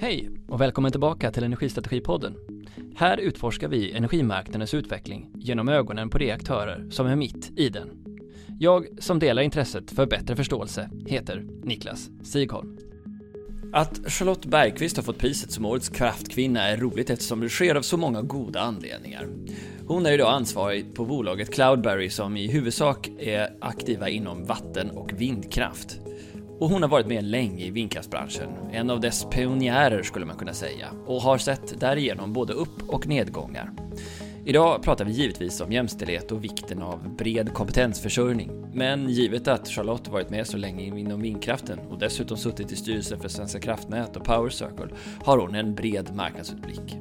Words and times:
Hej 0.00 0.30
och 0.48 0.60
välkommen 0.60 0.90
tillbaka 0.90 1.30
till 1.30 1.44
Energistrategipodden. 1.44 2.36
Här 2.96 3.16
utforskar 3.16 3.68
vi 3.68 3.92
energimarknadens 3.92 4.74
utveckling 4.74 5.30
genom 5.34 5.68
ögonen 5.68 6.10
på 6.10 6.18
de 6.18 6.32
aktörer 6.32 6.86
som 6.90 7.06
är 7.06 7.16
mitt 7.16 7.52
i 7.56 7.68
den. 7.68 7.88
Jag 8.60 8.86
som 8.98 9.18
delar 9.18 9.42
intresset 9.42 9.90
för 9.90 10.06
bättre 10.06 10.36
förståelse 10.36 10.90
heter 11.06 11.46
Niklas 11.62 12.10
Sigholm. 12.22 12.78
Att 13.72 14.00
Charlotte 14.06 14.46
Bergqvist 14.46 14.96
har 14.96 15.04
fått 15.04 15.18
priset 15.18 15.52
som 15.52 15.64
årets 15.64 15.88
kraftkvinna 15.88 16.68
är 16.68 16.76
roligt 16.76 17.10
eftersom 17.10 17.40
det 17.40 17.48
sker 17.48 17.74
av 17.74 17.82
så 17.82 17.96
många 17.96 18.22
goda 18.22 18.60
anledningar. 18.60 19.28
Hon 19.86 20.06
är 20.06 20.12
idag 20.12 20.32
ansvarig 20.34 20.94
på 20.94 21.04
bolaget 21.04 21.54
Cloudberry 21.54 22.10
som 22.10 22.36
i 22.36 22.50
huvudsak 22.50 23.08
är 23.18 23.56
aktiva 23.60 24.08
inom 24.08 24.44
vatten 24.44 24.90
och 24.90 25.12
vindkraft. 25.12 26.00
Och 26.60 26.68
hon 26.68 26.82
har 26.82 26.88
varit 26.88 27.06
med 27.06 27.24
länge 27.24 27.64
i 27.64 27.70
vindkraftsbranschen, 27.70 28.48
en 28.72 28.90
av 28.90 29.00
dess 29.00 29.24
pionjärer 29.24 30.02
skulle 30.02 30.26
man 30.26 30.36
kunna 30.36 30.54
säga, 30.54 30.88
och 31.06 31.22
har 31.22 31.38
sett 31.38 31.80
därigenom 31.80 32.32
både 32.32 32.52
upp 32.52 32.88
och 32.88 33.06
nedgångar. 33.06 33.70
Idag 34.44 34.82
pratar 34.82 35.04
vi 35.04 35.12
givetvis 35.12 35.60
om 35.60 35.72
jämställdhet 35.72 36.32
och 36.32 36.44
vikten 36.44 36.82
av 36.82 37.16
bred 37.16 37.52
kompetensförsörjning. 37.52 38.50
Men 38.72 39.08
givet 39.08 39.48
att 39.48 39.68
Charlotte 39.68 40.08
varit 40.08 40.30
med 40.30 40.46
så 40.46 40.56
länge 40.56 40.98
inom 40.98 41.22
vindkraften 41.22 41.78
och 41.78 41.98
dessutom 41.98 42.36
suttit 42.36 42.72
i 42.72 42.76
styrelsen 42.76 43.20
för 43.20 43.28
Svenska 43.28 43.60
kraftnät 43.60 44.16
och 44.16 44.24
Power 44.24 44.50
Circle 44.50 44.94
har 45.24 45.38
hon 45.38 45.54
en 45.54 45.74
bred 45.74 46.14
marknadsutblick. 46.14 46.96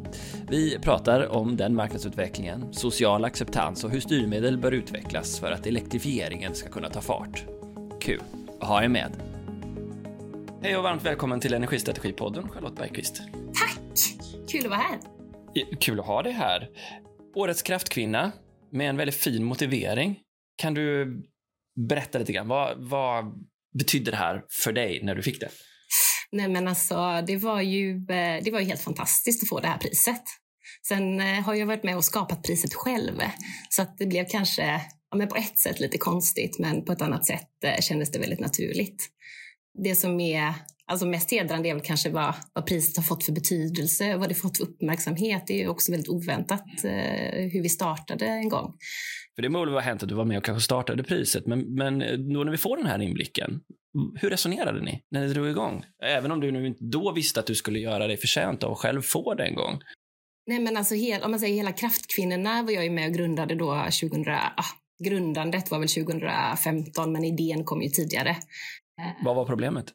Vi 0.49 0.79
pratar 0.79 1.27
om 1.35 1.57
den 1.57 1.75
marknadsutvecklingen, 1.75 2.73
social 2.73 3.25
acceptans 3.25 3.83
och 3.83 3.89
hur 3.89 3.99
styrmedel 3.99 4.57
bör 4.57 4.71
utvecklas 4.71 5.39
för 5.39 5.51
att 5.51 5.67
elektrifieringen 5.67 6.55
ska 6.55 6.69
kunna 6.69 6.89
ta 6.89 7.01
fart. 7.01 7.45
Kul 8.01 8.21
ha 8.59 8.83
er 8.83 8.87
med! 8.87 9.36
Hej 10.61 10.77
och 10.77 10.83
varmt 10.83 11.05
välkommen 11.05 11.39
till 11.39 11.53
Energistrategipodden, 11.53 12.49
Charlotte 12.49 12.75
Bergqvist. 12.75 13.21
Tack! 13.59 13.79
Kul 14.51 14.65
att 14.65 14.69
vara 14.69 14.79
här. 14.79 14.99
Kul 15.79 15.99
att 15.99 16.05
ha 16.05 16.23
dig 16.23 16.33
här. 16.33 16.69
Årets 17.35 17.61
kraftkvinna 17.61 18.31
med 18.71 18.89
en 18.89 18.97
väldigt 18.97 19.15
fin 19.15 19.43
motivering. 19.43 20.19
Kan 20.57 20.73
du 20.73 21.17
berätta 21.89 22.19
lite 22.19 22.31
grann? 22.31 22.47
Vad, 22.47 22.89
vad 22.89 23.25
betydde 23.79 24.11
det 24.11 24.17
här 24.17 24.43
för 24.63 24.73
dig 24.73 24.99
när 25.03 25.15
du 25.15 25.23
fick 25.23 25.39
det? 25.39 25.49
Nej, 26.31 26.49
men 26.49 26.67
alltså, 26.67 27.23
det 27.27 27.37
var 27.37 27.61
ju 27.61 27.95
eh, 27.95 28.43
det 28.43 28.51
var 28.51 28.59
ju 28.59 28.65
helt 28.65 28.81
fantastiskt 28.81 29.43
att 29.43 29.49
få 29.49 29.59
det 29.59 29.67
här 29.67 29.77
priset. 29.77 30.23
Sen 30.87 31.19
eh, 31.19 31.41
har 31.41 31.55
jag 31.55 31.65
varit 31.65 31.83
med 31.83 31.97
och 31.97 32.05
skapat 32.05 32.43
priset 32.43 32.73
själv, 32.73 33.21
så 33.69 33.81
att 33.81 33.97
det 33.97 34.05
blev 34.05 34.25
kanske 34.29 34.81
ja, 35.11 35.17
men 35.17 35.27
på 35.27 35.35
ett 35.35 35.59
sätt 35.59 35.79
lite 35.79 35.97
konstigt, 35.97 36.59
men 36.59 36.85
på 36.85 36.91
ett 36.91 37.01
annat 37.01 37.25
sätt 37.25 37.63
eh, 37.65 37.81
kändes 37.81 38.11
det 38.11 38.19
väldigt 38.19 38.39
naturligt. 38.39 39.09
Det 39.77 39.95
som 39.95 40.19
är 40.19 40.53
alltså 40.87 41.05
mest 41.05 41.31
hedrande 41.31 41.69
är 41.69 41.73
väl 41.73 41.83
kanske 41.83 42.09
vad, 42.09 42.33
vad 42.53 42.65
priset 42.65 42.97
har 42.97 43.03
fått 43.03 43.23
för 43.23 43.31
betydelse, 43.31 44.17
vad 44.17 44.29
det 44.29 44.35
fått 44.35 44.57
för 44.57 44.63
uppmärksamhet. 44.63 45.43
Det 45.47 45.63
är 45.63 45.67
också 45.67 45.91
väldigt 45.91 46.09
oväntat 46.09 46.65
eh, 46.83 47.49
hur 47.51 47.61
vi 47.61 47.69
startade 47.69 48.25
en 48.25 48.49
gång. 48.49 48.73
För 49.35 49.41
det 49.41 49.49
må 49.49 49.65
väl 49.65 49.73
ha 49.73 49.79
hänt 49.79 50.03
att 50.03 50.09
du 50.09 50.15
var 50.15 50.25
med 50.25 50.37
och 50.37 50.43
kanske 50.43 50.63
startade 50.63 51.03
priset, 51.03 51.45
men, 51.45 51.75
men 51.75 51.99
då 52.33 52.43
när 52.43 52.51
vi 52.51 52.57
får 52.57 52.77
den 52.77 52.85
här 52.85 53.01
inblicken, 53.01 53.61
hur 54.15 54.29
resonerade 54.29 54.81
ni 54.81 55.01
när 55.11 55.27
ni 55.27 55.33
drog 55.33 55.49
igång? 55.49 55.85
Även 56.03 56.31
om 56.31 56.39
du 56.39 56.51
nu 56.51 56.67
inte 56.67 56.83
då 56.83 57.11
visste 57.11 57.39
att 57.39 57.45
du 57.45 57.55
skulle 57.55 57.79
göra 57.79 58.07
dig 58.07 58.17
förtjänt 58.17 58.63
av 58.63 58.71
att 58.71 58.77
själv 58.77 59.01
få 59.01 59.33
det 59.33 59.43
en 59.43 59.55
gång. 59.55 59.79
Nej, 60.47 60.59
men 60.59 60.77
alltså, 60.77 60.95
hel, 60.95 61.23
om 61.23 61.31
man 61.31 61.39
säger 61.39 61.55
hela 61.55 61.71
Kraftkvinnorna 61.71 62.63
var 62.63 62.71
jag 62.71 62.83
ju 62.83 62.89
med 62.89 63.07
och 63.07 63.13
grundade 63.13 63.55
då 63.55 63.87
2000, 64.01 64.27
ah, 64.29 64.63
grundandet 65.03 65.71
var 65.71 65.79
väl 65.79 65.87
2015, 65.87 67.11
men 67.11 67.23
idén 67.23 67.63
kom 67.63 67.81
ju 67.81 67.89
tidigare. 67.89 68.35
Vad 69.23 69.35
var 69.35 69.45
problemet? 69.45 69.85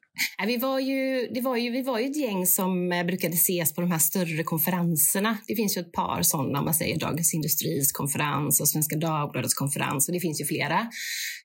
Vi 0.47 0.57
var, 0.57 0.79
ju, 0.79 1.29
det 1.35 1.41
var 1.41 1.57
ju, 1.57 1.71
vi 1.71 1.83
var 1.83 1.99
ju 1.99 2.11
ett 2.11 2.17
gäng 2.17 2.47
som 2.47 2.93
eh, 2.93 3.05
brukade 3.05 3.35
ses 3.35 3.75
på 3.75 3.81
de 3.81 3.91
här 3.91 3.99
större 3.99 4.43
konferenserna. 4.43 5.39
Det 5.47 5.57
finns 5.57 5.77
ju 5.77 5.81
ett 5.81 5.93
par 5.93 6.23
sådana, 6.23 6.63
man 6.63 6.75
säger 6.75 6.99
Dagens 6.99 7.35
Industris 7.35 7.93
konferens 7.93 8.61
och 8.61 8.69
Svenska 8.69 8.97
Dagbladets 8.97 9.55
konferens 9.55 10.09
och 10.09 10.15
det 10.15 10.21
finns 10.21 10.41
ju 10.41 10.45
flera. 10.45 10.79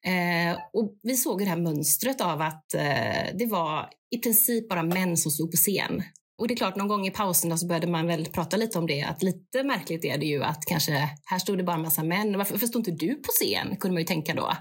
Eh, 0.06 0.58
och 0.74 1.00
vi 1.04 1.16
såg 1.16 1.40
det 1.40 1.46
här 1.46 1.58
mönstret 1.58 2.22
av 2.22 2.42
att 2.42 2.74
eh, 2.74 3.38
det 3.40 3.46
var 3.46 3.90
i 4.16 4.18
princip 4.18 4.70
bara 4.70 4.84
män 4.84 5.18
som 5.18 5.32
stod 5.32 5.52
på 5.52 5.58
scen 5.58 6.04
och 6.40 6.48
det 6.48 6.54
är 6.54 6.56
klart, 6.56 6.76
någon 6.76 6.88
gång 6.88 7.08
i 7.08 7.12
pauserna 7.12 7.58
så 7.58 7.68
började 7.68 7.88
man 7.88 8.08
väl 8.08 8.26
prata 8.26 8.58
lite 8.58 8.80
om 8.80 8.88
det, 8.88 9.02
att 9.02 9.24
lite 9.24 9.64
märkligt 9.64 10.06
är 10.06 10.18
det 10.18 10.26
ju 10.26 10.44
att 10.44 10.66
kanske 10.66 11.10
här 11.26 11.40
stod 11.40 11.58
det 11.58 11.64
bara 11.64 11.76
en 11.76 11.82
massa 11.82 12.04
män. 12.04 12.38
Varför, 12.38 12.54
varför 12.54 12.68
stod 12.68 12.88
inte 12.88 13.06
du 13.06 13.16
på 13.16 13.32
scen? 13.32 13.76
Kunde 13.76 13.94
man 13.94 14.02
ju 14.02 14.06
tänka 14.06 14.34
då. 14.34 14.52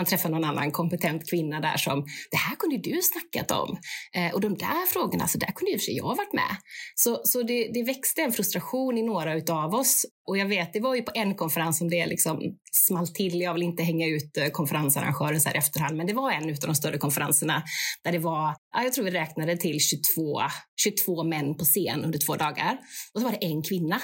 Man 0.00 0.06
träffar 0.06 0.28
någon 0.28 0.44
annan 0.44 0.70
kompetent 0.70 1.30
kvinna 1.30 1.60
där 1.60 1.76
som, 1.76 2.04
det 2.30 2.36
här 2.36 2.56
kunde 2.56 2.76
du 2.76 3.00
snackat 3.02 3.50
om. 3.50 3.78
Eh, 4.16 4.34
och 4.34 4.40
de 4.40 4.56
där 4.58 4.86
frågorna, 4.92 5.28
så 5.28 5.38
där 5.38 5.46
kunde 5.46 5.72
ju 5.72 5.78
för 5.78 5.84
sig 5.84 5.96
jag 5.96 6.16
varit 6.16 6.32
med. 6.32 6.56
Så, 6.94 7.20
så 7.24 7.42
det, 7.42 7.70
det 7.74 7.82
växte 7.82 8.22
en 8.22 8.32
frustration 8.32 8.98
i 8.98 9.02
några 9.02 9.34
utav 9.34 9.74
oss. 9.74 10.06
Och 10.28 10.38
jag 10.38 10.46
vet, 10.46 10.72
det 10.72 10.80
var 10.80 10.94
ju 10.94 11.02
på 11.02 11.12
en 11.14 11.34
konferens 11.34 11.78
som 11.78 11.90
det 11.90 12.06
liksom 12.06 12.40
small 12.72 13.08
till. 13.08 13.40
Jag 13.40 13.54
vill 13.54 13.62
inte 13.62 13.82
hänga 13.82 14.06
ut 14.06 14.36
eh, 14.36 14.46
konferensarrangören 14.46 15.40
så 15.40 15.48
här 15.48 15.56
efterhand, 15.56 15.96
men 15.96 16.06
det 16.06 16.12
var 16.12 16.30
en 16.30 16.50
av 16.50 16.56
de 16.66 16.74
större 16.74 16.98
konferenserna 16.98 17.62
där 18.04 18.12
det 18.12 18.18
var, 18.18 18.54
jag 18.72 18.92
tror 18.92 19.04
vi 19.04 19.10
räknade 19.10 19.56
till 19.56 19.80
22, 19.80 20.40
22 20.82 21.24
män 21.24 21.56
på 21.56 21.64
scen 21.64 22.04
under 22.04 22.18
två 22.26 22.36
dagar. 22.36 22.78
Och 23.14 23.20
så 23.20 23.26
var 23.26 23.32
det 23.32 23.44
en 23.46 23.62
kvinna 23.62 24.00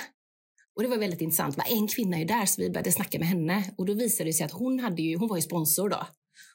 och 0.76 0.82
det 0.82 0.88
var 0.88 0.98
väldigt 0.98 1.20
intressant. 1.20 1.58
En 1.70 1.88
kvinna 1.88 2.18
är 2.18 2.24
där, 2.24 2.46
så 2.46 2.62
vi 2.62 2.70
började 2.70 2.92
snacka 2.92 3.18
med 3.18 3.28
henne. 3.28 3.64
Och 3.78 3.86
då 3.86 3.94
visade 3.94 4.28
det 4.28 4.32
sig 4.32 4.46
att 4.46 4.52
hon, 4.52 4.80
hade 4.80 5.02
ju, 5.02 5.16
hon 5.16 5.28
var 5.28 5.36
ju 5.36 5.42
sponsor 5.42 5.88
då. 5.88 6.06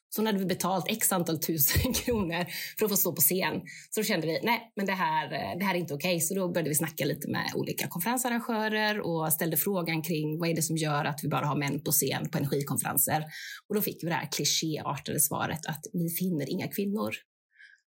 Så 0.09 0.21
hon 0.21 0.25
hade 0.25 0.45
betalt 0.45 0.85
x 0.89 1.11
antal 1.11 1.39
tusen 1.39 1.93
kronor 2.05 2.45
för 2.79 2.85
att 2.85 2.91
få 2.91 2.97
stå 2.97 3.13
på 3.15 3.21
scen. 3.21 3.61
Så 3.89 3.99
då 3.99 4.03
kände 4.03 4.27
vi, 4.27 4.39
nej, 4.43 4.71
men 4.75 4.85
det 4.85 4.91
här, 4.91 5.29
det 5.59 5.65
här 5.65 5.75
är 5.75 5.79
inte 5.79 5.93
okej. 5.93 6.15
Okay. 6.15 6.19
Så 6.19 6.35
då 6.35 6.47
började 6.47 6.69
vi 6.69 6.75
snacka 6.75 7.05
lite 7.05 7.27
med 7.27 7.51
olika 7.55 7.87
konferensarrangörer 7.87 8.99
och 8.99 9.33
ställde 9.33 9.57
frågan 9.57 10.01
kring 10.01 10.39
vad 10.39 10.49
är 10.49 10.55
det 10.55 10.61
som 10.61 10.77
gör 10.77 11.05
att 11.05 11.19
vi 11.23 11.27
bara 11.27 11.45
har 11.45 11.55
män 11.55 11.83
på 11.83 11.91
scen 11.91 12.29
på 12.29 12.37
energikonferenser. 12.37 13.25
Och 13.69 13.75
då 13.75 13.81
fick 13.81 14.03
vi 14.03 14.07
det 14.07 14.13
här 14.13 14.29
klichéartade 14.31 15.19
svaret 15.19 15.65
att 15.65 15.85
vi 15.93 16.09
finner 16.09 16.49
inga 16.49 16.67
kvinnor. 16.67 17.11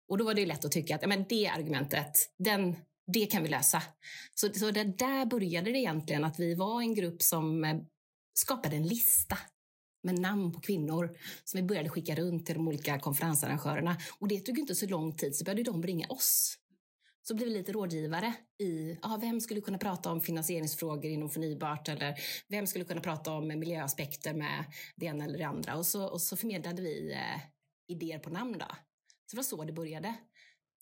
Och 0.09 0.19
då 0.19 0.25
var 0.25 0.35
det 0.35 0.47
lätt 0.47 0.65
att 0.65 0.73
tycka 0.73 0.95
att 0.95 1.03
ja, 1.03 1.09
men 1.09 1.25
det 1.29 1.49
argumentet, 1.49 2.13
den, 2.39 2.77
det 3.13 3.27
kan 3.27 3.43
vi 3.43 3.49
lösa. 3.49 3.83
Så, 4.35 4.53
så 4.53 4.71
det 4.71 4.85
där 4.85 5.27
började 5.27 5.73
det 5.73 5.79
egentligen, 5.79 6.25
att 6.25 6.41
vi 6.41 6.55
var 6.55 6.81
en 6.81 6.95
grupp 6.95 7.23
som 7.23 7.65
eh, 7.65 7.77
skapade 8.35 8.77
en 8.77 8.87
lista 8.87 9.39
med 10.03 10.19
namn 10.19 10.53
på 10.53 10.61
kvinnor 10.61 11.17
som 11.45 11.61
vi 11.61 11.67
började 11.67 11.89
skicka 11.89 12.15
runt 12.15 12.47
till 12.47 12.55
de 12.55 12.69
olika 12.69 12.99
konferensarrangörerna. 12.99 13.97
Och 14.19 14.29
det 14.29 14.41
tog 14.41 14.59
inte 14.59 14.75
så 14.75 14.87
lång 14.87 15.17
tid, 15.17 15.37
så 15.37 15.45
började 15.45 15.63
de 15.63 15.83
ringa 15.83 16.07
oss. 16.07 16.59
Så 17.23 17.35
blev 17.35 17.49
vi 17.49 17.55
lite 17.55 17.73
rådgivare 17.73 18.35
i 18.59 18.99
ah, 19.03 19.17
vem 19.17 19.41
skulle 19.41 19.61
kunna 19.61 19.79
prata 19.79 20.11
om 20.11 20.21
finansieringsfrågor 20.21 21.11
inom 21.11 21.31
förnybart 21.31 21.89
eller 21.89 22.15
vem 22.49 22.67
skulle 22.67 22.85
kunna 22.85 23.01
prata 23.01 23.33
om 23.33 23.49
miljöaspekter 23.49 24.35
med 24.35 24.65
det 24.97 25.07
ena 25.07 25.25
eller 25.25 25.39
det 25.39 25.45
andra. 25.45 25.77
Och 25.77 25.87
så, 25.87 26.07
och 26.07 26.21
så 26.21 26.37
förmedlade 26.37 26.83
vi 26.83 27.13
eh, 27.13 27.41
idéer 27.89 28.19
på 28.19 28.31
namn. 28.31 28.59
Då. 28.59 28.67
Så 29.27 29.31
det 29.31 29.37
var 29.37 29.43
så 29.43 29.65
det 29.65 29.73
började. 29.73 30.15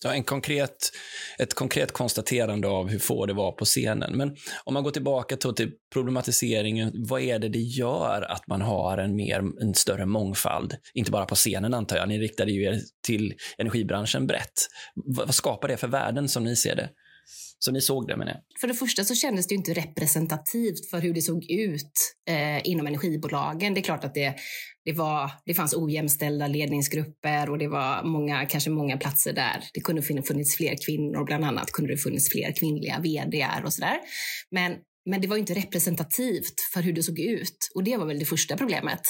Så 0.02 0.08
en 0.08 0.24
konkret, 0.24 0.90
ett 1.38 1.54
konkret 1.54 1.92
konstaterande 1.92 2.68
av 2.68 2.88
hur 2.88 2.98
få 2.98 3.26
det 3.26 3.32
var 3.32 3.52
på 3.52 3.64
scenen. 3.64 4.16
Men 4.16 4.36
om 4.64 4.74
man 4.74 4.82
går 4.82 4.90
tillbaka 4.90 5.36
till 5.36 5.54
typ 5.54 5.74
problematiseringen, 5.92 6.92
vad 7.08 7.20
är 7.20 7.38
det 7.38 7.48
det 7.48 7.58
gör 7.58 8.22
att 8.22 8.46
man 8.46 8.62
har 8.62 8.98
en, 8.98 9.16
mer, 9.16 9.42
en 9.60 9.74
större 9.74 10.06
mångfald? 10.06 10.76
Inte 10.94 11.10
bara 11.10 11.24
på 11.24 11.34
scenen 11.34 11.74
antar 11.74 11.96
jag, 11.96 12.08
ni 12.08 12.18
riktade 12.18 12.52
ju 12.52 12.64
er 12.64 12.80
till 13.06 13.34
energibranschen 13.58 14.26
brett. 14.26 14.68
Vad 14.94 15.34
skapar 15.34 15.68
det 15.68 15.76
för 15.76 15.88
värden 15.88 16.28
som 16.28 16.44
ni 16.44 16.56
ser 16.56 16.76
det? 16.76 16.88
Så 17.58 17.72
ni 17.72 17.80
såg 17.80 18.08
det 18.08 18.16
menar 18.16 18.32
jag. 18.32 18.42
För 18.60 18.68
det 18.68 18.74
första 18.74 19.04
så 19.04 19.14
kändes 19.14 19.46
det 19.46 19.54
inte 19.54 19.74
representativt 19.74 20.90
för 20.90 21.00
hur 21.00 21.14
det 21.14 21.22
såg 21.22 21.50
ut 21.50 21.92
eh, 22.28 22.68
inom 22.68 22.86
energibolagen. 22.86 23.74
Det 23.74 23.80
är 23.80 23.82
klart 23.82 24.04
att 24.04 24.14
det, 24.14 24.34
det, 24.84 24.92
var, 24.92 25.30
det 25.44 25.54
fanns 25.54 25.74
ojämställda 25.74 26.46
ledningsgrupper 26.46 27.50
och 27.50 27.58
det 27.58 27.68
var 27.68 28.04
många, 28.04 28.46
kanske 28.46 28.70
många 28.70 28.96
platser 28.96 29.32
där 29.32 29.64
det 29.74 29.80
kunde 29.80 30.02
funnits 30.02 30.56
fler 30.56 30.76
kvinnor. 30.86 31.24
Bland 31.24 31.44
annat 31.44 31.72
kunde 31.72 31.92
det 31.92 31.98
funnits 31.98 32.30
fler 32.30 32.52
kvinnliga 32.60 33.00
vdar 33.00 33.62
och 33.64 33.72
sådär. 33.72 33.98
Men, 34.50 34.76
men 35.10 35.20
det 35.20 35.28
var 35.28 35.36
inte 35.36 35.54
representativt 35.54 36.60
för 36.74 36.82
hur 36.82 36.92
det 36.92 37.02
såg 37.02 37.18
ut 37.18 37.58
och 37.74 37.84
det 37.84 37.96
var 37.96 38.06
väl 38.06 38.18
det 38.18 38.24
första 38.24 38.56
problemet. 38.56 39.00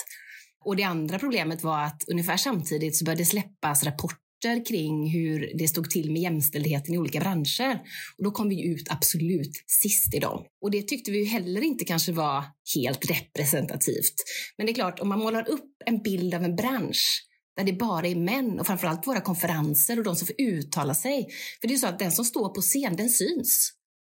Och 0.65 0.77
det 0.77 0.83
andra 0.83 1.19
problemet 1.19 1.63
var 1.63 1.83
att 1.83 2.03
ungefär 2.11 2.37
samtidigt 2.37 2.97
så 2.97 3.05
började 3.05 3.23
det 3.23 3.27
släppas 3.27 3.85
rapporter 3.85 4.26
rapporter 4.45 4.65
kring 4.65 5.11
hur 5.11 5.53
det 5.59 5.69
stod 5.69 5.91
till 5.91 6.13
med 6.13 6.23
jämställdheten 6.23 6.95
i 6.95 6.99
olika 6.99 7.21
branscher. 7.21 7.81
Och 8.19 8.25
då 8.25 8.31
kom 8.31 8.49
vi 8.49 8.67
ut 8.67 8.91
absolut 8.91 9.65
sist 9.67 10.15
i 10.15 10.19
dem. 10.19 10.45
Och 10.63 10.71
det 10.71 10.83
tyckte 10.83 11.11
vi 11.11 11.19
ju 11.19 11.25
heller 11.25 11.61
inte 11.61 11.85
kanske 11.85 12.13
var 12.13 12.45
helt 12.75 13.11
representativt. 13.11 14.15
Men 14.57 14.67
det 14.67 14.73
är 14.73 14.75
klart, 14.75 15.01
om 15.01 15.09
man 15.09 15.19
målar 15.19 15.49
upp 15.49 15.73
en 15.87 16.03
bild 16.03 16.35
av 16.35 16.45
en 16.45 16.57
bransch 16.57 17.23
där 17.57 17.65
det 17.65 17.73
bara 17.73 18.07
är 18.07 18.15
män 18.15 18.61
och 18.61 18.67
framförallt 18.67 19.07
våra 19.07 19.21
konferenser 19.21 19.99
och 19.99 20.05
de 20.05 20.17
som 20.17 20.27
får 20.27 20.37
uttala 20.39 20.95
sig. 20.95 21.27
För 21.61 21.69
det 21.69 21.75
är 21.75 21.79
så 21.79 21.87
att 21.87 21.99
den 21.99 22.13
som 22.13 22.25
står 22.25 22.49
på 22.49 22.61
scen, 22.61 22.97
den 22.97 23.11
syns. 23.11 23.73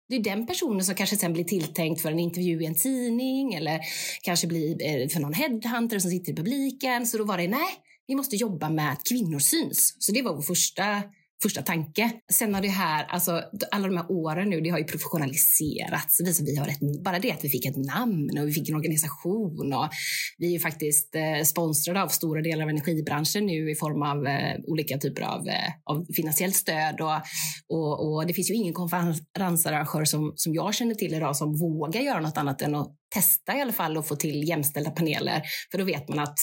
Det 0.09 0.15
är 0.15 0.23
den 0.23 0.47
personen 0.47 0.85
som 0.85 0.95
kanske 0.95 1.17
sen 1.17 1.33
blir 1.33 1.43
tilltänkt 1.43 2.01
för 2.01 2.11
en 2.11 2.19
intervju 2.19 2.61
i 2.61 2.65
en 2.65 2.75
tidning 2.75 3.53
eller 3.53 3.79
kanske 4.21 4.47
blir 4.47 4.83
eh, 4.83 5.07
för 5.07 5.19
någon 5.19 5.33
headhunter 5.33 5.99
som 5.99 6.11
sitter 6.11 6.31
i 6.31 6.35
publiken. 6.35 7.07
Så 7.07 7.17
då 7.17 7.23
var 7.23 7.37
det 7.37 7.47
nej, 7.47 7.69
vi 8.13 8.17
måste 8.17 8.35
jobba 8.35 8.69
med 8.69 8.91
att 8.91 9.03
kvinnor 9.09 9.39
syns. 9.39 9.95
Så 9.99 10.11
det 10.11 10.21
var 10.21 10.35
vår 10.35 10.41
första, 10.41 11.03
första 11.43 11.61
tanke. 11.61 12.11
Sen 12.31 12.53
har 12.53 12.61
det 12.61 12.67
här, 12.67 13.05
alltså 13.05 13.43
alla 13.71 13.87
de 13.87 13.97
här 13.97 14.11
åren 14.11 14.49
nu, 14.49 14.61
det 14.61 14.69
har 14.69 14.77
ju 14.77 14.83
professionaliserats. 14.83 16.21
Vi, 16.21 16.45
vi 16.45 16.55
har 16.55 16.67
ett, 16.67 17.03
bara 17.03 17.19
det 17.19 17.31
att 17.31 17.43
vi 17.43 17.49
fick 17.49 17.65
ett 17.65 17.77
namn 17.77 18.39
och 18.39 18.47
vi 18.47 18.53
fick 18.53 18.69
en 18.69 18.75
organisation 18.75 19.73
och 19.73 19.89
vi 20.37 20.47
är 20.47 20.51
ju 20.51 20.59
faktiskt 20.59 21.15
eh, 21.15 21.43
sponsrade 21.43 22.01
av 22.03 22.07
stora 22.07 22.41
delar 22.41 22.63
av 22.63 22.69
energibranschen 22.69 23.45
nu 23.45 23.71
i 23.71 23.75
form 23.75 24.01
av 24.01 24.27
eh, 24.27 24.59
olika 24.67 24.97
typer 24.97 25.21
av, 25.21 25.47
eh, 25.47 25.69
av 25.83 26.05
finansiellt 26.15 26.55
stöd 26.55 27.01
och, 27.01 27.21
och, 27.69 28.15
och, 28.15 28.27
det 28.27 28.33
finns 28.33 28.49
ju 28.49 28.55
ingen 28.55 28.73
konferensarrangör 28.73 30.05
som, 30.05 30.33
som 30.35 30.53
jag 30.53 30.73
känner 30.73 30.95
till 30.95 31.13
idag 31.13 31.35
som 31.35 31.57
vågar 31.57 32.01
göra 32.01 32.19
något 32.19 32.37
annat 32.37 32.61
än 32.61 32.75
att 32.75 32.95
testa 33.13 33.57
i 33.57 33.61
alla 33.61 33.73
fall 33.73 33.97
och 33.97 34.07
få 34.07 34.15
till 34.15 34.47
jämställda 34.47 34.91
paneler. 34.91 35.41
För 35.71 35.77
då 35.77 35.83
vet 35.83 36.09
man 36.09 36.19
att 36.19 36.37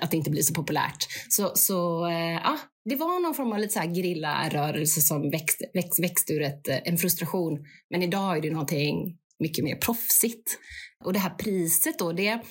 att 0.00 0.10
det 0.10 0.16
inte 0.16 0.30
blir 0.30 0.42
så 0.42 0.54
populärt. 0.54 1.06
Så, 1.28 1.52
så 1.54 2.06
eh, 2.06 2.32
ja, 2.32 2.58
det 2.84 2.96
var 2.96 3.22
någon 3.22 3.34
form 3.34 3.52
av 3.52 3.58
lite 3.58 3.72
så 3.72 3.78
här 3.78 3.94
gerillarörelse 3.94 5.00
som 5.00 5.30
växte, 5.30 5.64
växt, 5.74 6.02
växte 6.02 6.32
ur 6.32 6.42
ett, 6.42 6.68
eh, 6.68 6.78
en 6.84 6.98
frustration. 6.98 7.58
Men 7.90 8.02
idag 8.02 8.36
är 8.36 8.42
det 8.42 8.50
någonting 8.50 9.16
mycket 9.38 9.64
mer 9.64 9.76
proffsigt. 9.76 10.58
Och 11.04 11.12
det 11.12 11.18
här 11.18 11.30
priset 11.30 11.98
då, 11.98 12.12
det, 12.12 12.42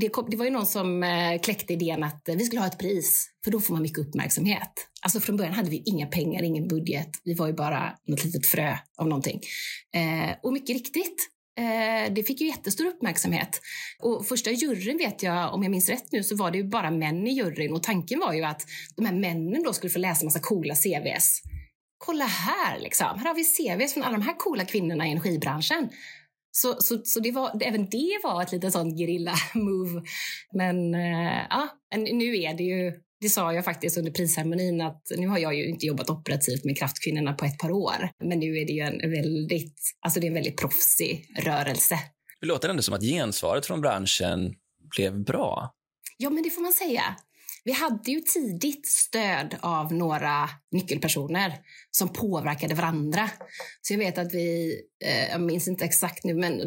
det, 0.00 0.08
kom, 0.08 0.30
det 0.30 0.36
var 0.36 0.44
ju 0.44 0.50
någon 0.50 0.66
som 0.66 1.02
eh, 1.02 1.40
kläckte 1.40 1.72
idén 1.72 2.04
att 2.04 2.22
vi 2.26 2.44
skulle 2.44 2.60
ha 2.60 2.68
ett 2.68 2.78
pris, 2.78 3.28
för 3.44 3.50
då 3.50 3.60
får 3.60 3.74
man 3.74 3.82
mycket 3.82 3.98
uppmärksamhet. 3.98 4.72
Alltså 5.02 5.20
från 5.20 5.36
början 5.36 5.54
hade 5.54 5.70
vi 5.70 5.82
inga 5.86 6.06
pengar, 6.06 6.42
ingen 6.42 6.68
budget. 6.68 7.10
Vi 7.24 7.34
var 7.34 7.46
ju 7.46 7.52
bara 7.52 7.96
något 8.06 8.24
litet 8.24 8.46
frö 8.46 8.76
av 8.98 9.08
någonting. 9.08 9.40
Eh, 9.94 10.36
och 10.42 10.52
mycket 10.52 10.76
riktigt, 10.76 11.28
Eh, 11.58 12.12
det 12.12 12.22
fick 12.22 12.40
ju 12.40 12.46
jättestor 12.46 12.86
uppmärksamhet. 12.86 13.60
Och 14.02 14.26
första 14.26 14.50
juryn 14.50 14.98
vet 14.98 15.22
jag, 15.22 15.54
om 15.54 15.62
jag 15.62 15.70
minns 15.70 15.88
rätt 15.88 16.12
nu, 16.12 16.22
så 16.22 16.36
var 16.36 16.50
det 16.50 16.58
ju 16.58 16.64
bara 16.64 16.90
män 16.90 17.26
i 17.26 17.32
juryn 17.32 17.72
och 17.72 17.82
tanken 17.82 18.20
var 18.20 18.32
ju 18.32 18.42
att 18.42 18.62
de 18.96 19.06
här 19.06 19.14
männen 19.14 19.62
då 19.62 19.72
skulle 19.72 19.90
få 19.90 19.98
läsa 19.98 20.24
massa 20.24 20.40
coola 20.40 20.74
CVs. 20.74 21.42
Kolla 21.98 22.24
här 22.24 22.78
liksom, 22.78 23.18
här 23.18 23.26
har 23.26 23.34
vi 23.34 23.44
CVs 23.44 23.94
från 23.94 24.02
alla 24.02 24.18
de 24.18 24.24
här 24.24 24.36
coola 24.38 24.64
kvinnorna 24.64 25.08
i 25.08 25.10
energibranschen. 25.10 25.90
Så, 26.50 26.76
så, 26.78 27.00
så 27.04 27.20
det 27.20 27.30
var, 27.30 27.62
även 27.62 27.88
det 27.90 28.20
var 28.22 28.42
ett 28.42 28.52
litet 28.52 28.72
sånt 28.72 28.98
gerilla-move. 28.98 30.02
Men 30.52 30.94
eh, 30.94 31.46
ja, 31.50 31.68
nu 31.96 32.36
är 32.42 32.54
det 32.54 32.62
ju 32.62 32.92
det 33.20 33.28
sa 33.28 33.52
jag 33.52 33.64
faktiskt 33.64 33.98
under 33.98 34.10
prisceremonin 34.10 34.80
att 34.80 35.02
nu 35.16 35.26
har 35.26 35.38
jag 35.38 35.54
ju 35.54 35.66
inte 35.68 35.86
jobbat 35.86 36.10
operativt 36.10 36.64
med 36.64 36.78
kraftkvinnorna 36.78 37.32
på 37.32 37.44
ett 37.44 37.58
par 37.58 37.70
år, 37.70 38.10
men 38.24 38.38
nu 38.38 38.56
är 38.58 38.66
det 38.66 38.72
ju 38.72 38.80
en 38.80 39.10
väldigt, 39.10 39.80
alltså 40.00 40.20
det 40.20 40.26
är 40.26 40.28
en 40.28 40.34
väldigt 40.34 40.56
proffsig 40.56 41.30
rörelse. 41.38 41.98
Det 42.40 42.46
låter 42.46 42.68
ändå 42.68 42.82
som 42.82 42.94
att 42.94 43.02
gensvaret 43.02 43.66
från 43.66 43.80
branschen 43.80 44.54
blev 44.96 45.24
bra. 45.24 45.74
Ja, 46.16 46.30
men 46.30 46.42
det 46.42 46.50
får 46.50 46.62
man 46.62 46.72
säga. 46.72 47.02
Vi 47.64 47.72
hade 47.72 48.10
ju 48.10 48.20
tidigt 48.20 48.86
stöd 48.86 49.56
av 49.60 49.92
några 49.92 50.48
nyckelpersoner 50.72 51.54
som 51.90 52.08
påverkade 52.08 52.74
varandra. 52.74 53.30
Så 53.82 53.92
jag 53.92 53.98
vet 53.98 54.18
att 54.18 54.34
vi, 54.34 54.74
eh, 55.04 55.30
jag 55.30 55.40
minns 55.40 55.68
inte 55.68 55.84
exakt 55.84 56.24
nu, 56.24 56.34
men 56.34 56.60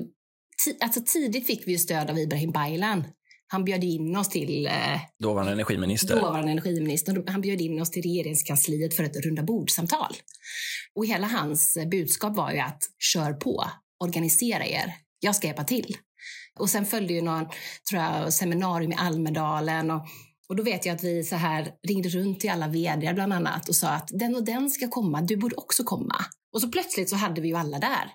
alltså 0.81 1.01
tidigt 1.06 1.48
fick 1.48 1.68
vi 1.68 1.77
stöd 1.77 2.09
av 2.09 2.18
Ibrahim 2.18 2.51
Baylan 2.51 3.03
han 3.51 3.65
bjöd 3.65 3.83
in 3.83 4.15
oss 4.15 4.30
till... 4.30 4.68
Eh, 4.68 5.01
dåvarande 5.19 5.51
energiminister. 5.51 6.15
Dåvarande 6.15 6.51
energiminister. 6.51 7.24
Han 7.27 7.42
bjöd 7.42 7.62
in 7.62 7.81
oss 7.81 7.92
till 7.92 8.03
regeringskansliet 8.03 8.94
för 8.94 9.03
ett 9.03 9.25
runda 9.25 9.44
bordsamtal. 9.44 10.15
Och 10.95 11.06
hela 11.06 11.27
hans 11.27 11.77
budskap 11.92 12.36
var 12.36 12.51
ju 12.51 12.59
att 12.59 12.83
kör 13.13 13.33
på, 13.33 13.65
organisera 14.00 14.65
er, 14.65 14.95
jag 15.19 15.36
ska 15.36 15.48
hjälpa 15.48 15.63
till. 15.63 15.98
Och 16.59 16.69
sen 16.69 16.86
följde 16.86 17.13
ju 17.13 17.21
någon 17.21 17.45
tror 17.89 18.01
jag, 18.01 18.33
seminarium 18.33 18.92
i 18.92 18.95
Almedalen 18.95 19.92
och 19.92 20.06
och 20.50 20.57
då 20.57 20.63
vet 20.63 20.86
jag 20.86 20.95
att 20.95 21.03
vi 21.03 21.24
så 21.24 21.36
här 21.36 21.71
ringde 21.88 22.09
runt 22.09 22.39
till 22.39 22.50
alla 22.50 22.68
vd 22.68 23.13
bland 23.13 23.33
annat 23.33 23.69
och 23.69 23.75
sa 23.75 23.88
att 23.88 24.09
den 24.12 24.36
och 24.36 24.44
den 24.44 24.69
ska 24.69 24.88
komma, 24.88 25.21
du 25.21 25.38
borde 25.38 25.56
också 25.56 25.83
komma. 25.83 26.15
Och 26.53 26.62
så 26.62 26.68
plötsligt 26.68 27.09
så 27.09 27.15
hade 27.15 27.42
vi 27.42 27.48
ju 27.48 27.56
alla 27.56 27.80
där. 27.80 28.12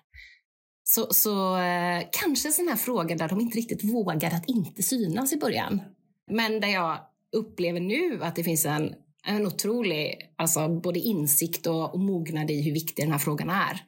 Så, 0.88 1.06
så 1.10 1.56
eh, 1.56 2.02
kanske 2.12 2.48
en 2.48 2.52
sån 2.52 2.68
här 2.68 2.76
fråga 2.76 3.16
där 3.16 3.28
de 3.28 3.40
inte 3.40 3.58
riktigt 3.58 3.84
vågade 3.84 4.36
att 4.36 4.48
inte 4.48 4.82
synas 4.82 5.32
i 5.32 5.36
början. 5.36 5.80
Men 6.30 6.60
där 6.60 6.68
jag 6.68 6.98
upplever 7.36 7.80
nu 7.80 8.22
att 8.22 8.36
det 8.36 8.44
finns 8.44 8.66
en, 8.66 8.94
en 9.26 9.46
otrolig 9.46 10.34
alltså 10.36 10.68
både 10.68 10.98
insikt 10.98 11.66
och, 11.66 11.94
och 11.94 12.00
mognad 12.00 12.50
i 12.50 12.62
hur 12.62 12.72
viktig 12.72 13.04
den 13.04 13.12
här 13.12 13.18
frågan 13.18 13.50
är. 13.50 13.80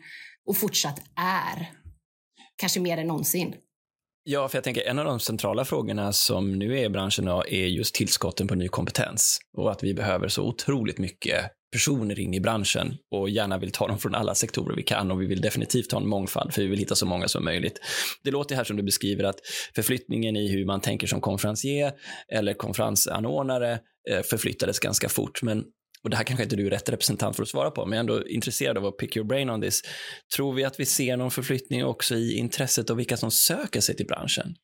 Och 0.46 0.56
fortsatt 0.56 1.02
är. 1.16 1.72
Kanske 2.56 2.80
mer 2.80 2.98
än 2.98 3.06
någonsin. 3.06 3.54
Ja, 4.24 4.48
för 4.48 4.56
jag 4.56 4.64
tänker 4.64 4.82
en 4.82 4.98
av 4.98 5.04
de 5.04 5.20
centrala 5.20 5.64
frågorna 5.64 6.12
som 6.12 6.58
nu 6.58 6.78
är 6.78 6.84
i 6.84 6.88
branschen 6.88 7.28
är 7.28 7.66
just 7.66 7.94
tillskotten 7.94 8.48
på 8.48 8.54
ny 8.54 8.68
kompetens 8.68 9.38
och 9.56 9.70
att 9.70 9.82
vi 9.82 9.94
behöver 9.94 10.28
så 10.28 10.48
otroligt 10.48 10.98
mycket 10.98 11.44
personer 11.72 12.20
in 12.20 12.34
i 12.34 12.40
branschen 12.40 12.96
och 13.10 13.30
gärna 13.30 13.58
vill 13.58 13.72
ta 13.72 13.88
dem 13.88 13.98
från 13.98 14.14
alla 14.14 14.34
sektorer 14.34 14.76
vi 14.76 14.82
kan 14.82 15.10
och 15.10 15.22
vi 15.22 15.26
vill 15.26 15.40
definitivt 15.40 15.92
ha 15.92 16.00
en 16.00 16.08
mångfald 16.08 16.54
för 16.54 16.62
vi 16.62 16.68
vill 16.68 16.78
hitta 16.78 16.94
så 16.94 17.06
många 17.06 17.28
som 17.28 17.44
möjligt. 17.44 17.80
Det 18.24 18.30
låter 18.30 18.56
här 18.56 18.64
som 18.64 18.76
du 18.76 18.82
beskriver 18.82 19.24
att 19.24 19.40
förflyttningen 19.74 20.36
i 20.36 20.48
hur 20.48 20.64
man 20.64 20.80
tänker 20.80 21.06
som 21.06 21.20
konferencier 21.20 21.92
eller 22.32 22.54
konferensanordnare 22.54 23.72
eh, 24.10 24.22
förflyttades 24.22 24.78
ganska 24.78 25.08
fort. 25.08 25.42
Men 25.42 25.64
och 26.02 26.10
det 26.10 26.16
här 26.16 26.24
kanske 26.24 26.44
inte 26.44 26.56
du 26.56 26.66
är 26.66 26.70
rätt 26.70 26.88
representant 26.88 27.36
för 27.36 27.42
att 27.42 27.48
svara 27.48 27.70
på, 27.70 27.86
men 27.86 27.96
jag 27.96 27.96
är 27.96 28.00
ändå 28.00 28.28
intresserad 28.28 28.78
av 28.78 28.86
att 28.86 28.96
pick 28.96 29.16
your 29.16 29.26
brain 29.26 29.50
on 29.50 29.60
this. 29.60 29.82
Tror 30.36 30.52
vi 30.52 30.64
att 30.64 30.80
vi 30.80 30.86
ser 30.86 31.16
någon 31.16 31.30
förflyttning 31.30 31.84
också 31.84 32.14
i 32.14 32.36
intresset 32.36 32.90
av 32.90 32.96
vilka 32.96 33.16
som 33.16 33.30
söker 33.30 33.80
sig 33.80 33.96
till 33.96 34.06
branschen? 34.06 34.54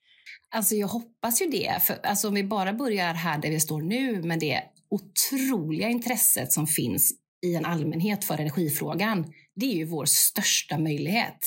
Alltså 0.55 0.75
jag 0.75 0.89
hoppas 0.89 1.43
ju 1.43 1.47
det. 1.47 1.83
För, 1.83 1.97
alltså 2.03 2.29
om 2.29 2.35
vi 2.35 2.45
bara 2.45 2.73
börjar 2.73 3.15
här 3.15 3.39
där 3.39 3.51
vi 3.51 3.61
står 3.61 3.83
nu 3.83 4.23
med 4.23 4.41
det 4.41 4.63
otroliga 4.95 5.89
intresset 5.89 6.53
som 6.53 6.67
finns 6.67 7.13
i 7.47 7.55
en 7.55 7.65
allmänhet 7.65 8.25
för 8.25 8.39
energifrågan, 8.39 9.33
det 9.57 9.67
är 9.67 9.77
ju 9.77 9.85
vår 9.85 10.05
största 10.05 10.79
möjlighet. 10.79 11.39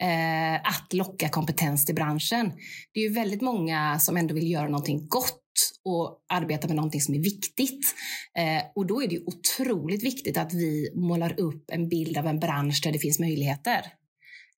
Eh, 0.00 0.54
att 0.54 0.92
locka 0.92 1.28
kompetens 1.28 1.84
till 1.84 1.94
branschen. 1.94 2.52
Det 2.92 3.00
är 3.00 3.04
ju 3.04 3.14
väldigt 3.14 3.42
många 3.42 3.98
som 3.98 4.16
ändå 4.16 4.34
vill 4.34 4.50
göra 4.50 4.68
någonting 4.68 5.08
gott 5.08 5.44
och 5.84 6.24
arbeta 6.28 6.66
med 6.66 6.76
någonting 6.76 7.00
som 7.00 7.14
är 7.14 7.18
viktigt. 7.18 7.94
Eh, 8.38 8.62
och 8.74 8.86
då 8.86 9.02
är 9.02 9.08
det 9.08 9.18
otroligt 9.18 10.04
viktigt 10.04 10.36
att 10.36 10.54
vi 10.54 10.92
målar 10.94 11.40
upp 11.40 11.70
en 11.72 11.88
bild 11.88 12.18
av 12.18 12.26
en 12.26 12.40
bransch 12.40 12.80
där 12.84 12.92
det 12.92 12.98
finns 12.98 13.18
möjligheter. 13.18 13.80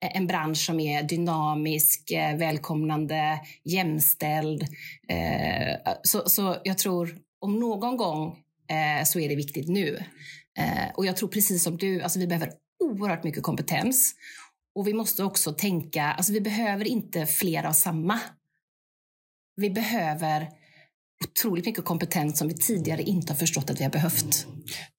Eh, 0.02 0.16
en 0.16 0.26
bransch 0.26 0.58
som 0.58 0.80
är 0.80 1.02
dynamisk, 1.02 2.10
eh, 2.10 2.36
välkomnande, 2.36 3.40
jämställd. 3.64 4.62
Eh, 5.08 5.92
så, 6.02 6.28
så 6.28 6.56
jag 6.64 6.78
tror 6.78 7.18
om 7.40 7.60
någon 7.60 7.96
gång 7.96 8.38
eh, 8.70 9.04
så 9.04 9.20
är 9.20 9.28
det 9.28 9.36
viktigt 9.36 9.68
nu. 9.68 10.04
Eh, 10.58 10.94
och 10.94 11.06
jag 11.06 11.16
tror 11.16 11.28
precis 11.28 11.62
som 11.62 11.76
du, 11.76 12.00
alltså 12.02 12.18
vi 12.18 12.26
behöver 12.26 12.52
oerhört 12.84 13.24
mycket 13.24 13.42
kompetens. 13.42 14.14
Och 14.74 14.86
vi 14.86 14.92
måste 14.92 15.24
också 15.24 15.52
tänka, 15.52 16.02
alltså 16.02 16.32
vi 16.32 16.40
behöver 16.40 16.84
inte 16.84 17.26
fler 17.26 17.64
av 17.64 17.72
samma. 17.72 18.20
Vi 19.56 19.70
behöver 19.70 20.48
otroligt 21.24 21.66
mycket 21.66 21.84
kompetens 21.84 22.38
som 22.38 22.48
vi 22.48 22.54
tidigare 22.54 23.02
inte 23.02 23.32
har 23.32 23.38
förstått 23.38 23.70
att 23.70 23.80
vi 23.80 23.84
har 23.84 23.90
behövt. 23.90 24.46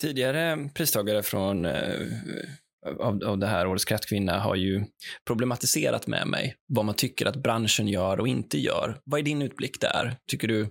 Tidigare 0.01 0.69
pristagare 0.73 1.23
från 1.23 1.65
eh, 1.65 1.73
av, 2.99 3.23
av 3.23 3.37
det 3.37 3.47
här 3.47 3.67
Årets 3.67 3.85
kraftkvinna 3.85 4.39
har 4.39 4.55
ju 4.55 4.85
problematiserat 5.27 6.07
med 6.07 6.27
mig 6.27 6.55
vad 6.67 6.85
man 6.85 6.95
tycker 6.95 7.25
att 7.25 7.43
branschen 7.43 7.87
gör 7.87 8.19
och 8.19 8.27
inte 8.27 8.57
gör. 8.57 8.99
Vad 9.03 9.19
är 9.19 9.23
din 9.23 9.41
utblick 9.41 9.81
där? 9.81 10.17
Tycker 10.27 10.47
du 10.47 10.69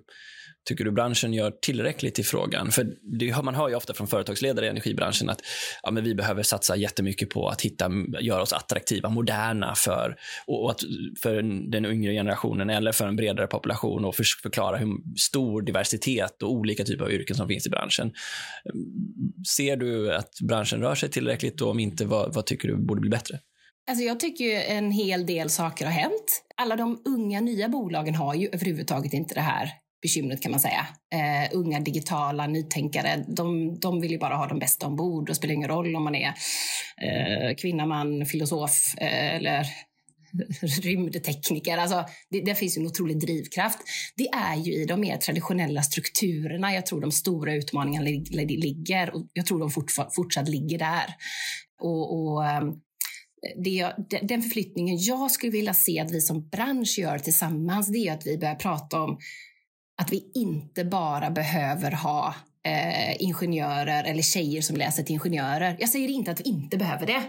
Tycker 0.68 0.84
du 0.84 0.90
branschen 0.90 1.32
gör 1.32 1.50
tillräckligt 1.50 2.18
i 2.18 2.22
frågan? 2.22 2.70
För 2.70 2.86
det, 3.18 3.42
man 3.42 3.54
hör 3.54 3.68
ju 3.68 3.74
ofta 3.74 3.94
från 3.94 4.06
företagsledare 4.06 4.66
i 4.66 4.68
energibranschen 4.68 5.30
att 5.30 5.40
ja, 5.82 5.90
men 5.90 6.04
vi 6.04 6.14
behöver 6.14 6.42
satsa 6.42 6.76
jättemycket 6.76 7.30
på 7.30 7.48
att 7.48 7.62
hitta, 7.62 7.90
göra 8.20 8.42
oss 8.42 8.52
attraktiva, 8.52 9.08
moderna 9.08 9.74
för, 9.74 10.16
och 10.46 10.70
att, 10.70 10.80
för 11.22 11.42
den 11.70 11.86
yngre 11.86 12.12
generationen 12.12 12.70
eller 12.70 12.92
för 12.92 13.08
en 13.08 13.16
bredare 13.16 13.46
population 13.46 14.04
och 14.04 14.14
förklara 14.14 14.76
hur 14.76 15.18
stor 15.18 15.62
diversitet 15.62 16.42
och 16.42 16.52
olika 16.52 16.84
typer 16.84 17.04
av 17.04 17.12
yrken 17.12 17.36
som 17.36 17.48
finns 17.48 17.66
i 17.66 17.70
branschen. 17.70 18.12
Ser 19.56 19.76
du 19.76 20.14
att 20.14 20.40
branschen 20.42 20.80
rör 20.80 20.94
sig 20.94 21.10
tillräckligt 21.10 21.60
och 21.60 21.70
om 21.70 21.78
inte, 21.80 22.04
vad, 22.04 22.34
vad 22.34 22.46
tycker 22.46 22.68
du 22.68 22.76
borde 22.76 23.00
bli 23.00 23.10
bättre? 23.10 23.38
Alltså 23.90 24.04
jag 24.04 24.20
tycker 24.20 24.44
ju 24.44 24.54
en 24.54 24.90
hel 24.90 25.26
del 25.26 25.50
saker 25.50 25.84
har 25.84 25.92
hänt. 25.92 26.42
Alla 26.56 26.76
de 26.76 27.02
unga 27.04 27.40
nya 27.40 27.68
bolagen 27.68 28.14
har 28.14 28.34
ju 28.34 28.48
överhuvudtaget 28.52 29.12
inte 29.12 29.34
det 29.34 29.40
här 29.40 29.70
bekymret 30.02 30.42
kan 30.42 30.50
man 30.50 30.60
säga. 30.60 30.86
Uh, 31.14 31.58
unga 31.58 31.80
digitala 31.80 32.46
nytänkare, 32.46 33.24
de, 33.28 33.78
de 33.80 34.00
vill 34.00 34.10
ju 34.10 34.18
bara 34.18 34.36
ha 34.36 34.46
de 34.46 34.58
bästa 34.58 34.86
ombord. 34.86 35.26
Det 35.26 35.34
spelar 35.34 35.54
ingen 35.54 35.68
roll 35.68 35.96
om 35.96 36.04
man 36.04 36.14
är 36.14 36.28
uh, 36.28 37.54
kvinna, 37.56 37.86
man, 37.86 38.26
filosof 38.26 38.94
uh, 39.00 39.34
eller 39.34 39.66
rymdtekniker. 40.82 41.78
Alltså, 41.78 42.04
det, 42.30 42.40
det 42.40 42.54
finns 42.54 42.76
en 42.76 42.86
otrolig 42.86 43.20
drivkraft. 43.20 43.78
Det 44.16 44.28
är 44.28 44.56
ju 44.56 44.72
i 44.72 44.84
de 44.84 45.00
mer 45.00 45.16
traditionella 45.16 45.82
strukturerna 45.82 46.74
jag 46.74 46.86
tror 46.86 47.00
de 47.00 47.12
stora 47.12 47.54
utmaningarna 47.54 48.04
ligger. 48.38 49.14
Och 49.14 49.26
jag 49.32 49.46
tror 49.46 49.58
de 49.58 49.70
fortsatt 50.16 50.48
ligger 50.48 50.78
där. 50.78 51.14
Och, 51.82 52.32
och 52.32 52.46
ehm, 52.46 52.72
det, 53.64 53.92
den 54.22 54.42
förflyttningen 54.42 54.96
jag 54.98 55.30
skulle 55.30 55.52
vilja 55.52 55.74
se 55.74 56.00
att 56.00 56.10
vi 56.10 56.20
som 56.20 56.48
bransch 56.48 56.98
gör 56.98 57.18
tillsammans, 57.18 57.88
det 57.88 57.98
är 57.98 58.12
att 58.12 58.26
vi 58.26 58.38
börjar 58.38 58.54
prata 58.54 59.00
om 59.00 59.18
att 60.00 60.12
vi 60.12 60.30
inte 60.34 60.84
bara 60.84 61.30
behöver 61.30 61.90
ha 61.90 62.34
eh, 62.64 63.22
ingenjörer 63.22 64.04
eller 64.04 64.22
tjejer 64.22 64.62
som 64.62 64.76
läser 64.76 65.02
till 65.02 65.14
ingenjörer. 65.14 65.76
Jag 65.78 65.88
säger 65.88 66.08
inte 66.08 66.30
att 66.30 66.40
vi 66.40 66.44
inte 66.44 66.76
behöver 66.76 67.06
det. 67.06 67.22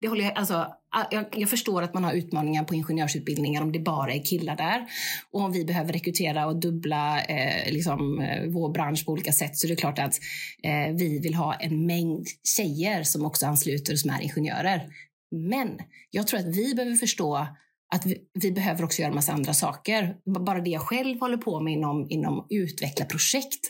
Det 0.00 0.08
håller 0.08 0.24
jag, 0.24 0.38
alltså, 0.38 0.66
jag, 1.10 1.24
jag, 1.32 1.50
förstår 1.50 1.82
att 1.82 1.94
man 1.94 2.04
har 2.04 2.12
utmaningar 2.12 2.64
på 2.64 2.74
ingenjörsutbildningar 2.74 3.62
om 3.62 3.72
det 3.72 3.78
bara 3.78 4.12
är 4.12 4.24
killar 4.24 4.56
där. 4.56 4.86
Och 5.30 5.40
om 5.40 5.52
vi 5.52 5.64
behöver 5.64 5.92
rekrytera 5.92 6.46
och 6.46 6.60
dubbla 6.60 7.22
eh, 7.22 7.72
liksom, 7.72 8.20
eh, 8.20 8.48
vår 8.48 8.72
bransch 8.72 9.06
på 9.06 9.12
olika 9.12 9.32
sätt 9.32 9.56
så 9.56 9.66
är 9.66 9.68
det 9.68 9.76
klart 9.76 9.98
att 9.98 10.14
eh, 10.62 10.94
vi 10.94 11.20
vill 11.22 11.34
ha 11.34 11.54
en 11.54 11.86
mängd 11.86 12.26
tjejer 12.56 13.02
som 13.02 13.24
också 13.24 13.46
ansluter 13.46 13.96
som 13.96 14.10
är 14.10 14.20
ingenjörer. 14.22 14.88
Men 15.30 15.78
jag 16.10 16.26
tror 16.26 16.40
att 16.40 16.56
vi 16.56 16.74
behöver 16.74 16.96
förstå 16.96 17.46
att 17.94 18.06
vi, 18.06 18.18
vi, 18.34 18.52
behöver 18.52 18.84
också 18.84 19.02
göra 19.02 19.14
massa 19.14 19.32
andra 19.32 19.54
saker. 19.54 20.16
Bara 20.44 20.60
det 20.60 20.70
jag 20.70 20.82
själv 20.82 21.20
håller 21.20 21.36
på 21.36 21.60
med 21.60 21.72
inom, 21.72 22.06
inom 22.10 22.46
utveckla 22.50 23.06
projekt. 23.06 23.60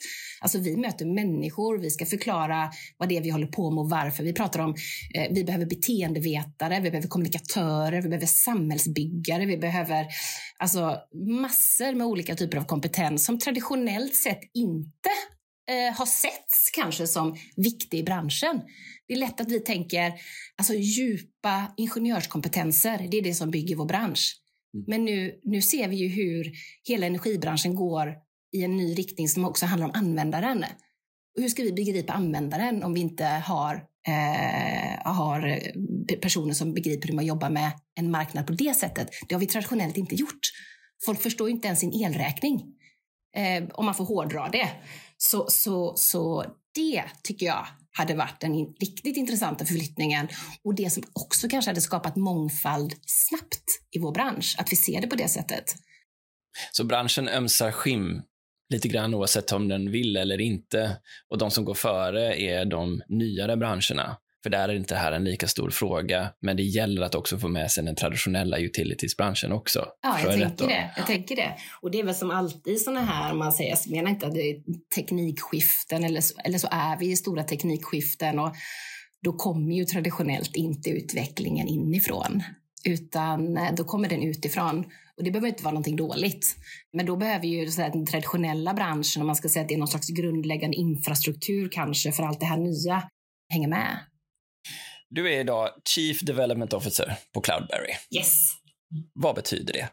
Alltså 0.41 0.59
vi 0.59 0.77
möter 0.77 1.07
människor, 1.07 1.79
vi 1.79 1.91
ska 1.91 2.07
förklara 2.07 2.71
vad 2.99 3.09
det 3.09 3.17
är 3.17 3.23
vi 3.23 3.31
håller 3.31 3.47
på 3.47 3.71
med 3.71 3.81
och 3.81 3.91
varför. 3.91 4.25
Vi 4.25 4.33
pratar 4.33 4.61
om, 4.61 4.75
eh, 5.15 5.27
vi 5.31 5.45
behöver 5.45 5.67
beteendevetare, 5.67 6.81
vi 6.81 6.91
behöver 6.91 7.09
kommunikatörer, 7.09 8.03
vi 8.03 8.09
behöver 8.09 8.27
samhällsbyggare, 8.27 9.47
vi 9.47 9.57
behöver 9.57 10.07
alltså 10.59 10.97
massor 11.41 11.95
med 11.95 12.07
olika 12.07 12.35
typer 12.35 12.59
av 12.59 12.65
kompetens 12.65 13.25
som 13.25 13.39
traditionellt 13.39 14.15
sett 14.15 14.41
inte 14.55 15.11
eh, 15.71 15.99
har 15.99 16.07
setts 16.07 16.71
kanske 16.75 17.07
som 17.07 17.37
viktig 17.57 17.99
i 17.99 18.03
branschen. 18.03 18.63
Det 19.13 19.17
är 19.17 19.21
lätt 19.21 19.41
att 19.41 19.51
vi 19.51 19.61
tänker 19.61 20.13
alltså 20.57 20.75
djupa 20.75 21.75
ingenjörskompetenser, 21.77 23.09
det 23.11 23.19
är 23.19 23.23
det 23.23 23.35
som 23.35 23.51
bygger 23.51 23.77
vår 23.77 23.85
bransch. 23.85 24.37
Mm. 24.75 24.85
Men 24.89 25.05
nu, 25.05 25.41
nu 25.45 25.63
ser 25.63 25.89
vi 25.89 25.97
ju 25.97 26.09
hur 26.09 26.53
hela 26.89 27.07
energibranschen 27.07 27.75
går 27.75 28.15
i 28.53 28.65
en 28.65 28.77
ny 28.77 28.95
riktning 28.95 29.29
som 29.29 29.45
också 29.45 29.67
handlar 29.67 29.89
om 29.89 29.95
användaren. 29.95 30.65
Och 31.37 31.43
hur 31.43 31.49
ska 31.49 31.63
vi 31.63 31.73
begripa 31.73 32.13
användaren 32.13 32.83
om 32.83 32.95
vi 32.95 33.01
inte 33.01 33.25
har, 33.25 33.75
eh, 34.09 35.13
har 35.13 35.61
personer 36.17 36.55
som 36.55 36.75
begriper 36.75 37.09
hur 37.09 37.15
man 37.15 37.27
jobbar 37.27 37.51
med 37.51 37.73
en 37.95 38.11
marknad 38.11 38.47
på 38.47 38.53
det 38.53 38.77
sättet? 38.77 39.09
Det 39.29 39.35
har 39.35 39.41
vi 39.41 39.47
traditionellt 39.47 39.97
inte 39.97 40.15
gjort. 40.15 40.41
Folk 41.05 41.21
förstår 41.21 41.51
inte 41.51 41.67
ens 41.67 41.81
sin 41.81 42.05
elräkning, 42.05 42.63
eh, 43.37 43.65
om 43.75 43.85
man 43.85 43.95
får 43.95 44.05
hårdra 44.05 44.49
det. 44.49 44.69
Så, 45.17 45.47
så, 45.49 45.97
så 45.97 46.45
det 46.75 47.05
tycker 47.23 47.47
jag 47.47 47.67
hade 47.93 48.15
varit 48.15 48.41
den 48.41 48.55
riktigt 48.81 49.17
intressanta 49.17 49.65
förflyttningen 49.65 50.29
och 50.65 50.75
det 50.75 50.91
som 50.91 51.03
också 51.13 51.49
kanske 51.49 51.71
hade 51.71 51.81
skapat 51.81 52.17
mångfald 52.17 52.95
snabbt 53.07 53.65
i 53.91 53.99
vår 53.99 54.13
bransch, 54.13 54.57
att 54.59 54.73
vi 54.73 54.77
ser 54.77 55.01
det 55.01 55.07
på 55.07 55.17
det 55.17 55.29
sättet. 55.29 55.65
Så 56.73 56.85
branschen 56.85 57.29
ömsar 57.29 57.73
skim 57.73 58.23
lite 58.73 58.89
grann 58.89 59.15
oavsett 59.15 59.53
om 59.53 59.69
den 59.69 59.91
vill 59.91 60.17
eller 60.17 60.41
inte 60.41 60.97
och 61.29 61.39
de 61.39 61.51
som 61.51 61.65
går 61.65 61.75
före 61.75 62.41
är 62.41 62.65
de 62.65 63.03
nyare 63.09 63.57
branscherna. 63.57 64.17
För 64.43 64.51
där 64.51 64.69
är 64.69 64.75
inte 64.75 64.95
det 64.95 64.99
här 64.99 65.13
en 65.13 65.25
lika 65.25 65.49
stor 65.49 65.71
fråga, 65.71 66.29
men 66.41 66.57
det 66.57 66.63
gäller 66.63 67.03
att 67.03 67.15
också 67.15 67.39
få 67.39 67.49
med 67.49 67.71
sig 67.71 67.85
den 67.85 67.95
traditionella 67.95 68.59
utilitiesbranschen 68.59 69.53
också. 69.53 69.87
Ja, 70.03 70.21
jag, 70.21 70.33
jag 70.33 70.41
tänker 70.41 70.67
det. 70.67 70.91
Jag 70.97 71.07
tänker 71.07 71.37
det. 71.37 71.53
Och 71.81 71.91
det 71.91 72.01
är 72.01 72.05
väl 72.05 72.15
som 72.15 72.31
alltid 72.31 72.81
sådana 72.81 73.01
här, 73.01 73.35
man 73.35 73.53
säger, 73.53 73.79
jag 73.85 73.97
menar 73.97 74.11
inte 74.11 74.27
att 74.27 74.35
det 74.35 74.51
är 74.51 74.57
teknikskiften 74.95 76.05
eller 76.05 76.21
så, 76.21 76.35
eller 76.45 76.59
så 76.59 76.69
är 76.71 76.99
vi 76.99 77.11
i 77.11 77.17
stora 77.17 77.45
teknikskiften 77.45 78.39
och 78.39 78.55
då 79.23 79.33
kommer 79.33 79.75
ju 79.75 79.85
traditionellt 79.85 80.57
inte 80.57 80.91
utvecklingen 80.91 81.69
inifrån, 81.69 82.43
utan 82.85 83.57
eh, 83.57 83.75
då 83.75 83.85
kommer 83.85 84.09
den 84.09 84.23
utifrån. 84.23 84.85
Och 85.17 85.25
det 85.25 85.31
behöver 85.31 85.49
inte 85.49 85.65
vara 85.65 85.73
någonting 85.73 85.97
dåligt. 85.97 86.57
Men 86.93 87.07
då 87.07 87.17
behöver 87.17 87.47
ju 87.47 87.71
så 87.71 87.81
den 87.81 88.07
traditionella 88.07 88.75
branschen, 88.75 89.23
om 89.23 89.27
man 89.27 89.37
ska 89.37 89.49
säga 89.49 89.63
att 89.63 89.69
det 89.69 89.75
är 89.75 89.79
någon 89.79 89.89
slags 89.89 90.09
grundläggande 90.09 90.77
infrastruktur 90.77 91.69
kanske 91.73 92.13
för 92.13 92.23
allt 92.23 92.41
det 92.41 92.47
här 92.47 92.57
nya, 92.57 93.03
hänga 93.49 93.69
med. 93.69 93.99
Du 95.15 95.33
är 95.33 95.41
idag 95.41 95.69
Chief 95.89 96.21
Development 96.21 96.73
Officer 96.73 97.17
på 97.35 97.41
Cloudberry. 97.41 97.93
Yes. 98.17 98.53
Vad 99.15 99.35
betyder 99.35 99.73
det? 99.73 99.89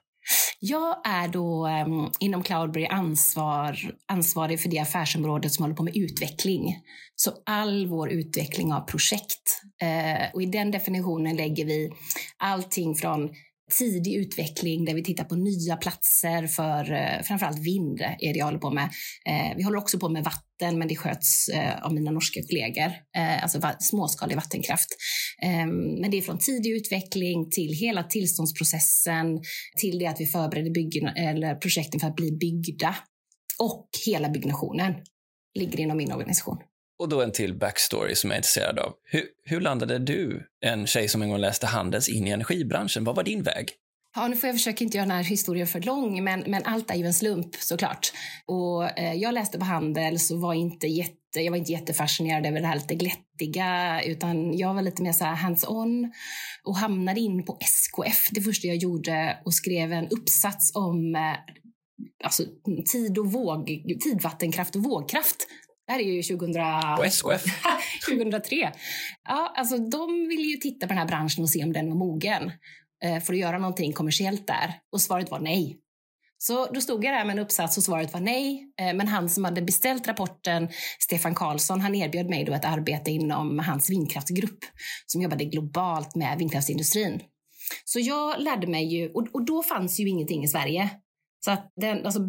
Jag 0.59 1.07
är 1.07 1.27
då 1.27 1.67
um, 1.67 2.11
inom 2.19 2.43
Cloudberry 2.43 2.85
ansvar, 2.85 3.77
ansvarig 4.11 4.61
för 4.61 4.69
det 4.69 4.79
affärsområdet 4.79 5.53
som 5.53 5.63
håller 5.63 5.75
på 5.75 5.83
med 5.83 5.97
utveckling. 5.97 6.77
Så 7.15 7.31
all 7.45 7.87
vår 7.87 8.11
utveckling 8.11 8.73
av 8.73 8.81
projekt. 8.81 9.61
Uh, 9.83 10.33
och 10.33 10.41
I 10.41 10.45
den 10.45 10.71
definitionen 10.71 11.35
lägger 11.35 11.65
vi 11.65 11.91
allting 12.37 12.95
från 12.95 13.29
tidig 13.69 14.15
utveckling 14.15 14.85
där 14.85 14.93
vi 14.93 15.03
tittar 15.03 15.23
på 15.23 15.35
nya 15.35 15.75
platser 15.75 16.47
för 16.47 16.91
eh, 16.91 17.23
framförallt 17.23 17.59
vind 17.59 18.01
är 18.01 18.33
det 18.33 18.39
jag 18.39 18.45
håller 18.45 18.59
på 18.59 18.71
med. 18.71 18.89
Eh, 19.25 19.55
vi 19.57 19.63
håller 19.63 19.77
också 19.77 19.99
på 19.99 20.09
med 20.09 20.23
vatten, 20.23 20.79
men 20.79 20.87
det 20.87 20.95
sköts 20.95 21.49
eh, 21.49 21.85
av 21.85 21.93
mina 21.93 22.11
norska 22.11 22.41
kollegor, 22.41 22.91
eh, 23.17 23.43
alltså 23.43 23.59
va 23.59 23.75
småskalig 23.79 24.35
vattenkraft. 24.35 24.89
Ehm, 25.41 26.01
men 26.01 26.11
det 26.11 26.17
är 26.17 26.21
från 26.21 26.37
tidig 26.37 26.71
utveckling 26.71 27.49
till 27.49 27.73
hela 27.73 28.03
tillståndsprocessen, 28.03 29.39
till 29.77 29.99
det 29.99 30.05
att 30.05 30.21
vi 30.21 30.25
förbereder 30.25 30.71
byggen, 30.71 31.07
eller 31.07 31.55
projekten 31.55 31.99
för 31.99 32.07
att 32.07 32.15
bli 32.15 32.31
byggda 32.31 32.95
och 33.59 33.89
hela 34.05 34.29
byggnationen 34.29 34.93
ligger 35.59 35.79
inom 35.79 35.97
min 35.97 36.11
organisation. 36.11 36.57
Och 36.99 37.09
då 37.09 37.21
en 37.21 37.31
till 37.31 37.57
backstory 37.57 38.15
som 38.15 38.29
jag 38.29 38.35
är 38.35 38.39
intresserad 38.39 38.79
av. 38.79 38.93
Hur, 39.03 39.23
hur 39.43 39.61
landade 39.61 39.99
du, 39.99 40.47
en 40.61 40.87
tjej 40.87 41.07
som 41.07 41.21
en 41.21 41.29
gång 41.29 41.39
läste 41.39 41.67
Handels, 41.67 42.09
in 42.09 42.27
i 42.27 42.31
energibranschen? 42.31 43.03
Vad 43.03 43.15
var 43.15 43.23
din 43.23 43.43
väg? 43.43 43.69
Ja, 44.15 44.27
nu 44.27 44.35
får 44.35 44.47
jag 44.47 44.55
försöka 44.55 44.83
inte 44.83 44.97
göra 44.97 45.07
den 45.07 45.15
här 45.15 45.23
historien 45.23 45.67
för 45.67 45.81
lång, 45.81 46.23
men, 46.23 46.43
men 46.47 46.65
allt 46.65 46.91
är 46.91 46.95
ju 46.95 47.05
en 47.05 47.13
slump 47.13 47.55
såklart. 47.55 48.11
Och 48.45 48.99
eh, 48.99 49.13
jag 49.13 49.33
läste 49.33 49.59
på 49.59 49.65
Handels 49.65 50.31
och 50.31 50.41
var 50.41 50.53
inte 50.53 50.87
jätte, 50.87 51.39
jag 51.39 51.51
var 51.51 51.57
inte 51.57 51.71
jättefascinerad 51.71 52.45
över 52.45 52.61
det 52.61 52.67
här 52.67 52.75
lite 52.75 52.95
glättiga, 52.95 54.01
utan 54.03 54.57
jag 54.57 54.73
var 54.73 54.81
lite 54.81 55.03
mer 55.03 55.11
så 55.11 55.25
hands-on 55.25 56.11
och 56.63 56.77
hamnade 56.77 57.19
in 57.19 57.45
på 57.45 57.57
SKF 57.61 58.29
det 58.31 58.41
första 58.41 58.67
jag 58.67 58.77
gjorde 58.77 59.37
och 59.45 59.53
skrev 59.53 59.93
en 59.93 60.07
uppsats 60.07 60.75
om 60.75 61.15
eh, 61.15 61.21
alltså, 62.23 62.43
tid 62.91 63.17
och 63.17 63.31
våg, 63.31 63.67
tidvattenkraft 64.03 64.75
och 64.75 64.83
vågkraft 64.83 65.47
det 65.89 65.93
här 65.93 65.99
är 65.99 66.03
ju 66.03 66.23
2000... 66.23 66.53
På 66.97 67.03
SKF? 67.03 67.43
2003. 68.05 68.71
Ja, 69.23 69.53
alltså 69.55 69.77
de 69.77 70.27
ville 70.27 70.47
ju 70.47 70.57
titta 70.57 70.87
på 70.87 70.89
den 70.89 70.97
här 70.97 71.07
branschen 71.07 71.43
och 71.43 71.49
se 71.49 71.63
om 71.63 71.73
den 71.73 71.89
var 71.89 71.95
mogen 71.95 72.51
eh, 73.03 73.19
för 73.19 73.33
att 73.33 73.39
göra 73.39 73.57
någonting 73.57 73.93
kommersiellt 73.93 74.47
där. 74.47 74.73
Och 74.91 75.01
svaret 75.01 75.31
var 75.31 75.39
nej. 75.39 75.77
Så 76.37 76.65
då 76.65 76.81
stod 76.81 77.05
jag 77.05 77.13
där 77.13 77.25
med 77.25 77.37
en 77.37 77.43
uppsats 77.43 77.77
och 77.77 77.83
svaret 77.83 78.13
var 78.13 78.19
nej. 78.19 78.71
Eh, 78.81 78.93
men 78.93 79.07
han 79.07 79.29
som 79.29 79.43
hade 79.43 79.61
beställt 79.61 80.07
rapporten, 80.07 80.69
Stefan 80.99 81.35
Karlsson, 81.35 81.81
han 81.81 81.95
erbjöd 81.95 82.29
mig 82.29 82.43
då 82.45 82.53
ett 82.53 82.65
arbete 82.65 83.11
inom 83.11 83.59
hans 83.59 83.89
vindkraftsgrupp 83.89 84.59
som 85.05 85.21
jobbade 85.21 85.45
globalt 85.45 86.15
med 86.15 86.37
vindkraftsindustrin. 86.37 87.21
Så 87.85 87.99
jag 87.99 88.41
lärde 88.41 88.67
mig 88.67 88.85
ju, 88.95 89.09
och, 89.09 89.27
och 89.33 89.45
då 89.45 89.63
fanns 89.63 89.99
ju 89.99 90.09
ingenting 90.09 90.43
i 90.43 90.47
Sverige. 90.47 90.89
Så 91.39 91.51
att 91.51 91.71
den, 91.75 92.05
alltså, 92.05 92.19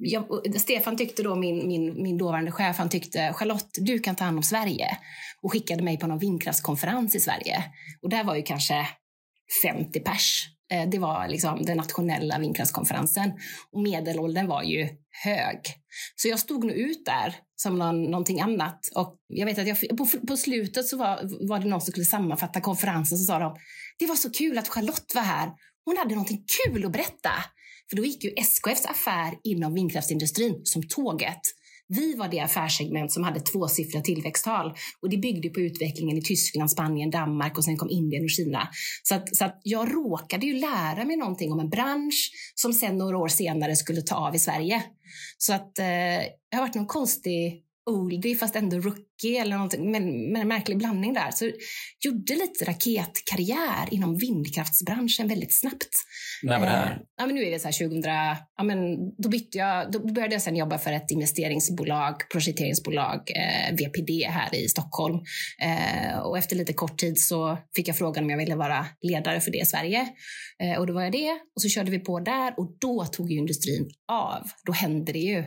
jag, 0.00 0.24
Stefan 0.60 0.96
tyckte 0.96 1.22
då, 1.22 1.34
min, 1.34 1.68
min, 1.68 2.02
min 2.02 2.18
dåvarande 2.18 2.52
chef, 2.52 2.78
han 2.78 2.88
tyckte 2.88 3.32
Charlotte, 3.32 3.70
du 3.80 3.98
kan 3.98 4.16
ta 4.16 4.24
hand 4.24 4.36
om 4.36 4.42
Sverige. 4.42 4.98
Och 5.42 5.52
skickade 5.52 5.82
mig 5.82 5.98
på 5.98 6.06
någon 6.06 6.18
vindkraftskonferens 6.18 7.14
i 7.14 7.20
Sverige. 7.20 7.64
Och 8.02 8.08
där 8.08 8.24
var 8.24 8.36
ju 8.36 8.42
kanske 8.42 8.86
50 9.64 10.00
pers. 10.00 10.48
Eh, 10.72 10.88
det 10.88 10.98
var 10.98 11.28
liksom 11.28 11.62
den 11.62 11.76
nationella 11.76 12.38
vindkraftskonferensen. 12.38 13.32
Och 13.72 13.82
medelåldern 13.82 14.46
var 14.46 14.62
ju 14.62 14.88
hög. 15.24 15.58
Så 16.16 16.28
jag 16.28 16.38
stod 16.38 16.64
nog 16.64 16.76
ut 16.76 17.04
där 17.04 17.34
som 17.56 17.78
någon, 17.78 18.02
någonting 18.02 18.40
annat. 18.40 18.80
Och 18.94 19.16
jag 19.28 19.46
vet 19.46 19.58
att 19.58 19.66
jag, 19.66 19.98
på, 19.98 20.06
på 20.28 20.36
slutet 20.36 20.86
så 20.86 20.96
var, 20.96 21.48
var 21.48 21.58
det 21.58 21.68
någon 21.68 21.80
som 21.80 21.90
skulle 21.90 22.06
sammanfatta 22.06 22.60
konferensen 22.60 23.18
så 23.18 23.24
sa 23.24 23.38
de, 23.38 23.56
det 23.98 24.06
var 24.06 24.14
så 24.16 24.30
kul 24.30 24.58
att 24.58 24.68
Charlotte 24.68 25.14
var 25.14 25.22
här. 25.22 25.52
Hon 25.84 25.96
hade 25.96 26.10
någonting 26.10 26.44
kul 26.64 26.84
att 26.84 26.92
berätta. 26.92 27.30
För 27.90 27.96
då 27.96 28.04
gick 28.04 28.24
ju 28.24 28.30
SKFs 28.36 28.86
affär 28.86 29.34
inom 29.44 29.74
vindkraftsindustrin 29.74 30.60
som 30.64 30.82
tåget. 30.82 31.40
Vi 31.88 32.14
var 32.14 32.28
det 32.28 32.40
affärssegment 32.40 33.12
som 33.12 33.24
hade 33.24 33.40
tvåsiffriga 33.40 34.02
tillväxttal 34.02 34.74
och 35.02 35.10
det 35.10 35.16
byggde 35.16 35.48
på 35.48 35.60
utvecklingen 35.60 36.18
i 36.18 36.22
Tyskland, 36.22 36.70
Spanien, 36.70 37.10
Danmark 37.10 37.58
och 37.58 37.64
sen 37.64 37.76
kom 37.76 37.90
Indien 37.90 38.24
och 38.24 38.30
Kina. 38.30 38.68
Så, 39.02 39.14
att, 39.14 39.36
så 39.36 39.44
att 39.44 39.60
jag 39.62 39.94
råkade 39.94 40.46
ju 40.46 40.52
lära 40.52 41.04
mig 41.04 41.16
någonting 41.16 41.52
om 41.52 41.60
en 41.60 41.70
bransch 41.70 42.30
som 42.54 42.72
sen 42.72 42.98
några 42.98 43.18
år 43.18 43.28
senare 43.28 43.76
skulle 43.76 44.02
ta 44.02 44.14
av 44.14 44.34
i 44.34 44.38
Sverige. 44.38 44.82
Så 45.38 45.52
att 45.52 45.78
eh, 45.78 45.86
jag 46.50 46.56
har 46.56 46.60
varit 46.60 46.74
någon 46.74 46.86
konstig 46.86 47.62
oldie 47.86 48.36
fast 48.36 48.56
ändå 48.56 48.78
hockey 49.18 49.36
eller 49.36 49.56
någonting, 49.56 49.90
men, 49.90 50.32
men 50.32 50.42
en 50.42 50.48
märklig 50.48 50.78
blandning 50.78 51.14
där. 51.14 51.30
Så 51.30 51.50
gjorde 52.00 52.34
lite 52.34 52.64
raketkarriär 52.64 53.88
inom 53.90 54.16
vindkraftsbranschen 54.16 55.28
väldigt 55.28 55.54
snabbt. 55.54 55.88
När 56.42 56.58
var 56.58 56.66
det 56.66 56.72
här? 56.72 56.92
Eh, 56.92 56.98
ja, 57.18 57.26
men 57.26 57.34
nu 57.34 57.44
är 57.44 57.50
det 57.50 57.58
så 57.58 57.68
här 57.68 57.88
2000, 57.88 58.02
ja, 58.56 58.64
men 58.64 58.96
då, 59.18 59.28
bytte 59.28 59.58
jag, 59.58 59.92
då 59.92 60.12
började 60.12 60.34
jag 60.34 60.42
sen 60.42 60.56
jobba 60.56 60.78
för 60.78 60.92
ett 60.92 61.10
investeringsbolag, 61.10 62.14
projekteringsbolag, 62.32 63.14
eh, 63.14 63.74
VPD 63.76 64.24
här 64.30 64.54
i 64.54 64.68
Stockholm. 64.68 65.18
Eh, 65.62 66.18
och 66.18 66.38
efter 66.38 66.56
lite 66.56 66.72
kort 66.72 66.98
tid 66.98 67.20
så 67.20 67.58
fick 67.76 67.88
jag 67.88 67.96
frågan 67.96 68.24
om 68.24 68.30
jag 68.30 68.38
ville 68.38 68.56
vara 68.56 68.86
ledare 69.02 69.40
för 69.40 69.50
det 69.50 69.58
i 69.58 69.66
Sverige. 69.66 70.08
Eh, 70.62 70.78
och 70.78 70.86
då 70.86 70.92
var 70.92 71.02
jag 71.02 71.12
det 71.12 71.30
och 71.56 71.62
så 71.62 71.68
körde 71.68 71.90
vi 71.90 71.98
på 71.98 72.20
där 72.20 72.54
och 72.56 72.76
då 72.80 73.04
tog 73.04 73.30
ju 73.30 73.38
industrin 73.38 73.90
av. 74.12 74.42
Då 74.66 74.72
hände 74.72 75.12
det 75.12 75.18
ju. 75.18 75.44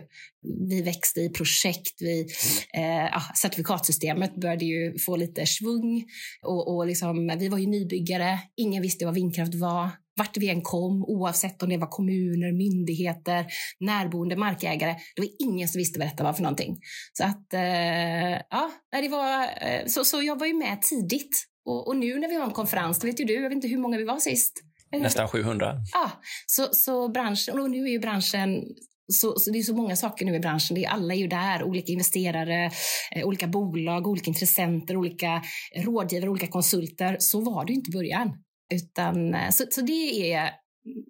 Vi 0.70 0.82
växte 0.82 1.22
i 1.22 1.30
projekt, 1.30 2.02
vi, 2.02 2.28
eh, 2.74 3.18
certifikatsystemet 3.62 4.36
började 4.36 4.66
ju 4.66 5.00
få 5.00 5.16
lite 5.16 5.46
svung 5.46 6.06
och, 6.44 6.76
och 6.76 6.88
liksom, 6.88 7.38
vi 7.40 7.50
var 7.50 7.58
ju 7.58 7.68
nybyggare. 7.68 8.40
Ingen 8.58 8.82
visste 8.82 9.06
vad 9.06 9.14
vindkraft 9.14 9.56
var 9.56 9.90
vart 10.18 10.38
vi 10.38 10.50
än 10.50 10.62
kom, 10.62 11.06
oavsett 11.08 11.64
om 11.64 11.70
det 11.70 11.78
var 11.78 11.88
kommuner, 11.88 12.52
myndigheter, 12.52 13.46
närboende, 13.80 14.36
markägare. 14.36 14.96
Det 15.16 15.22
var 15.22 15.30
ingen 15.40 15.68
som 15.68 15.80
visste 15.80 16.00
vad 16.00 16.08
detta 16.08 16.24
var 16.24 16.34
för 16.34 16.44
någonting. 16.44 16.78
Så 17.14 17.24
att, 17.24 17.54
eh, 17.54 18.42
ja, 18.50 18.72
det 18.92 19.10
var, 19.10 19.44
eh, 19.44 19.86
så, 19.88 20.04
så 20.04 20.22
jag 20.22 20.40
var 20.40 20.48
ju 20.48 20.54
med 20.54 20.82
tidigt. 20.82 21.48
Och, 21.66 21.88
och, 21.88 21.98
nu 21.98 22.20
när 22.20 22.28
vi 22.28 22.36
har 22.36 22.46
en 22.46 22.52
konferens, 22.52 23.00
det 23.00 23.08
vet 23.08 23.20
ju 23.20 23.26
du, 23.26 23.34
jag 23.34 23.50
vet 23.50 23.52
inte 23.52 23.68
hur 23.68 23.78
många 23.78 23.98
vi 23.98 24.04
var 24.04 24.20
sist. 24.20 24.54
Nästan 24.92 25.28
700. 25.28 25.76
Ja, 25.94 26.12
så, 26.46 26.68
så 26.72 27.10
branschen, 27.10 27.60
och 27.60 27.72
nu 27.72 27.84
är 27.84 27.92
ju 27.92 28.00
branschen 28.00 28.64
så, 29.12 29.40
så, 29.40 29.52
det 29.52 29.60
är 29.60 29.64
så 29.64 29.76
många 29.76 29.96
saker 29.96 30.26
nu 30.26 30.36
i 30.36 30.40
branschen. 30.40 30.76
Det 30.76 30.86
är, 30.86 30.90
alla 30.90 31.14
är 31.14 31.18
ju 31.18 31.28
där, 31.28 31.64
olika 31.64 31.92
investerare, 31.92 32.72
eh, 33.12 33.28
olika 33.28 33.48
bolag, 33.48 34.08
olika 34.08 34.28
intressenter, 34.28 34.98
olika 34.98 35.42
rådgivare, 35.76 36.30
olika 36.30 36.48
konsulter. 36.48 37.18
Så 37.20 37.42
var 37.42 37.66
det 37.66 37.72
ju 37.72 37.78
inte 37.78 37.90
i 37.90 37.94
början. 37.94 38.34
Utan, 38.74 39.34
eh, 39.34 39.50
så, 39.50 39.64
så 39.70 39.82
det 39.82 40.34
är 40.34 40.50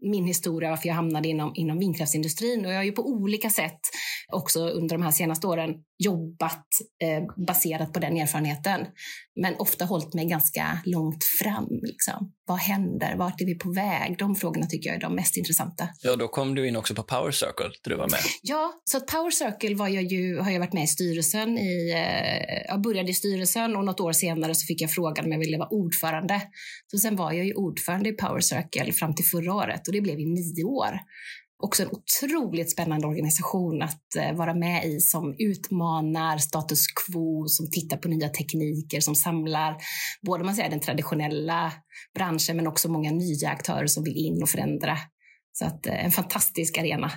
min 0.02 0.26
historia 0.26 0.70
varför 0.70 0.88
jag 0.88 0.96
hamnade 0.96 1.30
inom, 1.30 1.52
inom 1.56 1.80
vindkraftsindustrin. 1.80 2.66
Och 2.66 2.72
jag 2.72 2.78
har 2.78 2.84
ju 2.84 2.92
på 2.92 3.08
olika 3.08 3.50
sätt 3.50 3.80
också 4.32 4.60
under 4.60 4.96
de 4.96 5.04
här 5.04 5.12
senaste 5.12 5.48
åren 5.48 5.76
jobbat 6.06 6.68
eh, 7.04 7.46
baserat 7.48 7.94
på 7.94 8.00
den 8.00 8.18
erfarenheten. 8.18 8.86
Men 9.42 9.56
ofta 9.56 9.86
hållit 9.86 10.14
mig 10.14 10.26
ganska 10.26 10.82
långt 10.86 11.24
fram. 11.24 11.68
Liksom. 11.82 12.32
Vad 12.46 12.58
händer? 12.58 13.16
Vart 13.16 13.42
är 13.42 13.46
vi 13.46 13.56
på 13.56 13.72
väg? 13.72 14.16
De 14.18 14.36
frågorna 14.36 14.66
tycker 14.66 14.90
jag 14.90 14.98
är 14.98 15.02
de 15.02 15.16
mest 15.16 15.38
intressanta. 15.38 15.90
Ja, 16.02 16.16
då 16.16 16.28
kom 16.28 16.56
du 16.56 16.68
in 16.68 16.76
också 16.76 16.96
på 16.96 17.04
Power 17.04 17.32
Circle 17.32 17.72
där 17.84 17.90
du 17.92 17.96
var 17.96 18.10
med. 18.10 18.20
Ja, 18.42 18.74
så 18.84 18.98
att 18.98 19.08
Power 19.08 19.32
Circle 19.32 19.76
var 19.76 19.88
jag 19.88 20.04
ju, 20.04 20.40
har 20.40 20.52
jag 20.52 20.60
varit 20.60 20.74
med 20.74 20.84
i 20.84 20.88
styrelsen 20.88 21.58
i, 21.58 21.92
eh, 21.92 22.62
jag 22.68 22.82
började 22.82 23.10
i 23.12 23.14
styrelsen 23.14 23.76
och 23.76 23.86
något 23.86 24.00
år 24.00 24.12
senare 24.12 24.56
så 24.56 24.66
fick 24.66 24.82
jag 24.82 24.92
frågan 24.92 25.26
om 25.26 25.32
jag 25.32 25.40
ville 25.40 25.58
vara 25.58 25.70
ordförande. 25.70 26.42
Så 26.88 26.98
sen 26.98 27.16
var 27.16 27.32
jag 27.32 27.46
ju 27.46 27.54
ordförande 27.54 28.10
i 28.10 28.14
Power 28.14 28.40
Circle 28.40 28.94
fram 28.94 29.16
till 29.16 29.26
förra 29.26 29.54
året 29.54 29.88
och 29.88 29.94
det 29.94 30.02
blev 30.02 30.20
i 30.20 30.26
nio 30.26 30.64
år 30.64 31.00
också 31.64 31.84
en 31.84 31.90
otroligt 31.92 32.72
spännande 32.72 33.08
organisation 33.08 33.82
att 33.82 34.16
eh, 34.18 34.34
vara 34.34 34.54
med 34.54 34.86
i 34.86 35.00
som 35.00 35.36
utmanar 35.40 36.38
status 36.38 36.88
quo, 36.88 37.48
som 37.48 37.70
tittar 37.72 37.98
på 37.98 38.08
nya 38.08 38.30
tekniker, 38.30 39.00
som 39.00 39.16
samlar 39.16 39.78
både 40.22 40.44
man 40.44 40.56
säger, 40.56 40.70
den 40.70 40.80
traditionella 40.80 41.74
branschen 42.16 42.56
men 42.56 42.68
också 42.68 42.90
många 42.90 43.12
nya 43.12 43.50
aktörer 43.50 43.88
som 43.88 44.04
vill 44.04 44.18
in 44.18 44.44
och 44.44 44.50
förändra. 44.50 44.98
Så 45.52 45.66
att, 45.66 45.88
eh, 45.88 46.06
en 46.06 46.12
fantastisk 46.12 46.78
arena. 46.78 47.12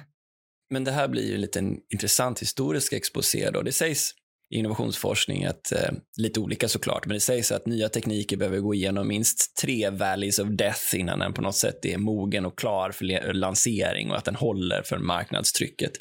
Men 0.71 0.85
det 0.85 0.93
här 0.93 1.09
blir 1.09 1.29
ju 1.29 1.35
en 1.35 1.41
liten 1.41 1.77
intressant 1.93 2.43
historisk 2.43 2.93
exposé. 2.93 3.51
Då. 3.51 3.63
Det 3.63 3.73
sägs 3.73 4.11
innovationsforskning, 4.51 5.45
att, 5.45 5.73
eh, 5.73 5.91
lite 6.17 6.41
olika 6.41 6.69
såklart, 6.69 7.07
men 7.07 7.15
det 7.15 7.21
sägs 7.21 7.53
att 7.53 7.67
nya 7.67 7.89
tekniker 7.89 8.37
behöver 8.37 8.59
gå 8.59 8.75
igenom 8.75 9.09
minst 9.09 9.57
tre 9.57 9.91
valleys 9.91 10.39
of 10.39 10.49
death 10.49 10.97
innan 10.97 11.19
den 11.19 11.33
på 11.33 11.43
något 11.43 11.57
sätt 11.57 11.85
är 11.85 11.99
mogen 11.99 12.47
och 12.47 12.59
klar 12.59 12.91
för 12.91 13.33
lansering 13.33 14.11
och 14.11 14.17
att 14.17 14.25
den 14.25 14.35
håller 14.35 14.83
för 14.83 14.99
marknadstrycket. 14.99 15.93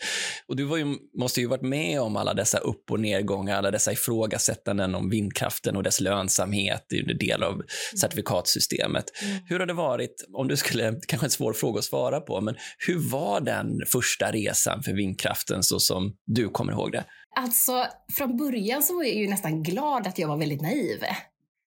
Och 0.47 0.55
du 0.55 0.63
ju, 0.63 0.95
måste 1.19 1.41
ju 1.41 1.47
varit 1.47 1.61
med 1.61 2.01
om 2.01 2.15
alla 2.15 2.33
dessa 2.33 2.57
upp 2.57 2.91
och 2.91 2.99
nedgångar, 2.99 3.57
alla 3.57 3.71
dessa 3.71 3.91
ifrågasättanden 3.91 4.95
om 4.95 5.09
vindkraften 5.09 5.75
och 5.75 5.83
dess 5.83 5.99
lönsamhet 5.99 6.85
i 6.93 7.13
del 7.13 7.43
av 7.43 7.53
mm. 7.53 7.65
certifikatsystemet. 8.01 9.05
Mm. 9.23 9.37
Hur 9.45 9.59
har 9.59 9.65
det 9.65 9.73
varit, 9.73 10.27
om 10.33 10.47
du 10.47 10.57
skulle, 10.57 10.99
kanske 11.07 11.27
en 11.27 11.31
svår 11.31 11.53
fråga 11.53 11.79
att 11.79 11.85
svara 11.85 12.21
på, 12.21 12.41
men 12.41 12.55
hur 12.87 13.11
var 13.11 13.41
den 13.41 13.81
första 13.91 14.31
resan 14.31 14.83
för 14.83 14.93
vindkraften 14.93 15.63
så 15.63 15.79
som 15.79 16.13
du 16.25 16.49
kommer 16.49 16.73
ihåg 16.73 16.91
det? 16.91 17.03
Alltså, 17.35 17.87
från 18.11 18.37
början 18.37 18.83
så 18.83 18.95
var 18.95 19.03
jag 19.03 19.15
ju 19.15 19.27
nästan 19.27 19.63
glad 19.63 20.07
att 20.07 20.19
jag 20.19 20.27
var 20.27 20.37
väldigt 20.37 20.61
naiv. 20.61 21.03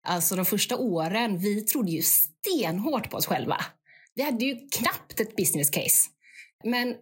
Alltså 0.06 0.36
de 0.36 0.44
första 0.44 0.76
åren, 0.76 1.38
vi 1.38 1.60
trodde 1.60 1.90
ju 1.90 2.02
stenhårt 2.02 3.10
på 3.10 3.16
oss 3.16 3.26
själva. 3.26 3.56
Vi 4.14 4.22
hade 4.22 4.44
ju 4.44 4.68
knappt 4.68 5.20
ett 5.20 5.36
business 5.36 5.70
case. 5.70 6.10
Men 6.64 6.94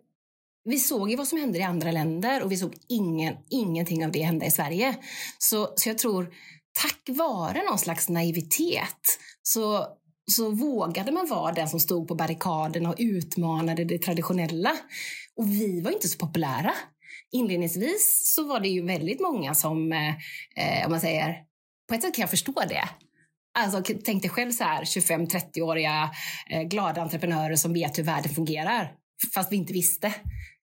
vi 0.65 0.79
såg 0.79 1.11
ju 1.11 1.17
vad 1.17 1.29
som 1.29 1.39
hände 1.39 1.59
i 1.59 1.63
andra 1.63 1.91
länder 1.91 2.43
och 2.43 2.53
vi 2.53 2.57
såg 2.57 2.75
ingen, 2.89 3.35
ingenting 3.51 4.05
av 4.05 4.13
det 4.13 4.23
hända 4.23 4.47
i 4.47 4.51
Sverige. 4.51 4.97
Så, 5.39 5.73
så 5.77 5.89
jag 5.89 5.99
tror, 5.99 6.35
tack 6.73 7.17
vare 7.17 7.63
någon 7.65 7.79
slags 7.79 8.09
naivitet 8.09 9.19
så, 9.43 9.87
så 10.31 10.51
vågade 10.51 11.13
man 11.13 11.29
vara 11.29 11.53
den 11.53 11.69
som 11.69 11.81
stod 11.81 12.09
på 12.09 12.15
barrikaderna 12.15 12.89
och 12.89 12.97
utmanade 12.99 13.85
det 13.85 13.99
traditionella. 13.99 14.73
Och 15.37 15.51
vi 15.51 15.81
var 15.81 15.91
inte 15.91 16.09
så 16.09 16.19
populära 16.19 16.75
inledningsvis 17.35 18.35
så 18.35 18.47
var 18.47 18.61
det 18.61 18.69
ju 18.69 18.87
väldigt 18.87 19.21
många 19.21 19.55
som, 19.55 19.93
eh, 19.93 20.09
eh, 20.57 20.85
om 20.85 20.91
man 20.91 21.01
säger, 21.01 21.37
på 21.89 21.95
ett 21.95 22.03
sätt 22.03 22.15
kan 22.15 22.23
jag 22.23 22.31
förstå 22.31 22.63
det. 22.69 22.89
Alltså, 23.59 23.95
tänk 24.05 24.23
dig 24.23 24.31
själv 24.31 24.53
så 24.53 24.65
här 24.65 24.85
25-30-åriga 24.85 26.11
eh, 26.51 26.63
glada 26.63 27.03
entreprenörer 27.03 27.57
som 27.57 27.73
vet 27.73 27.99
hur 27.99 28.03
världen 28.03 28.35
fungerar, 28.35 28.93
fast 29.35 29.53
vi 29.53 29.57
inte 29.57 29.73
visste. 29.73 30.07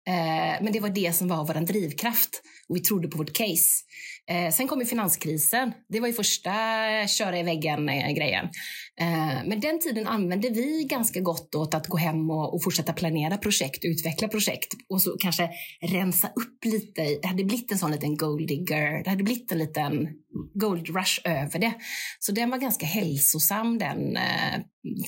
Eh, 0.08 0.62
men 0.62 0.72
det 0.72 0.80
var 0.80 0.88
det 0.88 1.16
som 1.16 1.28
var 1.28 1.44
vår 1.44 1.66
drivkraft 1.66 2.42
och 2.68 2.76
vi 2.76 2.80
trodde 2.80 3.08
på 3.08 3.18
vårt 3.18 3.32
case. 3.32 3.84
Eh, 4.30 4.52
sen 4.52 4.68
kom 4.68 4.80
ju 4.80 4.86
finanskrisen. 4.86 5.72
Det 5.88 6.00
var 6.00 6.08
ju 6.08 6.14
första 6.14 6.50
köra 7.08 7.38
i 7.38 7.42
väggen-grejen. 7.42 8.44
Eh, 9.00 9.46
men 9.46 9.60
den 9.60 9.80
tiden 9.80 10.06
använde 10.06 10.50
vi 10.50 10.86
ganska 10.90 11.20
gott 11.20 11.54
åt 11.54 11.74
att 11.74 11.86
gå 11.86 11.96
hem 11.96 12.30
och, 12.30 12.54
och, 12.54 12.62
fortsätta 12.62 12.92
planera 12.92 13.36
projekt, 13.36 13.84
utveckla 13.84 14.28
projekt 14.28 14.74
och 14.88 15.02
så 15.02 15.16
kanske 15.18 15.50
rensa 15.82 16.28
upp 16.28 16.64
lite. 16.64 17.02
Det 17.22 17.28
hade 17.28 17.44
blivit 17.44 17.72
en 17.72 17.78
sån 17.78 17.92
liten 17.92 18.16
gold 18.16 18.48
digger. 18.48 19.04
Det 19.04 19.10
hade 19.10 19.22
blivit 19.22 19.52
en 19.52 19.58
liten 19.58 20.08
gold 20.54 20.88
rush 20.88 21.20
över 21.24 21.58
det. 21.58 21.74
Så 22.18 22.32
den 22.32 22.50
var 22.50 22.58
ganska 22.58 22.86
hälsosam, 22.86 23.78
den 23.78 24.16
eh, 24.16 24.60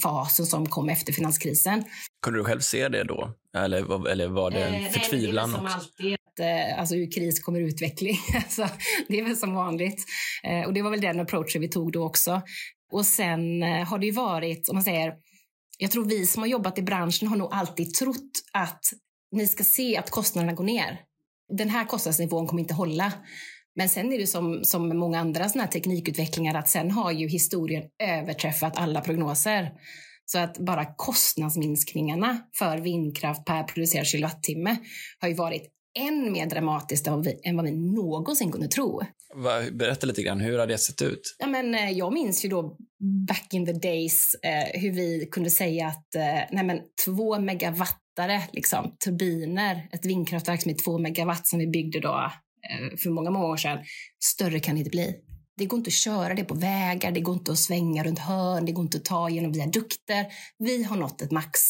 fasen 0.03 0.47
som 0.47 0.67
kom 0.67 0.89
efter 0.89 1.13
finanskrisen. 1.13 1.85
Kunde 2.23 2.41
du 2.41 2.45
själv 2.45 2.61
se 2.61 2.89
det 2.89 3.05
då? 3.05 3.35
Eller, 3.57 4.09
eller 4.09 4.29
var 4.29 4.51
det 4.51 4.65
en 4.65 4.85
eh, 4.85 4.91
förtvivlan? 4.91 5.51
Nej, 5.51 5.61
det 5.61 5.67
är 5.67 5.71
som 5.71 5.81
alltid. 5.81 6.18
Eh, 6.41 6.79
alltså 6.79 6.97
ur 6.97 7.11
kris 7.11 7.41
kommer 7.41 7.61
utveckling. 7.61 8.17
alltså, 8.35 8.69
det 9.09 9.19
är 9.19 9.25
väl 9.25 9.37
som 9.37 9.55
vanligt. 9.55 10.05
Eh, 10.45 10.67
och 10.67 10.75
det 10.75 10.83
var 10.83 10.91
väl 10.91 11.01
den 11.01 11.21
approachen 11.21 11.61
vi 11.61 11.69
tog 11.69 11.93
då 11.93 12.07
också. 12.07 12.43
Och 12.93 13.07
sen 13.07 13.63
eh, 13.63 13.87
har 13.87 13.99
det 13.99 14.07
ju 14.07 14.13
varit, 14.13 14.69
om 14.69 14.77
man 14.77 14.85
säger, 14.85 15.15
jag 15.79 15.91
tror 15.91 16.05
vi 16.05 16.27
som 16.27 16.43
har 16.43 16.49
jobbat 16.49 16.79
i 16.79 16.83
branschen 16.83 17.29
har 17.29 17.37
nog 17.37 17.49
alltid 17.53 17.95
trott 17.95 18.33
att 18.53 18.85
ni 19.33 19.47
ska 19.47 19.65
se 19.65 19.97
att 19.97 20.11
kostnaderna 20.11 20.53
går 20.53 20.65
ner. 20.65 21.01
Den 21.59 21.69
här 21.69 21.85
kostnadsnivån 21.85 22.47
kommer 22.47 22.63
inte 22.63 22.75
hålla. 22.75 23.13
Men 23.77 23.89
sen 23.89 24.13
är 24.13 24.19
det 24.19 24.27
som, 24.27 24.65
som 24.65 24.99
många 24.99 25.21
andra 25.21 25.49
såna 25.49 25.65
här 25.65 25.71
teknikutvecklingar 25.71 26.55
att 26.55 26.69
sen 26.69 26.91
har 26.91 27.13
ju 27.13 27.29
historien 27.29 27.85
överträffat 28.03 28.79
alla 28.79 29.01
prognoser. 29.01 29.73
Så 30.25 30.39
att 30.39 30.59
bara 30.59 30.95
kostnadsminskningarna 30.97 32.39
för 32.59 32.79
vindkraft 32.79 33.45
per 33.45 33.63
producerad 33.63 34.07
kilowattimme 34.07 34.77
har 35.19 35.29
ju 35.29 35.35
varit 35.35 35.78
än 35.99 36.33
mer 36.33 36.47
dramatiskt 36.47 37.07
än 37.07 37.13
vad 37.13 37.25
vi, 37.25 37.41
än 37.45 37.57
vad 37.57 37.65
vi 37.65 37.73
någonsin 37.73 38.53
kunde 38.53 38.69
tro. 38.69 39.01
Berätta 39.73 40.07
lite 40.07 40.23
grann, 40.23 40.41
hur 40.41 40.59
har 40.59 40.67
det 40.67 40.79
sett 40.79 41.03
ut? 41.03 41.37
Ja, 41.39 41.47
men, 41.47 41.75
eh, 41.75 41.91
jag 41.91 42.13
minns 42.13 42.45
ju 42.45 42.49
då 42.49 42.77
back 43.29 43.55
in 43.55 43.67
the 43.67 43.73
days 43.73 44.35
eh, 44.43 44.81
hur 44.81 44.93
vi 44.93 45.29
kunde 45.31 45.51
säga 45.51 45.87
att 45.87 46.15
eh, 46.15 46.41
nej, 46.51 46.65
men, 46.65 46.81
två 47.05 47.41
megawattare 47.41 48.43
liksom, 48.53 48.97
turbiner, 49.05 49.89
ett 49.93 50.05
vindkraftverk 50.05 50.63
som 50.63 50.71
är 50.71 50.77
två 50.85 50.99
megawatt 50.99 51.47
som 51.47 51.59
vi 51.59 51.67
byggde 51.67 52.01
då 52.01 52.31
eh, 52.71 52.97
för 52.97 53.11
många, 53.11 53.31
många 53.31 53.47
år 53.47 53.57
sedan, 53.57 53.79
större 54.25 54.61
kan 54.61 54.75
det 54.75 54.79
inte 54.79 54.91
bli. 54.91 55.15
Det 55.57 55.67
går 55.67 55.79
inte 55.79 55.89
att 55.89 55.95
köra 55.95 56.35
det 56.35 56.45
på 56.45 56.55
vägar, 56.55 57.13
det 57.13 57.21
går 57.21 57.35
inte 57.35 57.53
att 57.53 57.59
svänga 57.59 58.05
runt 58.05 58.19
hörn, 58.19 58.65
det 58.65 58.73
går 58.73 58.85
inte 58.85 58.99
att 58.99 59.05
ta 59.05 59.31
genom 59.31 59.53
viadukter. 59.53 60.27
Vi 60.59 60.83
har 60.83 60.97
nått 60.97 61.23
ett 61.23 61.31
max. 61.31 61.61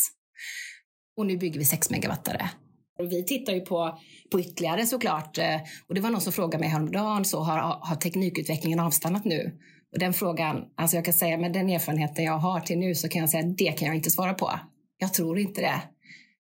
Och 1.16 1.26
nu 1.26 1.36
bygger 1.36 1.58
vi 1.58 1.64
6 1.64 1.90
megawattare. 1.90 2.50
Och 2.98 3.12
vi 3.12 3.24
tittar 3.24 3.52
ju 3.52 3.60
på, 3.60 3.98
på 4.30 4.40
ytterligare 4.40 4.86
såklart. 4.86 5.38
Eh, 5.38 5.56
och 5.88 5.94
det 5.94 6.00
var 6.00 6.10
någon 6.10 6.20
som 6.20 6.32
frågade 6.32 6.58
mig 6.58 6.68
häromdagen, 6.68 7.24
så 7.24 7.40
har, 7.40 7.58
har 7.80 7.96
teknikutvecklingen 7.96 8.80
avstannat 8.80 9.24
nu? 9.24 9.58
Och 9.92 9.98
den 9.98 10.12
frågan, 10.12 10.64
alltså 10.76 10.96
jag 10.96 11.04
kan 11.04 11.14
säga 11.14 11.38
med 11.38 11.52
den 11.52 11.70
erfarenheten 11.70 12.24
jag 12.24 12.38
har 12.38 12.60
till 12.60 12.78
nu 12.78 12.94
så 12.94 13.08
kan 13.08 13.20
jag 13.20 13.30
säga 13.30 13.42
det 13.42 13.78
kan 13.78 13.86
jag 13.86 13.96
inte 13.96 14.10
svara 14.10 14.34
på. 14.34 14.50
Jag 14.98 15.14
tror 15.14 15.38
inte 15.38 15.60
det. 15.60 15.82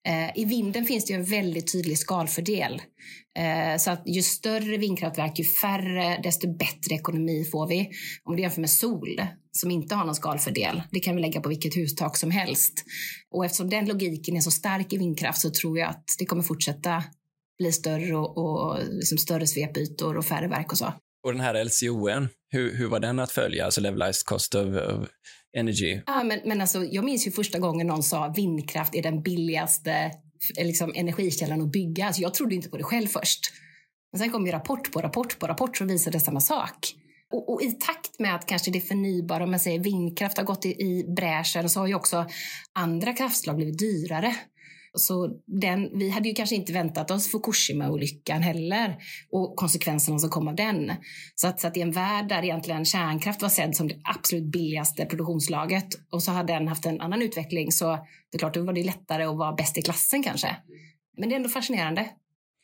Eh, 0.07 0.41
I 0.41 0.45
vinden 0.45 0.85
finns 0.85 1.05
det 1.05 1.13
en 1.13 1.23
väldigt 1.23 1.71
tydlig 1.71 1.97
skalfördel. 1.97 2.81
Eh, 3.39 3.77
så 3.77 3.91
att 3.91 4.03
ju 4.05 4.21
större 4.21 4.77
vindkraftverk, 4.77 5.39
ju 5.39 5.45
färre, 5.45 6.19
desto 6.23 6.57
bättre 6.57 6.95
ekonomi 6.95 7.45
får 7.51 7.67
vi. 7.67 7.89
Om 8.23 8.35
du 8.35 8.41
jämför 8.41 8.61
med 8.61 8.69
sol, 8.69 9.21
som 9.51 9.71
inte 9.71 9.95
har 9.95 10.05
någon 10.05 10.15
skalfördel, 10.15 10.81
det 10.91 10.99
kan 10.99 11.15
vi 11.15 11.21
lägga 11.21 11.41
på 11.41 11.49
vilket 11.49 11.75
hustak 11.75 12.17
som 12.17 12.31
helst. 12.31 12.73
Och 13.31 13.45
eftersom 13.45 13.69
den 13.69 13.87
logiken 13.87 14.35
är 14.35 14.41
så 14.41 14.51
stark 14.51 14.93
i 14.93 14.97
vindkraft 14.97 15.41
så 15.41 15.49
tror 15.49 15.79
jag 15.79 15.89
att 15.89 16.05
det 16.19 16.25
kommer 16.25 16.43
fortsätta 16.43 17.03
bli 17.57 17.71
större 17.71 18.15
och, 18.15 18.37
och 18.37 18.79
liksom 18.91 19.17
större 19.17 19.47
svepytor 19.47 20.17
och 20.17 20.25
färre 20.25 20.47
verk 20.47 20.71
och 20.71 20.77
så. 20.77 20.93
Och 21.23 21.31
den 21.33 21.41
här 21.41 21.65
LCON, 21.65 22.29
hur, 22.49 22.75
hur 22.75 22.87
var 22.87 22.99
den 22.99 23.19
att 23.19 23.31
följa, 23.31 23.65
alltså 23.65 23.81
levelized 23.81 24.25
cost 24.25 24.55
of, 24.55 24.65
of 24.65 25.09
energy? 25.57 26.01
Ja, 26.05 26.23
men, 26.23 26.39
men 26.45 26.61
alltså, 26.61 26.83
jag 26.83 27.05
minns 27.05 27.27
ju 27.27 27.31
första 27.31 27.59
gången 27.59 27.87
någon 27.87 28.03
sa 28.03 28.33
vindkraft 28.35 28.95
är 28.95 29.03
den 29.03 29.21
billigaste 29.21 29.91
eh, 30.57 30.65
liksom, 30.65 30.93
energikällan 30.95 31.61
att 31.61 31.71
bygga. 31.71 32.05
Alltså, 32.05 32.21
jag 32.21 32.33
trodde 32.33 32.55
inte 32.55 32.69
på 32.69 32.77
det 32.77 32.83
själv 32.83 33.07
först. 33.07 33.39
Men 34.11 34.19
sen 34.19 34.29
kom 34.29 34.45
ju 34.45 34.51
rapport 34.51 34.91
på 34.91 35.01
rapport 35.01 35.39
på 35.39 35.47
rapport 35.47 35.77
som 35.77 35.87
visade 35.87 36.19
samma 36.19 36.39
sak. 36.39 36.93
Och, 37.31 37.53
och, 37.53 37.61
i 37.61 37.71
takt 37.71 38.19
med 38.19 38.35
att 38.35 38.45
kanske 38.45 38.71
det 38.71 38.81
förnybara, 38.81 39.43
om 39.43 39.51
man 39.51 39.59
säger 39.59 39.79
vindkraft 39.79 40.37
har 40.37 40.43
gått 40.43 40.65
i, 40.65 40.69
i 40.69 41.05
bräschen 41.15 41.69
så 41.69 41.79
har 41.79 41.87
ju 41.87 41.95
också 41.95 42.25
andra 42.73 43.13
kraftslag 43.13 43.55
blivit 43.55 43.79
dyrare. 43.79 44.35
Så 44.95 45.39
den, 45.45 45.97
vi 45.99 46.09
hade 46.09 46.29
ju 46.29 46.35
kanske 46.35 46.55
inte 46.55 46.73
väntat 46.73 47.11
oss 47.11 47.31
Fukushima-olyckan 47.31 48.41
heller 48.41 48.95
och 49.31 49.55
konsekvenserna 49.55 50.19
som 50.19 50.29
kom 50.29 50.47
av 50.47 50.55
den. 50.55 50.91
Så 51.35 51.47
att, 51.47 51.59
så 51.59 51.67
att 51.67 51.77
i 51.77 51.81
en 51.81 51.91
värld 51.91 52.29
där 52.29 52.43
egentligen 52.43 52.85
kärnkraft 52.85 53.41
var 53.41 53.49
sedd 53.49 53.75
som 53.75 53.87
det 53.87 53.99
absolut 54.03 54.51
billigaste 54.51 55.05
produktionslaget 55.05 55.87
och 56.11 56.23
så 56.23 56.31
hade 56.31 56.53
den 56.53 56.67
haft 56.67 56.85
en 56.85 57.01
annan 57.01 57.21
utveckling 57.21 57.71
så 57.71 57.85
det 58.31 58.37
är 58.37 58.39
klart, 58.39 58.53
då 58.53 58.63
var 58.63 58.73
det 58.73 58.83
lättare 58.83 59.23
att 59.23 59.37
vara 59.37 59.53
bäst 59.53 59.77
i 59.77 59.81
klassen 59.81 60.23
kanske. 60.23 60.55
Men 61.17 61.29
det 61.29 61.35
är 61.35 61.37
ändå 61.37 61.49
fascinerande. 61.49 62.09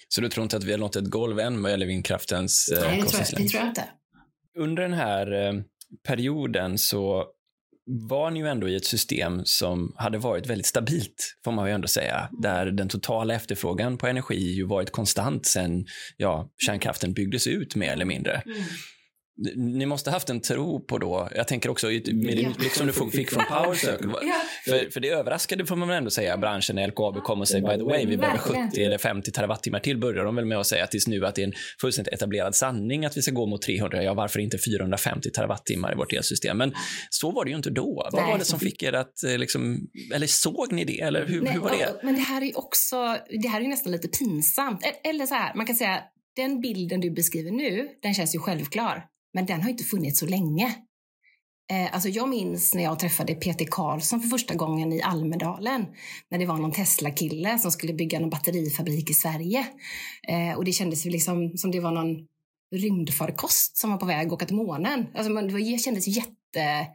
Så 0.08 0.22
du 0.22 0.30
tror 0.30 0.44
inte 0.44 0.58
att 0.58 0.64
vi 0.64 0.72
har 0.72 0.80
nått 0.80 0.96
ett 0.96 1.10
golv 1.10 1.40
än 1.40 1.62
vad 1.62 1.72
gäller 1.72 1.86
vindkraftens 1.86 2.70
eh, 2.78 2.84
Nej, 2.84 3.02
det 3.02 3.08
tror, 3.08 3.22
jag, 3.22 3.44
det 3.44 3.50
tror 3.50 3.62
jag 3.62 3.70
inte. 3.70 3.86
Under 4.60 4.84
den 4.84 4.94
här 4.94 5.48
eh, 5.48 5.62
perioden 6.08 6.78
så 6.78 7.26
var 7.90 8.32
ni 8.32 8.40
ju 8.40 8.48
ändå 8.48 8.70
i 8.70 8.76
ett 8.76 8.86
system 8.86 9.42
som 9.46 9.94
hade 9.96 10.18
varit 10.18 10.48
väldigt 10.48 10.66
stabilt, 10.66 11.38
får 11.44 11.52
man 11.52 11.68
ju 11.68 11.74
ändå 11.74 11.88
säga, 11.88 12.30
där 12.42 12.66
den 12.66 12.90
totala 12.90 13.34
efterfrågan 13.34 13.98
på 13.98 14.08
energi 14.08 14.54
ju 14.54 14.66
varit 14.66 14.92
konstant 14.92 15.46
sen 15.46 15.86
ja, 16.18 16.50
kärnkraften 16.58 17.14
byggdes 17.14 17.48
ut 17.48 17.76
mer 17.76 17.92
eller 17.92 18.06
mindre. 18.06 18.42
Mm 18.46 18.64
ni 19.56 19.86
måste 19.86 20.12
haft 20.12 20.30
en 20.30 20.42
tro 20.42 20.80
på 20.80 20.98
då, 20.98 21.30
jag 21.36 21.48
tänker 21.48 21.70
också 21.70 21.88
med 21.88 22.40
ja. 22.40 22.50
liksom 22.60 22.88
du 22.88 22.94
fick 23.12 23.30
från 23.32 23.44
Power 23.46 23.74
Circle. 23.76 24.14
Ja. 24.22 24.42
För, 24.66 24.92
för 24.92 25.00
det 25.00 25.10
överraskade 25.10 25.66
får 25.66 25.76
man 25.76 25.88
väl 25.88 25.98
ändå 25.98 26.10
säga 26.10 26.38
branschen 26.38 26.76
när 26.76 26.88
LKAB 26.88 27.24
kom 27.24 27.42
och 27.42 27.48
säger 27.48 27.68
by 27.68 27.78
the 27.78 27.84
way, 27.84 28.06
vi 28.06 28.18
behöver 28.18 28.38
70 28.38 28.84
eller 28.84 28.98
50 28.98 29.32
terawattimmar 29.32 29.80
till 29.80 29.98
börjar 29.98 30.26
de 30.26 30.36
väl 30.36 30.46
med 30.46 30.58
att 30.58 30.68
säga 30.68 30.88
tills 30.88 31.08
nu 31.08 31.26
att 31.26 31.36
det 31.36 31.42
är 31.42 31.48
en 31.48 31.54
fullständigt 31.82 32.14
etablerad 32.14 32.56
sanning 32.56 33.06
att 33.06 33.18
vi 33.18 33.22
ska 33.22 33.32
gå 33.32 33.46
mot 33.46 33.62
300, 33.62 34.04
ja 34.04 34.14
varför 34.14 34.40
inte 34.40 34.58
450 34.58 35.30
terawattimmar 35.32 35.92
i 35.92 35.96
vårt 35.96 36.14
elsystem? 36.14 36.58
Men 36.58 36.74
så 37.10 37.32
var 37.32 37.46
det 37.46 37.52
ju 37.52 37.58
inte 37.58 37.70
då. 37.70 38.10
Vad 38.12 38.28
var 38.28 38.38
det 38.38 38.46
som 38.46 38.60
fick 38.60 38.84
er 38.84 38.94
att, 38.94 39.24
eh, 39.24 39.38
liksom, 39.38 39.88
eller 40.14 40.28
såg 40.28 40.72
ni 40.72 40.86
det? 40.86 41.02
Eller 41.02 41.26
hur, 41.26 41.42
Nej, 41.42 41.54
hur 41.54 41.60
var 41.60 41.70
det? 41.70 42.00
Men 42.04 42.16
det 42.16 42.22
här 42.22 42.42
är 42.42 42.58
också, 42.58 43.18
det 43.42 43.48
här 43.48 43.62
är 43.62 43.68
nästan 43.68 43.92
lite 43.92 44.08
pinsamt. 44.08 44.82
Eller 45.04 45.26
så 45.26 45.34
här, 45.34 45.56
man 45.56 45.66
kan 45.66 45.76
säga 45.76 46.04
den 46.36 46.62
bilden 46.62 47.02
du 47.02 47.12
beskriver 47.12 47.52
nu, 47.52 47.90
den 48.02 48.14
känns 48.14 48.36
ju 48.36 48.40
självklar. 48.40 49.06
Men 49.34 49.46
den 49.46 49.62
har 49.62 49.70
inte 49.70 49.84
funnits 49.84 50.20
så 50.20 50.26
länge. 50.26 50.76
Eh, 51.72 51.94
alltså 51.94 52.10
jag 52.10 52.30
minns 52.30 52.74
när 52.74 52.84
jag 52.84 53.00
träffade 53.00 53.36
Peter 53.36 53.66
Karlsson 53.66 54.22
för 54.22 54.30
första 54.30 54.56
gången 54.56 54.94
i 54.94 55.02
Almedalen. 55.02 55.86
När 56.32 56.40
det 56.40 56.46
var 56.46 56.58
någon 56.58 56.72
Tesla-kille 56.72 57.60
som 57.60 57.72
skulle 57.72 57.94
bygga 57.94 58.18
en 58.18 58.30
batterifabrik 58.30 59.10
i 59.10 59.14
Sverige. 59.14 59.68
Eh, 60.28 60.58
och 60.58 60.66
det 60.66 60.72
kändes 60.72 61.06
liksom 61.06 61.58
som 61.58 61.72
det 61.72 61.80
var 61.80 61.92
någon 61.92 62.28
rymdfarkost 62.76 63.78
som 63.78 63.92
var 63.92 63.98
på 63.98 64.06
väg 64.06 64.28
att 64.28 64.34
åka 64.34 64.46
till 64.46 64.56
månen. 64.56 65.08
Alltså 65.16 65.32
man, 65.32 65.48
det 65.48 65.82
kändes 65.82 66.08
jätte... 66.08 66.88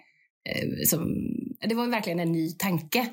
Eh, 0.50 0.68
som, 0.86 1.14
det 1.68 1.74
var 1.74 1.86
verkligen 1.86 2.20
en 2.20 2.32
ny 2.32 2.52
tanke. 2.52 3.06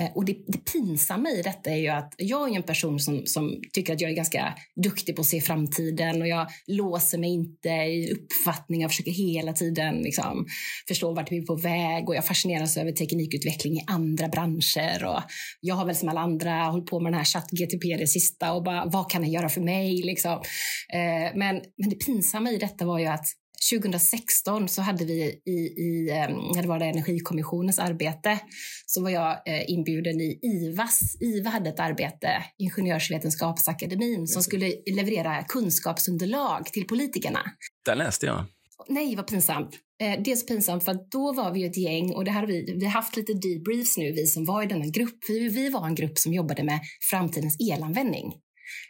Eh, 0.00 0.10
och 0.14 0.24
det, 0.24 0.36
det 0.46 0.72
pinsamma 0.72 1.30
i 1.30 1.42
detta 1.42 1.70
är 1.70 1.76
ju 1.76 1.88
att 1.88 2.14
jag 2.16 2.50
är 2.50 2.56
en 2.56 2.62
person 2.62 3.00
som, 3.00 3.26
som 3.26 3.60
tycker 3.72 3.92
att 3.92 4.00
jag 4.00 4.10
är 4.10 4.14
ganska 4.14 4.54
duktig 4.84 5.16
på 5.16 5.20
att 5.20 5.26
se 5.26 5.40
framtiden 5.40 6.22
och 6.22 6.28
jag 6.28 6.46
låser 6.66 7.18
mig 7.18 7.30
inte 7.30 7.68
i 7.68 8.12
uppfattningar. 8.12 8.86
och 8.86 8.90
försöker 8.90 9.10
hela 9.10 9.52
tiden 9.52 9.94
liksom, 9.94 10.46
förstå 10.88 11.12
vart 11.12 11.32
vi 11.32 11.38
är 11.38 11.42
på 11.42 11.56
väg 11.56 12.08
och 12.08 12.14
jag 12.14 12.26
fascineras 12.26 12.76
över 12.76 12.92
teknikutveckling 12.92 13.76
i 13.76 13.84
andra 13.86 14.28
branscher. 14.28 15.04
Och 15.04 15.20
jag 15.60 15.74
har 15.74 15.86
väl 15.86 15.96
som 15.96 16.08
alla 16.08 16.20
andra 16.20 16.64
hållit 16.64 16.86
på 16.86 17.00
med 17.00 17.12
den 17.12 17.18
här 17.18 17.24
ChatGTP 17.24 17.96
det 17.96 18.06
sista 18.06 18.52
och 18.52 18.62
bara 18.62 18.84
vad 18.86 19.10
kan 19.10 19.22
den 19.22 19.30
göra 19.30 19.48
för 19.48 19.60
mig? 19.60 20.02
Liksom. 20.02 20.32
Eh, 20.92 21.36
men, 21.36 21.60
men 21.76 21.90
det 21.90 21.96
pinsamma 21.96 22.50
i 22.50 22.58
detta 22.58 22.84
var 22.84 22.98
ju 22.98 23.06
att 23.06 23.26
2016 23.70 24.68
så 24.68 24.82
hade 24.82 25.04
vi 25.04 25.40
i, 25.46 25.52
i 25.52 26.10
det 26.54 26.68
var 26.68 26.78
det 26.78 26.84
Energikommissionens 26.84 27.78
arbete, 27.78 28.38
så 28.86 29.02
var 29.02 29.10
jag 29.10 29.32
eh, 29.46 29.70
inbjuden 29.70 30.20
i 30.20 30.38
IVAS. 30.42 31.00
IVA 31.20 31.50
hade 31.50 31.70
ett 31.70 31.80
arbete, 31.80 32.28
Ingenjörsvetenskapsakademin, 32.58 34.26
som 34.26 34.42
skulle 34.42 34.72
leverera 34.96 35.42
kunskapsunderlag 35.42 36.66
till 36.66 36.86
politikerna. 36.86 37.40
Där 37.84 37.94
läste 37.94 38.26
jag. 38.26 38.44
Nej, 38.88 39.16
vad 39.16 39.26
pinsamt. 39.26 39.78
Eh, 40.02 40.22
dels 40.22 40.46
pinsamt 40.46 40.84
för 40.84 40.98
då 41.10 41.32
var 41.32 41.52
vi 41.52 41.64
ett 41.64 41.76
gäng 41.76 42.14
och 42.14 42.24
det 42.24 42.30
här 42.30 42.46
vi, 42.46 42.74
vi 42.78 42.84
har 42.84 42.92
haft 42.92 43.16
lite 43.16 43.32
debriefs 43.32 43.96
nu, 43.98 44.12
vi 44.12 44.26
som 44.26 44.44
var 44.44 44.62
i 44.62 44.66
denna 44.66 44.86
grupp. 44.86 45.18
Vi, 45.28 45.48
vi 45.48 45.68
var 45.68 45.86
en 45.86 45.94
grupp 45.94 46.18
som 46.18 46.32
jobbade 46.32 46.64
med 46.64 46.80
framtidens 47.10 47.56
elanvändning. 47.60 48.32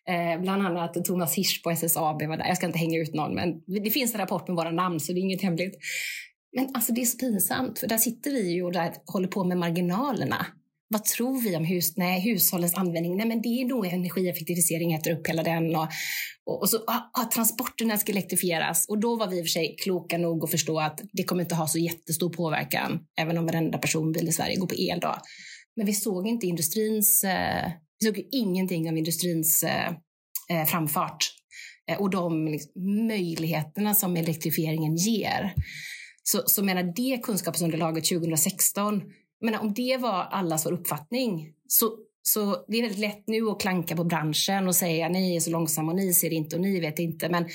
Eh, 0.09 0.41
bland 0.41 0.63
annat 0.63 1.05
Thomas 1.05 1.35
Hirsch 1.35 1.63
på 1.63 1.71
SSAB 1.71 2.23
var 2.23 2.37
där. 2.37 2.49
Jag 2.49 2.57
ska 2.57 2.67
inte 2.67 2.79
hänga 2.79 2.99
ut 2.99 3.15
någon, 3.15 3.35
men 3.35 3.63
det 3.85 3.91
finns 3.91 4.15
en 4.15 4.21
rapport 4.21 4.49
med 4.49 4.57
våra 4.57 4.71
namn 4.71 5.01
så 5.01 5.13
det 5.13 5.19
är 5.19 5.23
inget 5.23 5.43
hemligt. 5.43 5.79
Men 6.57 6.69
alltså 6.75 6.93
det 6.93 7.01
är 7.01 7.07
så 7.07 7.19
pinsamt, 7.19 7.79
för 7.79 7.87
där 7.87 7.99
sitter 7.99 8.31
vi 8.31 8.53
ju 8.53 8.63
och 8.63 8.73
där 8.73 8.93
håller 9.07 9.29
på 9.29 9.45
med 9.45 9.59
marginalerna. 9.59 10.47
Vad 10.89 11.05
tror 11.05 11.41
vi 11.41 11.57
om 11.57 11.65
hus, 11.65 11.97
nej, 11.97 12.21
hushållens 12.21 12.75
användning? 12.75 13.17
Nej, 13.17 13.27
men 13.27 13.43
det 13.43 13.49
är 13.49 13.65
nog 13.65 13.87
energieffektivisering 13.87 14.93
äter 14.95 15.13
upp 15.13 15.29
hela 15.29 15.43
den. 15.43 15.77
Och, 15.77 15.89
och, 16.47 16.61
och 16.61 16.69
så 16.69 16.77
ah, 16.77 17.21
ah 17.21 17.25
transporterna 17.35 17.99
ska 17.99 18.13
elektrifieras. 18.13 18.87
Och 18.89 19.01
då 19.01 19.17
var 19.17 19.27
vi 19.27 19.39
i 19.39 19.41
och 19.41 19.45
för 19.45 19.51
sig 19.51 19.77
kloka 19.83 20.19
nog 20.19 20.45
att 20.45 20.51
förstå 20.51 20.81
att 20.81 21.01
det 21.13 21.25
kommer 21.25 21.43
inte 21.43 21.55
ha 21.55 21.67
så 21.67 21.79
jättestor 21.79 22.31
påverkan, 22.31 23.01
även 23.21 23.39
om 23.39 23.47
varenda 23.47 23.79
personbil 23.79 24.29
i 24.29 24.33
Sverige 24.33 24.57
går 24.57 24.67
på 24.67 24.75
el. 24.75 25.01
Då. 25.01 25.15
Men 25.77 25.87
vi 25.87 25.93
såg 25.93 26.27
inte 26.27 26.47
industrins 26.47 27.25
eh, 27.25 27.71
vi 28.03 28.07
såg 28.07 28.29
ingenting 28.31 28.91
av 28.91 28.99
industrins 28.99 29.63
eh, 29.63 29.89
eh, 30.51 30.67
framfart 30.67 31.25
eh, 31.91 32.01
och 32.01 32.11
de 32.11 32.49
liksom, 32.49 33.07
möjligheterna 33.07 33.95
som 33.95 34.17
elektrifieringen 34.17 34.97
ger. 34.97 35.55
Så, 36.23 36.43
så 36.47 36.65
menar 36.65 36.83
det 36.83 37.23
kunskapsunderlaget 37.23 38.05
2016, 38.05 39.03
menar, 39.41 39.61
om 39.61 39.75
det 39.75 39.97
var 39.97 40.25
allas 40.25 40.67
vår 40.67 40.73
uppfattning 40.73 41.53
så, 41.69 41.97
så 42.23 42.65
det 42.69 42.79
är 42.79 42.83
väldigt 42.83 43.01
lätt 43.01 43.25
nu 43.27 43.49
att 43.49 43.61
klanka 43.61 43.97
på 43.97 44.05
branschen 44.05 44.69
och 44.69 44.77
säga 44.77 45.09
ni 45.09 45.37
är 45.37 45.41
så 45.41 45.51
långsamma 45.51 45.93
och 45.93 45.99
ni 45.99 46.15
ser 46.15 46.33
inte 46.33 46.57
och 46.57 46.63
ni 46.63 46.81
vet 46.81 46.99
inte. 46.99 47.29
Men, 47.29 47.49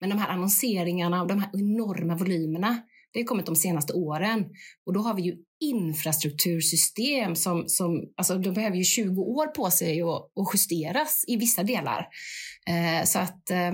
men 0.00 0.10
de 0.10 0.18
här 0.18 0.28
annonseringarna 0.28 1.22
och 1.22 1.28
de 1.28 1.38
här 1.38 1.50
enorma 1.54 2.16
volymerna, 2.16 2.82
det 3.14 3.20
har 3.20 3.24
kommit 3.24 3.46
de 3.46 3.56
senaste 3.56 3.92
åren. 3.92 4.44
Och 4.86 4.92
då 4.92 5.00
har 5.00 5.14
vi 5.14 5.22
ju 5.22 5.36
infrastruktursystem 5.60 7.36
som, 7.36 7.68
som 7.68 8.12
alltså 8.16 8.38
de 8.38 8.54
behöver 8.54 8.76
ju 8.76 8.84
20 8.84 9.22
år 9.22 9.46
på 9.46 9.70
sig 9.70 10.02
att, 10.02 10.08
att 10.08 10.54
justeras 10.54 11.24
i 11.26 11.36
vissa 11.36 11.62
delar. 11.62 12.08
Eh, 12.68 13.04
så 13.04 13.18
att 13.18 13.50
eh, 13.50 13.72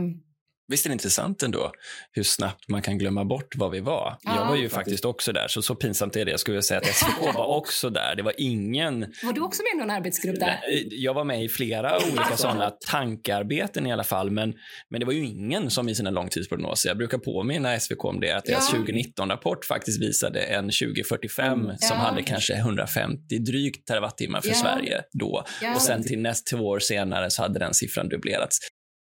Visst 0.70 0.87
är 0.87 0.90
det 0.90 0.92
intressant 0.92 1.42
ändå 1.42 1.72
hur 2.12 2.22
snabbt 2.22 2.68
man 2.68 2.83
kan 2.83 2.98
glömma 2.98 3.24
bort 3.24 3.56
vad 3.56 3.70
vi 3.70 3.80
var? 3.80 4.16
Ja, 4.22 4.37
jag 4.37 4.46
var 4.46 4.56
ju 4.56 4.68
faktiskt 4.68 5.04
också 5.04 5.33
där, 5.33 5.48
så 5.48 5.62
så 5.62 5.74
pinsamt 5.74 6.16
är 6.16 6.24
det. 6.24 6.30
Jag 6.30 6.40
skulle 6.40 6.62
säga 6.62 6.80
att 6.80 6.87
SVK 6.87 7.20
var 7.35 7.46
också 7.46 7.90
där. 7.90 8.14
Det 8.16 8.22
var 8.22 8.35
ingen... 8.38 9.00
Var 9.22 9.33
du 9.33 9.40
också 9.40 9.62
med 9.62 9.80
i 9.80 9.87
någon 9.87 9.96
arbetsgrupp 9.96 10.40
där? 10.40 10.61
Jag 10.90 11.14
var 11.14 11.24
med 11.24 11.44
i 11.44 11.48
flera 11.48 11.96
olika 11.96 12.37
sådana 12.37 12.70
tankarbeten 12.70 13.87
i 13.87 13.92
alla 13.92 14.04
fall, 14.04 14.30
men, 14.30 14.54
men 14.90 15.00
det 15.00 15.06
var 15.06 15.12
ju 15.12 15.26
ingen 15.26 15.70
som 15.70 15.88
i 15.88 15.94
sina 15.94 16.11
långtidsprognoser, 16.11 16.90
jag 16.90 16.98
brukar 16.98 17.18
påminna 17.18 17.80
SVK 17.80 18.04
om 18.04 18.20
det, 18.20 18.33
att 18.33 18.44
deras 18.44 18.72
ja. 18.72 18.78
2019-rapport 18.78 19.64
faktiskt 19.64 20.02
visade 20.02 20.40
en 20.40 20.64
2045 20.64 21.61
mm. 21.61 21.78
som 21.78 21.96
hade 21.96 22.22
kanske 22.22 22.54
150 22.54 23.38
drygt 23.38 23.87
terawattimmar 23.87 24.40
för 24.40 24.48
ja. 24.48 24.54
Sverige 24.54 25.02
då. 25.12 25.44
Och 25.74 25.83
sen 25.83 26.02
till 26.02 26.18
näst 26.18 26.46
två 26.46 26.56
år 26.56 26.78
senare 26.78 27.30
så 27.30 27.42
hade 27.42 27.59
den 27.59 27.74
siffran 27.74 28.09
dubblerats 28.09 28.59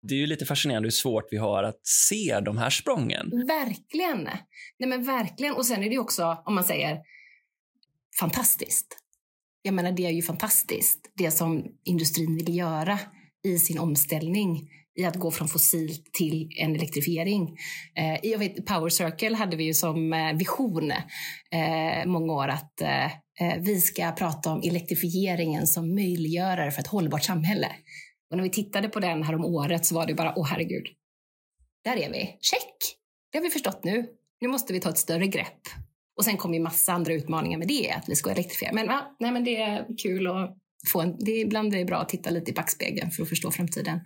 det 0.08 0.14
är 0.14 0.18
ju 0.18 0.26
lite 0.26 0.46
fascinerande 0.46 0.86
hur 0.86 0.90
svårt 0.90 1.28
vi 1.30 1.36
har 1.36 1.62
att 1.62 1.86
se 1.86 2.40
de 2.44 2.58
här 2.58 2.70
sprången. 2.70 3.30
Verkligen. 3.46 4.28
Nej 4.78 4.88
men 4.88 5.04
verkligen. 5.04 5.54
Och 5.54 5.66
sen 5.66 5.82
är 5.82 5.90
det 5.90 5.98
också, 5.98 6.42
om 6.44 6.54
man 6.54 6.64
säger 6.64 6.98
fantastiskt. 8.20 8.86
Jag 9.62 9.74
menar, 9.74 9.92
det 9.92 10.06
är 10.06 10.10
ju 10.10 10.22
fantastiskt, 10.22 11.10
det 11.14 11.30
som 11.30 11.64
industrin 11.84 12.36
vill 12.36 12.56
göra 12.56 12.98
i 13.44 13.58
sin 13.58 13.78
omställning 13.78 14.68
i 14.98 15.04
att 15.04 15.16
gå 15.16 15.30
från 15.30 15.48
fossilt 15.48 16.12
till 16.12 16.50
en 16.56 16.74
elektrifiering. 16.74 17.56
Eh, 17.96 18.30
jag 18.30 18.38
vet, 18.38 18.66
Power 18.66 18.88
Circle 18.88 19.36
hade 19.36 19.56
vi 19.56 19.64
ju 19.64 19.74
som 19.74 20.12
eh, 20.12 20.32
vision 20.32 20.90
eh, 20.90 22.06
många 22.06 22.32
år 22.32 22.48
att 22.48 22.80
eh, 22.80 23.04
eh, 23.04 23.58
vi 23.60 23.80
ska 23.80 24.12
prata 24.12 24.50
om 24.50 24.62
elektrifieringen 24.64 25.66
som 25.66 25.94
möjliggörare 25.94 26.70
för 26.70 26.80
ett 26.80 26.86
hållbart 26.86 27.24
samhälle. 27.24 27.68
Och 28.30 28.36
när 28.36 28.44
vi 28.44 28.50
tittade 28.50 28.88
på 28.88 29.00
den 29.00 29.22
här 29.22 29.34
om 29.34 29.44
året 29.44 29.86
så 29.86 29.94
var 29.94 30.06
det 30.06 30.14
bara, 30.14 30.32
åh 30.36 30.46
herregud, 30.46 30.86
där 31.84 31.96
är 31.96 32.10
vi, 32.10 32.38
check! 32.40 32.76
Det 33.32 33.38
har 33.38 33.42
vi 33.42 33.50
förstått 33.50 33.84
nu. 33.84 34.06
Nu 34.40 34.48
måste 34.48 34.72
vi 34.72 34.80
ta 34.80 34.90
ett 34.90 34.98
större 34.98 35.26
grepp. 35.26 35.60
Och 36.16 36.24
sen 36.24 36.36
kommer 36.36 36.54
ju 36.54 36.60
massa 36.60 36.92
andra 36.92 37.12
utmaningar 37.12 37.58
med 37.58 37.68
det, 37.68 37.90
att 37.90 38.08
vi 38.08 38.16
ska 38.16 38.30
elektrifiera. 38.30 38.72
Men, 38.72 38.86
ja, 38.86 39.16
nej, 39.20 39.32
men 39.32 39.44
det 39.44 39.56
är 39.56 39.86
kul 40.02 40.26
att 40.26 40.56
få 40.92 41.00
en, 41.00 41.16
det, 41.18 41.30
ibland 41.30 41.74
är 41.74 41.78
det 41.78 41.84
bra 41.84 41.96
att 41.96 42.08
titta 42.08 42.30
lite 42.30 42.50
i 42.50 42.54
backspegeln 42.54 43.10
för 43.10 43.22
att 43.22 43.28
förstå 43.28 43.50
framtiden. 43.50 44.00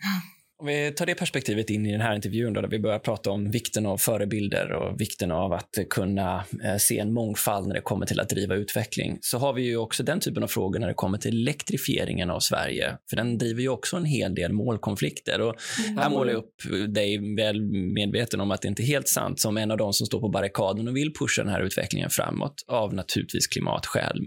Om 0.63 0.69
vi 0.69 0.93
tar 0.93 1.07
det 1.07 1.15
perspektivet 1.15 1.71
in 1.71 1.87
i 1.87 1.93
den 1.93 2.01
här 2.01 2.15
intervjun 2.15 2.53
då, 2.53 2.61
där 2.61 2.69
vi 2.69 2.79
börjar 2.79 2.99
prata 2.99 3.31
om 3.31 3.51
vikten 3.51 3.87
av 3.87 3.97
förebilder 3.97 4.73
och 4.73 5.01
vikten 5.01 5.31
av 5.31 5.53
att 5.53 5.79
kunna 5.91 6.45
eh, 6.65 6.77
se 6.79 6.99
en 6.99 7.13
mångfald 7.13 7.67
när 7.67 7.75
det 7.75 7.81
kommer 7.81 8.07
till 8.07 8.21
att 8.21 8.29
driva 8.29 8.55
utveckling, 8.55 9.19
så 9.21 9.39
har 9.39 9.53
vi 9.53 9.63
ju 9.63 9.77
också 9.77 10.03
den 10.03 10.21
typen 10.21 10.43
av 10.43 10.47
frågor 10.47 10.79
när 10.79 10.89
det 10.89 10.95
kommer 10.95 11.19
till 11.19 11.43
elektrifieringen 11.43 12.31
av 12.31 12.41
Sverige. 12.41 12.97
För 13.11 13.17
den 13.17 13.39
driver 13.39 13.63
ju 13.63 13.69
också 13.69 13.97
en 13.97 14.05
hel 14.05 14.35
del 14.35 14.53
målkonflikter. 14.53 15.41
Och 15.41 15.55
mm. 15.87 15.99
Här 15.99 16.11
målar 16.11 16.33
jag 16.33 16.39
upp 16.39 16.55
dig 16.95 17.37
väl 17.37 17.63
medveten 17.95 18.41
om 18.41 18.51
att 18.51 18.63
det 18.63 18.69
inte 18.69 18.83
är 18.83 18.87
helt 18.87 19.09
sant 19.09 19.41
som 19.41 19.57
en 19.57 19.71
av 19.71 19.77
de 19.77 19.93
som 19.93 20.07
står 20.07 20.21
på 20.21 20.29
barrikaden 20.29 20.89
och 20.89 20.97
vill 20.97 21.13
pusha 21.15 21.43
den 21.43 21.53
här 21.53 21.61
utvecklingen 21.61 22.11
framåt 22.11 22.55
av 22.69 22.95
naturligtvis 22.95 23.47
klimatskäl, 23.47 24.19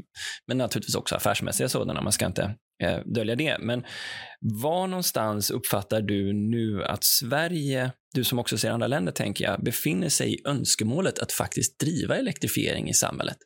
men 0.48 0.58
naturligtvis 0.58 0.96
också 0.96 1.16
affärsmässiga 1.16 1.70
sådana. 1.70 2.02
Man 2.02 2.12
ska 2.12 2.26
inte 2.26 2.56
eh, 2.84 3.00
dölja 3.06 3.36
det. 3.36 3.58
Men 3.60 3.86
var 4.40 4.88
någonstans 4.88 5.52
uppfattar 5.52 6.02
du 6.02 6.34
nu 6.34 6.84
att 6.84 7.04
Sverige, 7.04 7.92
du 8.14 8.24
som 8.24 8.40
också 8.40 8.58
ser 8.58 8.72
andra 8.72 8.88
länder, 8.88 9.12
tänker 9.12 9.46
jag, 9.46 9.64
befinner 9.64 10.10
sig 10.10 10.34
i 10.34 10.42
önskemålet 10.46 11.20
att 11.20 11.32
faktiskt 11.32 11.80
driva 11.80 12.16
elektrifiering 12.16 12.90
i 12.90 12.94
samhället? 12.94 13.38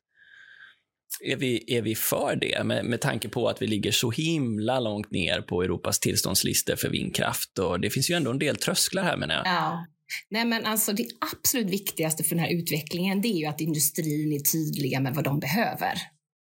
Är 1.24 1.36
vi, 1.36 1.64
är 1.68 1.82
vi 1.82 1.96
för 1.96 2.36
det 2.42 2.64
med, 2.64 2.86
med 2.86 3.02
tanke 3.02 3.30
på 3.30 3.48
att 3.48 3.62
vi 3.62 3.68
ligger 3.68 3.92
så 3.92 4.12
himla 4.12 4.80
långt 4.80 5.12
ner 5.12 5.42
på 5.42 5.64
Europas 5.64 6.00
tillståndslistor 6.00 6.76
för 6.76 6.90
vindkraft? 6.90 7.60
Och 7.60 7.80
det 7.80 7.90
finns 7.90 8.10
ju 8.10 8.16
ändå 8.16 8.32
en 8.32 8.40
del 8.40 8.56
trösklar 8.56 9.04
här 9.04 9.18
menar 9.18 9.36
jag. 9.36 9.46
Ja. 9.46 9.86
Nej, 10.30 10.46
men 10.46 10.66
alltså 10.66 10.94
det 10.94 11.08
absolut 11.34 11.70
viktigaste 11.70 12.24
för 12.24 12.36
den 12.36 12.44
här 12.44 12.54
utvecklingen 12.54 13.22
det 13.22 13.28
är 13.28 13.38
ju 13.38 13.46
att 13.46 13.62
industrin 13.62 14.34
är 14.34 14.40
tydliga 14.40 15.00
med 15.00 15.16
vad 15.16 15.24
de 15.24 15.40
behöver. 15.40 15.94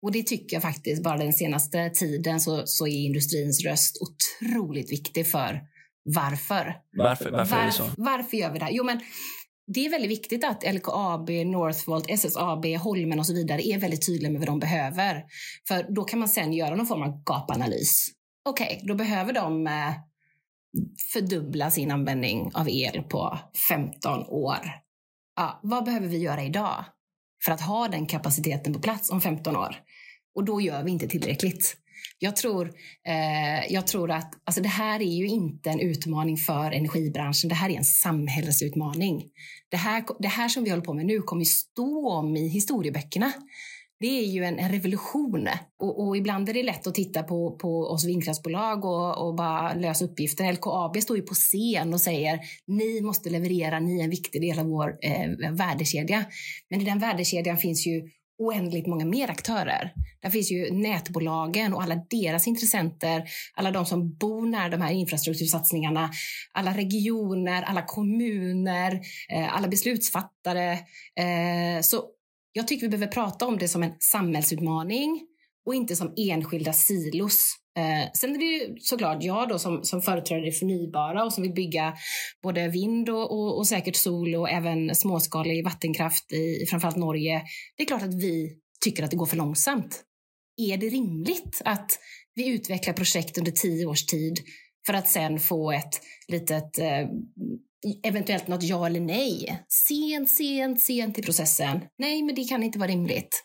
Och 0.04 0.12
det 0.12 0.22
tycker 0.22 0.56
jag 0.56 0.62
faktiskt, 0.62 1.02
bara 1.02 1.16
den 1.16 1.32
senaste 1.32 1.90
tiden 1.90 2.40
så, 2.40 2.62
så 2.66 2.86
är 2.86 3.04
industrins 3.06 3.64
röst 3.64 3.98
otroligt 4.00 4.92
viktig 4.92 5.26
för 5.26 5.60
varför. 6.04 6.76
Varför, 6.96 7.30
varför 7.30 7.56
är 7.56 7.66
det 7.66 7.72
så? 7.72 7.84
Varför 7.96 8.36
gör 8.36 8.52
vi 8.52 8.58
det 8.58 8.64
här? 8.64 8.72
Jo, 8.72 8.84
men 8.84 9.00
det 9.66 9.86
är 9.86 9.90
väldigt 9.90 10.10
viktigt 10.10 10.44
att 10.44 10.74
LKAB, 10.74 11.30
Northvolt, 11.30 12.10
SSAB, 12.10 12.66
Holmen 12.66 13.18
och 13.18 13.26
så 13.26 13.34
vidare 13.34 13.66
är 13.66 13.78
väldigt 13.78 14.06
tydliga 14.06 14.30
med 14.30 14.40
vad 14.40 14.48
de 14.48 14.58
behöver. 14.58 15.24
För 15.68 15.94
då 15.94 16.04
kan 16.04 16.18
man 16.18 16.28
sen 16.28 16.52
göra 16.52 16.74
någon 16.74 16.86
form 16.86 17.02
av 17.02 17.24
gapanalys. 17.24 18.08
Okej, 18.48 18.76
okay, 18.76 18.88
då 18.88 18.94
behöver 18.94 19.32
de 19.32 19.66
eh, 19.66 19.92
fördubbla 21.12 21.70
sin 21.70 21.90
användning 21.90 22.50
av 22.54 22.68
el 22.68 23.02
på 23.02 23.38
15 23.68 24.24
år. 24.26 24.70
Ja, 25.36 25.60
vad 25.62 25.84
behöver 25.84 26.08
vi 26.08 26.18
göra 26.18 26.42
idag 26.42 26.84
för 27.44 27.52
att 27.52 27.60
ha 27.60 27.88
den 27.88 28.06
kapaciteten 28.06 28.72
på 28.72 28.78
plats 28.78 29.10
om 29.10 29.20
15 29.20 29.56
år? 29.56 29.76
Och 30.34 30.44
då 30.44 30.60
gör 30.60 30.82
vi 30.82 30.90
inte 30.90 31.08
tillräckligt. 31.08 31.76
Jag 32.18 32.36
tror, 32.36 32.72
eh, 33.06 33.72
jag 33.72 33.86
tror 33.86 34.10
att 34.10 34.32
alltså 34.44 34.62
det 34.62 34.68
här 34.68 35.00
är 35.02 35.16
ju 35.16 35.26
inte 35.26 35.70
en 35.70 35.80
utmaning 35.80 36.36
för 36.36 36.70
energibranschen. 36.70 37.48
Det 37.48 37.54
här 37.54 37.70
är 37.70 37.76
en 37.76 37.84
samhällsutmaning. 37.84 39.24
Det 39.68 39.76
här, 39.76 40.04
det 40.18 40.28
här 40.28 40.48
som 40.48 40.64
vi 40.64 40.70
håller 40.70 40.82
på 40.82 40.94
med 40.94 41.06
nu 41.06 41.20
kommer 41.20 41.44
stå 41.44 42.08
om 42.08 42.36
i 42.36 42.48
historieböckerna. 42.48 43.32
Det 44.04 44.18
är 44.18 44.26
ju 44.26 44.44
en, 44.44 44.58
en 44.58 44.72
revolution. 44.72 45.48
Och, 45.78 46.06
och, 46.06 46.16
ibland 46.16 46.48
är 46.48 46.54
det 46.54 46.62
lätt 46.62 46.86
att 46.86 46.94
titta 46.94 47.22
på, 47.22 47.50
på 47.50 47.68
oss 47.68 48.04
vindkraftsbolag 48.04 48.84
och, 48.84 49.26
och 49.26 49.34
bara 49.34 49.74
lösa 49.74 50.04
uppgifter. 50.04 50.52
LKAB 50.52 50.96
står 50.96 51.16
ju 51.16 51.22
på 51.22 51.34
scen 51.34 51.94
och 51.94 52.00
säger 52.00 52.40
ni 52.66 53.00
måste 53.00 53.30
leverera, 53.30 53.80
ni 53.80 54.00
är 54.00 54.04
en 54.04 54.10
viktig 54.10 54.42
del 54.42 54.58
av 54.58 54.66
vår 54.66 54.98
eh, 55.02 55.52
värdekedja. 55.52 56.24
Men 56.70 56.80
i 56.80 56.84
den 56.84 56.98
värdekedjan 56.98 57.56
finns 57.56 57.86
ju 57.86 58.02
oändligt 58.38 58.86
många 58.86 59.04
mer 59.04 59.30
aktörer. 59.30 59.92
Där 60.22 60.30
finns 60.30 60.52
ju 60.52 60.70
nätbolagen 60.72 61.74
och 61.74 61.82
alla 61.82 61.94
deras 62.10 62.46
intressenter, 62.46 63.24
alla 63.54 63.70
de 63.70 63.86
som 63.86 64.14
bor 64.14 64.46
nära 64.46 64.68
de 64.68 64.80
här 64.80 64.92
infrastruktursatsningarna, 64.92 66.10
alla 66.52 66.76
regioner, 66.76 67.62
alla 67.62 67.82
kommuner, 67.82 69.00
eh, 69.32 69.56
alla 69.56 69.68
beslutsfattare. 69.68 70.72
Eh, 71.18 71.80
så 71.82 72.04
jag 72.56 72.68
tycker 72.68 72.86
vi 72.86 72.90
behöver 72.90 73.12
prata 73.12 73.46
om 73.46 73.58
det 73.58 73.68
som 73.68 73.82
en 73.82 73.92
samhällsutmaning 73.98 75.20
och 75.66 75.74
inte 75.74 75.96
som 75.96 76.14
enskilda 76.16 76.72
silos. 76.72 77.56
Eh, 77.78 78.10
sen 78.14 78.34
är 78.34 78.38
det 78.38 78.44
ju 78.44 78.76
såklart 78.78 79.22
jag 79.22 79.48
då 79.48 79.58
som, 79.58 79.84
som 79.84 80.02
företräder 80.02 80.42
det 80.42 80.52
förnybara 80.52 81.24
och 81.24 81.32
som 81.32 81.42
vill 81.42 81.52
bygga 81.52 81.94
både 82.42 82.68
vind 82.68 83.10
och, 83.10 83.32
och, 83.32 83.58
och 83.58 83.66
säkert 83.66 83.96
sol 83.96 84.34
och 84.34 84.50
även 84.50 84.94
småskalig 84.94 85.64
vattenkraft 85.64 86.32
i 86.32 86.66
framförallt 86.70 86.96
Norge. 86.96 87.42
Det 87.76 87.82
är 87.82 87.86
klart 87.86 88.02
att 88.02 88.14
vi 88.14 88.58
tycker 88.84 89.02
att 89.02 89.10
det 89.10 89.16
går 89.16 89.26
för 89.26 89.36
långsamt. 89.36 90.02
Är 90.56 90.76
det 90.76 90.88
rimligt 90.88 91.62
att 91.64 91.90
vi 92.34 92.48
utvecklar 92.48 92.94
projekt 92.94 93.38
under 93.38 93.52
tio 93.52 93.86
års 93.86 94.06
tid 94.06 94.38
för 94.86 94.94
att 94.94 95.08
sen 95.08 95.38
få 95.38 95.72
ett 95.72 96.00
litet 96.28 96.78
eh, 96.78 97.08
eventuellt 98.02 98.48
något 98.48 98.62
ja 98.62 98.86
eller 98.86 99.00
nej. 99.00 99.62
Sent, 99.68 100.30
sent, 100.30 100.82
sent 100.82 101.18
i 101.18 101.22
processen. 101.22 101.80
Nej, 101.98 102.22
men 102.22 102.34
det 102.34 102.44
kan 102.44 102.62
inte 102.62 102.78
vara 102.78 102.90
rimligt. 102.90 103.44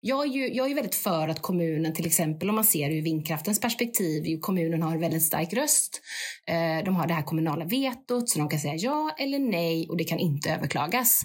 Jag 0.00 0.26
är, 0.26 0.30
ju, 0.30 0.54
jag 0.54 0.70
är 0.70 0.74
väldigt 0.74 0.94
för 0.94 1.28
att 1.28 1.42
kommunen, 1.42 1.94
till 1.94 2.06
exempel 2.06 2.48
om 2.48 2.54
man 2.54 2.64
ser 2.64 2.90
ur 2.90 3.02
vindkraftens 3.02 3.60
perspektiv, 3.60 4.38
kommunen 4.40 4.82
har 4.82 4.92
en 4.92 5.00
väldigt 5.00 5.22
stark 5.22 5.52
röst. 5.52 6.00
Eh, 6.48 6.84
de 6.84 6.96
har 6.96 7.06
det 7.06 7.14
här 7.14 7.22
kommunala 7.22 7.64
vetot 7.64 8.28
så 8.28 8.38
de 8.38 8.48
kan 8.48 8.60
säga 8.60 8.74
ja 8.74 9.10
eller 9.18 9.38
nej 9.38 9.88
och 9.88 9.96
det 9.96 10.04
kan 10.04 10.18
inte 10.18 10.50
överklagas. 10.50 11.22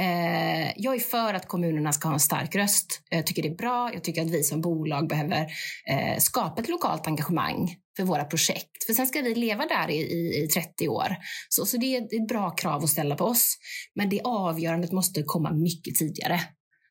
Eh, 0.00 0.72
jag 0.76 0.94
är 0.94 0.98
för 0.98 1.34
att 1.34 1.48
kommunerna 1.48 1.92
ska 1.92 2.08
ha 2.08 2.14
en 2.14 2.20
stark 2.20 2.54
röst. 2.54 3.00
Jag 3.10 3.26
tycker 3.26 3.42
det 3.42 3.48
är 3.48 3.56
bra. 3.56 3.90
Jag 3.94 4.04
tycker 4.04 4.22
att 4.22 4.30
vi 4.30 4.42
som 4.42 4.60
bolag 4.60 5.08
behöver 5.08 5.46
eh, 5.90 6.18
skapa 6.18 6.62
ett 6.62 6.68
lokalt 6.68 7.06
engagemang 7.06 7.76
för 7.98 8.04
våra 8.04 8.24
projekt. 8.24 8.84
För 8.86 8.94
sen 8.94 9.06
ska 9.06 9.20
vi 9.20 9.34
leva 9.34 9.66
där 9.66 9.90
i, 9.90 9.96
i, 9.96 10.44
i 10.44 10.48
30 10.48 10.88
år. 10.88 11.16
Så, 11.48 11.66
så 11.66 11.76
det 11.76 11.96
är 11.96 12.02
ett 12.02 12.28
bra 12.28 12.50
krav 12.50 12.84
att 12.84 12.90
ställa 12.90 13.16
på 13.16 13.24
oss. 13.24 13.56
Men 13.94 14.08
det 14.08 14.20
avgörandet 14.24 14.92
måste 14.92 15.22
komma 15.22 15.52
mycket 15.52 15.94
tidigare 15.94 16.40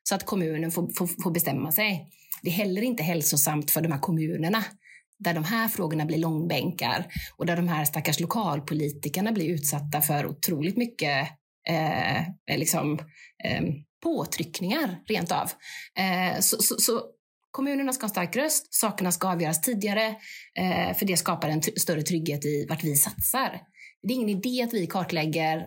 så 0.02 0.14
att 0.14 0.26
kommunen 0.26 0.70
får, 0.70 0.90
får, 0.96 1.22
får 1.22 1.30
bestämma 1.30 1.72
sig. 1.72 2.08
Det 2.42 2.50
är 2.50 2.54
heller 2.54 2.82
inte 2.82 3.02
hälsosamt 3.02 3.70
för 3.70 3.80
de 3.80 3.92
här 3.92 4.00
kommunerna 4.00 4.64
där 5.18 5.34
de 5.34 5.44
här 5.44 5.68
frågorna 5.68 6.04
blir 6.04 6.18
långbänkar 6.18 7.06
och 7.36 7.46
där 7.46 7.56
de 7.56 7.68
här 7.68 7.84
stackars 7.84 8.20
lokalpolitikerna 8.20 9.32
blir 9.32 9.48
utsatta 9.48 10.00
för 10.00 10.26
otroligt 10.26 10.76
mycket 10.76 11.28
eh, 11.68 12.58
liksom, 12.58 12.98
eh, 13.44 13.62
påtryckningar 14.02 14.98
rent 15.06 15.32
av. 15.32 15.50
Eh, 15.98 16.40
så, 16.40 16.62
så, 16.62 16.74
så, 16.78 17.02
kommunerna 17.50 17.92
ska 17.92 18.02
ha 18.02 18.08
en 18.08 18.10
stark 18.10 18.36
röst, 18.36 18.74
sakerna 18.74 19.12
ska 19.12 19.28
avgöras 19.28 19.60
tidigare 19.60 20.06
eh, 20.58 20.96
för 20.96 21.06
det 21.06 21.16
skapar 21.16 21.48
en 21.48 21.62
större 21.62 22.02
trygghet 22.02 22.44
i 22.44 22.66
vart 22.68 22.84
vi 22.84 22.96
satsar. 22.96 23.60
Det 24.02 24.12
är 24.12 24.16
ingen 24.16 24.28
idé 24.28 24.62
att 24.62 24.74
vi 24.74 24.86
kartlägger 24.86 25.66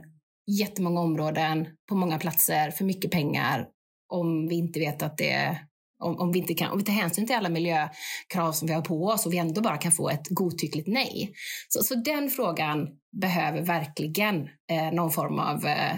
jättemånga 0.60 1.02
områden 1.02 1.68
på 1.90 1.96
många 1.96 2.20
platser 2.20 2.72
för 2.72 2.86
mycket 2.86 3.12
pengar 3.12 3.68
om 4.14 4.48
vi 4.48 4.56
inte 4.56 4.80
vet 4.80 5.02
att 5.02 5.18
det 5.18 5.60
om, 6.04 6.20
om, 6.20 6.32
vi 6.32 6.40
inte 6.40 6.54
kan, 6.54 6.72
om 6.72 6.78
vi 6.78 6.84
tar 6.84 6.94
hänsyn 6.94 7.28
till 7.28 7.36
alla 7.36 7.50
miljökrav 7.50 8.52
som 8.52 8.68
vi 8.68 8.74
har 8.74 8.82
på 8.82 9.06
oss 9.06 9.26
och 9.26 9.34
vi 9.34 9.38
ändå 9.38 9.62
bara 9.62 9.78
kan 9.78 9.92
få 9.92 10.10
ett 10.10 10.28
godtyckligt 10.30 10.88
nej. 10.88 11.34
Så, 11.70 11.84
så 11.84 11.96
den 11.96 12.30
frågan 12.30 12.88
behöver 13.22 13.62
verkligen 13.62 14.50
eh, 14.72 14.92
någon 14.94 15.12
form 15.12 15.40
av 15.40 15.66
eh, 15.66 15.96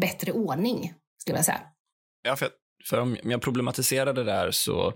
bättre 0.00 0.32
ordning, 0.32 0.92
skulle 1.18 1.38
jag 1.38 1.44
säga. 1.44 1.60
Ja, 2.22 2.36
för, 2.36 2.48
för 2.84 3.00
om 3.00 3.16
jag 3.22 3.42
problematiserar 3.42 4.12
det 4.12 4.24
där 4.24 4.50
så 4.50 4.94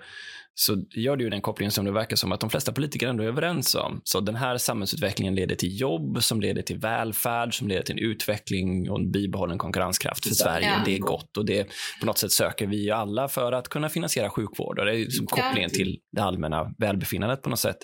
så 0.59 0.77
gör 0.91 1.17
du 1.17 1.25
ju 1.25 1.31
den 1.31 1.41
kopplingen 1.41 1.73
som 1.73 1.85
det 1.85 1.93
verkar 1.93 2.17
som 2.17 2.33
att 2.33 2.41
de 2.41 2.51
flesta 2.51 2.73
politiker 2.73 3.09
ändå 3.09 3.25
är 3.25 3.29
överens 3.29 3.75
om. 3.75 4.01
Så 4.05 4.21
den 4.21 4.37
här 4.37 4.59
samhällsutvecklingen 4.59 5.35
leder 5.35 5.55
till 5.55 5.81
jobb, 5.81 6.23
som 6.23 6.41
leder 6.41 6.63
till 6.63 6.79
välfärd, 6.79 7.59
som 7.59 7.69
leder 7.69 7.83
till 7.83 7.93
en 7.93 8.11
utveckling 8.11 8.91
och 8.91 8.99
en 8.99 9.11
bibehållen 9.11 9.59
konkurrenskraft 9.59 10.29
för 10.29 10.35
Sverige. 10.35 10.67
Ja. 10.67 10.83
Det 10.85 10.95
är 10.95 10.99
gott 10.99 11.37
och 11.37 11.47
det 11.47 11.69
på 12.01 12.07
något 12.07 12.19
sätt 12.19 12.33
söker 12.33 12.67
vi 12.67 12.85
ju 12.85 12.91
alla 12.91 13.29
för 13.29 13.53
att 13.53 13.69
kunna 13.69 13.89
finansiera 13.89 14.31
sjukvård 14.31 14.79
och 14.79 14.85
det 14.85 14.93
är 14.93 14.99
liksom 14.99 15.27
kopplingen 15.27 15.71
till 15.71 15.99
det 16.13 16.23
allmänna 16.23 16.75
välbefinnandet 16.79 17.43
på 17.43 17.51
något 17.51 17.59
sätt. 17.59 17.79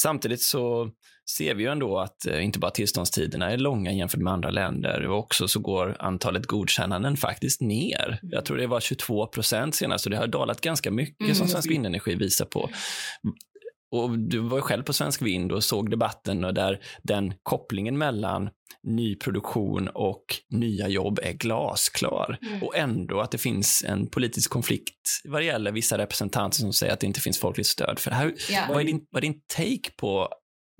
Samtidigt 0.00 0.42
så 0.42 0.90
ser 1.36 1.54
vi 1.54 1.62
ju 1.62 1.68
ändå 1.68 1.98
att 1.98 2.26
eh, 2.26 2.44
inte 2.44 2.58
bara 2.58 2.70
tillståndstiderna 2.70 3.50
är 3.50 3.58
långa 3.58 3.92
jämfört 3.92 4.20
med 4.20 4.32
andra 4.32 4.50
länder 4.50 5.06
och 5.06 5.18
också 5.18 5.48
så 5.48 5.60
går 5.60 5.96
antalet 5.98 6.46
godkännanden 6.46 7.16
faktiskt 7.16 7.60
ner. 7.60 8.18
Mm. 8.22 8.32
Jag 8.32 8.44
tror 8.44 8.56
det 8.56 8.66
var 8.66 8.80
22 8.80 9.26
procent 9.26 9.74
senast 9.74 10.06
och 10.06 10.10
det 10.10 10.16
har 10.16 10.26
dalat 10.26 10.60
ganska 10.60 10.90
mycket 10.90 11.24
mm. 11.24 11.34
som 11.34 11.48
Svensk 11.48 11.70
Vindenergi 11.70 12.14
visar 12.14 12.44
på. 12.44 12.70
Och 13.92 14.18
du 14.18 14.38
var 14.38 14.60
själv 14.60 14.82
på 14.82 14.92
Svensk 14.92 15.22
Vind 15.22 15.52
och 15.52 15.64
såg 15.64 15.90
debatten 15.90 16.44
och 16.44 16.54
där 16.54 16.80
den 17.02 17.34
kopplingen 17.42 17.98
mellan 17.98 18.50
nyproduktion 18.82 19.88
och 19.88 20.24
nya 20.50 20.88
jobb 20.88 21.18
är 21.22 21.32
glasklar. 21.32 22.38
Mm. 22.42 22.62
Och 22.62 22.76
ändå 22.76 23.20
att 23.20 23.30
det 23.30 23.38
finns 23.38 23.84
en 23.86 24.06
politisk 24.06 24.50
konflikt 24.50 25.00
vad 25.24 25.40
det 25.40 25.44
gäller 25.44 25.72
vissa 25.72 25.98
representanter 25.98 26.58
som 26.58 26.72
säger 26.72 26.92
att 26.92 27.00
det 27.00 27.06
inte 27.06 27.20
finns 27.20 27.38
folkligt 27.38 27.66
stöd 27.66 27.98
för 27.98 28.10
det 28.10 28.16
här. 28.16 28.34
Ja. 28.50 28.64
Vad, 28.68 28.80
är 28.80 28.84
din, 28.84 29.06
vad 29.10 29.24
är 29.24 29.28
din 29.28 29.40
take 29.56 29.90
på 29.96 30.28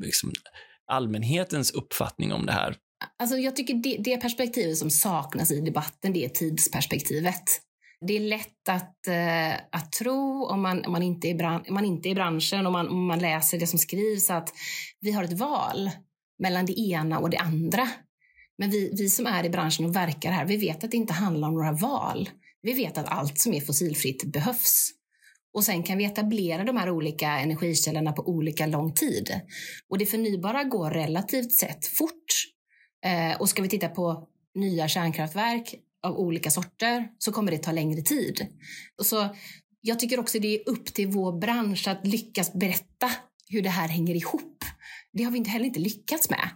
liksom, 0.01 0.33
allmänhetens 0.87 1.71
uppfattning 1.71 2.33
om 2.33 2.47
det 2.47 2.53
här? 2.53 2.77
Alltså 3.19 3.37
jag 3.37 3.57
tycker 3.57 3.75
det, 3.75 3.97
det 3.99 4.17
perspektivet 4.17 4.79
som 4.79 4.91
saknas 4.91 5.51
i 5.51 5.61
debatten, 5.61 6.13
det 6.13 6.25
är 6.25 6.29
tidsperspektivet. 6.29 7.43
Det 8.07 8.17
är 8.17 8.21
lätt 8.21 8.69
att, 8.69 9.07
eh, 9.07 9.53
att 9.73 9.93
tro, 9.93 10.45
om 10.45 10.63
man, 10.63 10.85
om, 10.85 10.93
man 10.93 11.03
inte 11.03 11.29
är 11.29 11.35
bran, 11.35 11.65
om 11.69 11.75
man 11.75 11.85
inte 11.85 12.09
är 12.09 12.11
i 12.11 12.15
branschen, 12.15 12.67
och 12.67 12.73
man, 12.73 12.89
om 12.89 13.07
man 13.07 13.19
läser 13.19 13.59
det 13.59 13.67
som 13.67 13.79
skrivs, 13.79 14.31
att 14.31 14.53
vi 15.01 15.13
har 15.13 15.25
ett 15.25 15.39
val 15.39 15.91
mellan 16.39 16.67
det 16.67 16.81
ena 16.81 17.19
och 17.19 17.31
det 17.31 17.37
andra. 17.37 17.89
Men 18.59 18.71
vi, 18.71 18.93
vi 18.99 19.09
som 19.09 19.27
är 19.27 19.45
i 19.45 19.51
branschen 19.51 19.85
och 19.85 19.97
verkar 19.97 20.31
här, 20.31 20.47
vi 20.47 20.57
vet 20.57 20.85
att 20.85 20.91
det 20.91 20.97
inte 20.97 21.13
handlar 21.13 21.49
om 21.49 21.55
några 21.55 21.73
val. 21.73 22.31
Vi 22.63 22.73
vet 22.73 22.99
att 22.99 23.09
allt 23.09 23.39
som 23.39 23.55
är 23.55 23.61
fossilfritt 23.61 24.33
behövs. 24.33 24.91
Och 25.55 25.65
sen 25.65 25.83
kan 25.83 25.99
vi 25.99 26.05
etablera 26.05 26.65
de 26.65 26.77
här 26.77 26.91
olika 26.91 27.29
energikällorna 27.29 28.13
på 28.13 28.29
olika 28.29 28.67
lång 28.67 28.95
tid. 28.95 29.41
Och 29.89 29.99
det 29.99 30.07
förnybara 30.07 30.65
går 30.65 30.91
relativt 30.91 31.53
sett 31.53 31.87
fort. 31.87 32.47
Eh, 33.05 33.41
och 33.41 33.49
ska 33.49 33.63
vi 33.63 33.69
titta 33.69 33.89
på 33.89 34.29
nya 34.55 34.89
kärnkraftverk 34.89 35.75
av 36.03 36.19
olika 36.19 36.51
sorter 36.51 37.09
så 37.19 37.33
kommer 37.33 37.51
det 37.53 37.59
ta 37.59 37.73
längre 37.73 38.03
tid. 38.03 38.47
Och 38.99 39.07
så 39.07 39.29
jag 39.81 39.99
tycker 39.99 40.21
också 40.21 40.39
det 40.39 40.55
är 40.55 40.69
upp 40.69 40.87
till 40.87 41.09
vår 41.09 41.39
bransch 41.41 41.89
att 41.89 42.07
lyckas 42.07 42.53
berätta 42.53 43.11
hur 43.49 43.63
det 43.63 43.69
här 43.69 43.89
hänger 43.89 44.15
ihop. 44.15 44.65
Det 45.13 45.23
har 45.23 45.31
vi 45.31 45.39
inte 45.39 45.51
heller 45.51 45.67
inte 45.67 45.81
lyckats 45.81 46.31
med. 46.31 46.49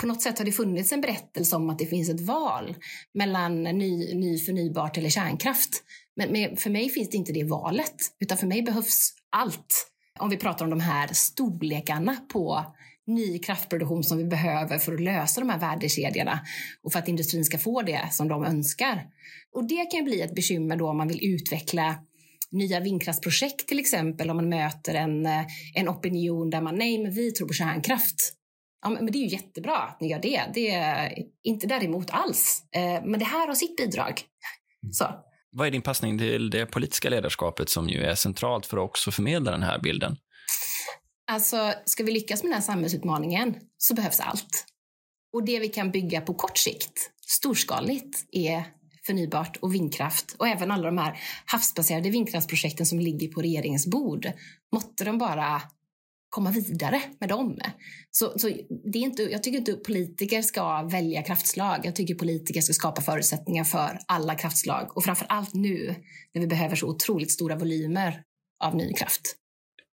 På 0.00 0.06
något 0.06 0.22
sätt 0.22 0.38
har 0.38 0.44
det 0.44 0.52
funnits 0.52 0.92
en 0.92 1.00
berättelse 1.00 1.56
om 1.56 1.70
att 1.70 1.78
det 1.78 1.86
finns 1.86 2.08
ett 2.08 2.20
val 2.20 2.76
mellan 3.14 3.62
ny, 3.62 4.14
ny 4.14 4.38
förnybart 4.38 4.98
eller 4.98 5.10
kärnkraft. 5.10 5.70
Men 6.18 6.56
för 6.56 6.70
mig 6.70 6.88
finns 6.88 7.10
det 7.10 7.16
inte 7.16 7.32
det 7.32 7.44
valet, 7.44 7.94
utan 8.20 8.38
för 8.38 8.46
mig 8.46 8.62
behövs 8.62 9.12
allt. 9.30 9.90
Om 10.18 10.30
vi 10.30 10.36
pratar 10.36 10.64
om 10.64 10.70
de 10.70 10.80
här 10.80 11.08
storlekarna 11.12 12.16
på 12.32 12.64
ny 13.06 13.38
kraftproduktion 13.38 14.04
som 14.04 14.18
vi 14.18 14.24
behöver 14.24 14.78
för 14.78 14.94
att 14.94 15.00
lösa 15.00 15.40
de 15.40 15.50
här 15.50 15.58
värdekedjorna 15.58 16.40
och 16.82 16.92
för 16.92 16.98
att 16.98 17.08
industrin 17.08 17.44
ska 17.44 17.58
få 17.58 17.82
det 17.82 18.08
som 18.10 18.28
de 18.28 18.44
önskar. 18.44 19.06
Och 19.54 19.68
det 19.68 19.90
kan 19.90 20.04
bli 20.04 20.20
ett 20.20 20.34
bekymmer 20.34 20.76
då 20.76 20.88
om 20.88 20.96
man 20.96 21.08
vill 21.08 21.34
utveckla 21.34 21.96
nya 22.50 22.80
vindkraftsprojekt 22.80 23.68
till 23.68 23.78
exempel 23.78 24.30
om 24.30 24.36
man 24.36 24.48
möter 24.48 24.94
en, 24.94 25.26
eh, 25.26 25.46
en 25.74 25.88
opinion 25.88 26.50
där 26.50 26.60
man 26.60 26.78
nej, 26.78 26.98
men 26.98 27.12
vi 27.12 27.32
tror 27.32 27.48
på 27.48 27.54
kärnkraft. 27.54 28.34
Ja, 28.82 28.90
men 28.90 29.06
det 29.06 29.18
är 29.18 29.20
ju 29.20 29.28
jättebra 29.28 29.76
att 29.76 30.00
ni 30.00 30.10
gör 30.10 30.22
det. 30.22 30.42
Det 30.54 30.70
är 30.70 31.14
inte 31.42 31.66
däremot 31.66 32.10
alls. 32.10 32.62
Eh, 32.72 33.04
men 33.04 33.18
det 33.18 33.24
här 33.24 33.46
har 33.46 33.54
sitt 33.54 33.76
bidrag. 33.76 34.20
Så. 34.92 35.04
Vad 35.50 35.66
är 35.66 35.70
din 35.70 35.82
passning 35.82 36.18
till 36.18 36.50
det 36.50 36.66
politiska 36.66 37.10
ledarskapet 37.10 37.70
som 37.70 37.88
ju 37.88 38.02
är 38.02 38.14
centralt 38.14 38.66
för 38.66 38.76
att 38.76 38.84
också 38.84 39.10
förmedla 39.10 39.50
den 39.50 39.62
här 39.62 39.78
bilden? 39.78 40.16
Alltså, 41.30 41.72
ska 41.84 42.04
vi 42.04 42.12
lyckas 42.12 42.42
med 42.42 42.50
den 42.50 42.54
här 42.54 42.66
samhällsutmaningen 42.66 43.54
så 43.78 43.94
behövs 43.94 44.20
allt. 44.20 44.64
Och 45.32 45.44
det 45.44 45.58
vi 45.58 45.68
kan 45.68 45.90
bygga 45.90 46.20
på 46.20 46.34
kort 46.34 46.58
sikt, 46.58 47.10
storskaligt, 47.26 48.24
är 48.32 48.64
förnybart 49.06 49.56
och 49.56 49.74
vindkraft 49.74 50.36
och 50.38 50.48
även 50.48 50.70
alla 50.70 50.86
de 50.86 50.98
här 50.98 51.18
havsbaserade 51.44 52.10
vindkraftsprojekten 52.10 52.86
som 52.86 53.00
ligger 53.00 53.28
på 53.28 53.42
regeringens 53.42 53.86
bord. 53.86 54.32
Måtte 54.72 55.04
de 55.04 55.18
bara 55.18 55.62
komma 56.28 56.50
vidare 56.50 57.02
med 57.20 57.28
dem. 57.28 57.58
Så, 58.10 58.38
så 58.38 58.48
det 58.92 58.98
är 58.98 59.02
inte, 59.02 59.22
jag 59.22 59.42
tycker 59.42 59.58
inte 59.58 59.72
politiker 59.72 60.42
ska 60.42 60.82
välja 60.82 61.22
kraftslag. 61.22 61.80
Jag 61.84 61.96
tycker 61.96 62.14
politiker 62.14 62.60
ska 62.60 62.72
skapa 62.72 63.02
förutsättningar 63.02 63.64
för 63.64 63.98
alla 64.08 64.34
kraftslag 64.34 64.96
och 64.96 65.04
framför 65.04 65.26
allt 65.28 65.54
nu 65.54 65.94
när 66.34 66.40
vi 66.40 66.46
behöver 66.46 66.76
så 66.76 66.86
otroligt 66.86 67.30
stora 67.30 67.56
volymer 67.56 68.22
av 68.64 68.76
ny 68.76 68.92
kraft. 68.92 69.38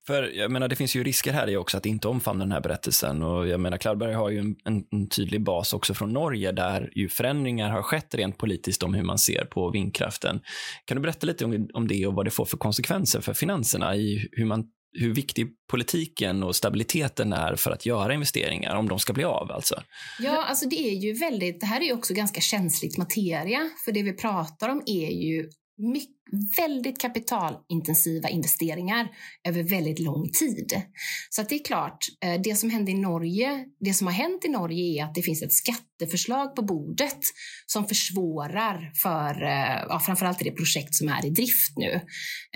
För 0.07 0.23
jag 0.23 0.51
menar, 0.51 0.67
det 0.67 0.75
finns 0.75 0.95
ju 0.95 1.03
risker 1.03 1.33
här 1.33 1.49
i 1.49 1.57
också 1.57 1.77
att 1.77 1.85
inte 1.85 2.07
omfamna 2.07 2.43
den 2.43 2.51
här 2.51 2.61
berättelsen. 2.61 3.23
Och 3.23 3.47
jag 3.47 3.59
menar, 3.59 3.77
Klarberg 3.77 4.13
har 4.13 4.29
ju 4.29 4.39
en, 4.39 4.55
en, 4.65 4.83
en, 4.91 5.09
tydlig 5.09 5.43
bas 5.43 5.73
också 5.73 5.93
från 5.93 6.13
Norge 6.13 6.51
där 6.51 6.91
ju 6.95 7.09
förändringar 7.09 7.69
har 7.69 7.81
skett 7.81 8.15
rent 8.15 8.37
politiskt 8.37 8.83
om 8.83 8.93
hur 8.93 9.03
man 9.03 9.17
ser 9.17 9.45
på 9.45 9.69
vindkraften. 9.69 10.41
Kan 10.85 10.97
du 10.97 11.01
berätta 11.01 11.27
lite 11.27 11.45
om, 11.45 11.67
om 11.73 11.87
det 11.87 12.07
och 12.07 12.13
vad 12.13 12.25
det 12.25 12.31
får 12.31 12.45
för 12.45 12.57
konsekvenser 12.57 13.21
för 13.21 13.33
finanserna 13.33 13.95
i 13.95 14.29
hur 14.31 14.45
man 14.45 14.65
hur 14.93 15.13
viktig 15.13 15.47
politiken 15.71 16.43
och 16.43 16.55
stabiliteten 16.55 17.33
är 17.33 17.55
för 17.55 17.71
att 17.71 17.85
göra 17.85 18.13
investeringar, 18.13 18.75
om 18.75 18.89
de 18.89 18.99
ska 18.99 19.13
bli 19.13 19.23
av 19.23 19.51
alltså? 19.51 19.83
Ja, 20.19 20.45
alltså 20.45 20.69
det 20.69 20.75
är 20.75 20.93
ju 20.93 21.13
väldigt, 21.13 21.59
det 21.59 21.65
här 21.65 21.81
är 21.81 21.85
ju 21.85 21.93
också 21.93 22.13
ganska 22.13 22.41
känsligt 22.41 22.97
materia, 22.97 23.69
för 23.85 23.91
det 23.91 24.03
vi 24.03 24.13
pratar 24.13 24.69
om 24.69 24.83
är 24.85 25.09
ju 25.09 25.49
mycket, 25.77 26.22
väldigt 26.57 27.01
kapitalintensiva 27.01 28.29
investeringar 28.29 29.07
över 29.47 29.63
väldigt 29.63 29.99
lång 29.99 30.29
tid. 30.39 30.81
Så 31.29 31.41
att 31.41 31.49
det 31.49 31.55
är 31.55 31.63
klart, 31.63 31.97
eh, 32.25 32.41
det 32.41 32.55
som 32.55 32.69
hände 32.69 32.91
i 32.91 32.93
Norge, 32.93 33.65
det 33.79 33.93
som 33.93 34.07
har 34.07 34.13
hänt 34.13 34.45
i 34.45 34.49
Norge 34.49 34.99
är 34.99 35.05
att 35.05 35.15
det 35.15 35.21
finns 35.21 35.43
ett 35.43 35.53
skatteförslag 35.53 36.55
på 36.55 36.61
bordet 36.61 37.19
som 37.65 37.87
försvårar 37.87 38.91
för 39.03 39.43
eh, 39.43 39.85
ja, 39.89 39.99
framförallt 40.05 40.39
det 40.39 40.51
projekt 40.51 40.95
som 40.95 41.07
är 41.07 41.25
i 41.25 41.29
drift 41.29 41.77
nu. 41.77 42.01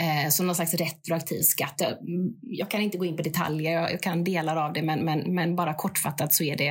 Eh, 0.01 0.30
som 0.30 0.45
någon 0.45 0.56
slags 0.56 0.73
retroaktiv 0.73 1.41
skatt. 1.41 1.75
Jag 1.77 1.91
mm, 1.91 2.69
kan 2.69 2.82
inte 2.82 2.97
gå 2.97 3.06
in 3.06 3.15
på 3.15 3.23
detaljer, 3.23 3.71
jag 3.71 4.01
kan 4.01 4.23
delar 4.23 4.56
av 4.56 4.73
det, 4.73 4.82
men, 4.82 4.99
men, 4.99 5.36
men 5.36 5.56
bara 5.56 5.73
kortfattat 5.73 6.34
så 6.34 6.43
är 6.43 6.58
det 6.58 6.69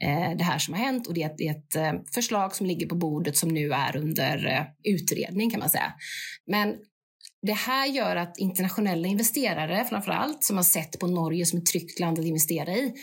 eh, 0.00 0.36
det 0.38 0.44
här 0.44 0.58
som 0.58 0.74
har 0.74 0.80
hänt 0.80 1.06
och 1.06 1.14
det 1.14 1.22
är 1.22 1.26
ett, 1.26 1.38
det 1.38 1.46
är 1.46 1.94
ett 1.94 2.14
förslag 2.14 2.54
som 2.54 2.66
ligger 2.66 2.86
på 2.86 2.94
bordet 2.94 3.36
som 3.36 3.48
nu 3.48 3.72
är 3.72 3.96
under 3.96 4.66
utredning 4.84 5.50
kan 5.50 5.60
man 5.60 5.70
säga. 5.70 5.92
Men 6.50 6.76
det 7.46 7.52
här 7.52 7.86
gör 7.86 8.16
att 8.16 8.38
internationella 8.38 9.08
investerare, 9.08 9.84
framför 9.84 10.12
allt, 10.12 10.44
som 10.44 10.56
har 10.56 10.64
sett 10.64 10.98
på 10.98 11.06
Norge 11.06 11.46
som 11.46 11.58
ett 11.58 11.66
tryggt 11.66 12.00
land 12.00 12.18
att 12.18 12.24
investera 12.24 12.72
i, 12.72 12.94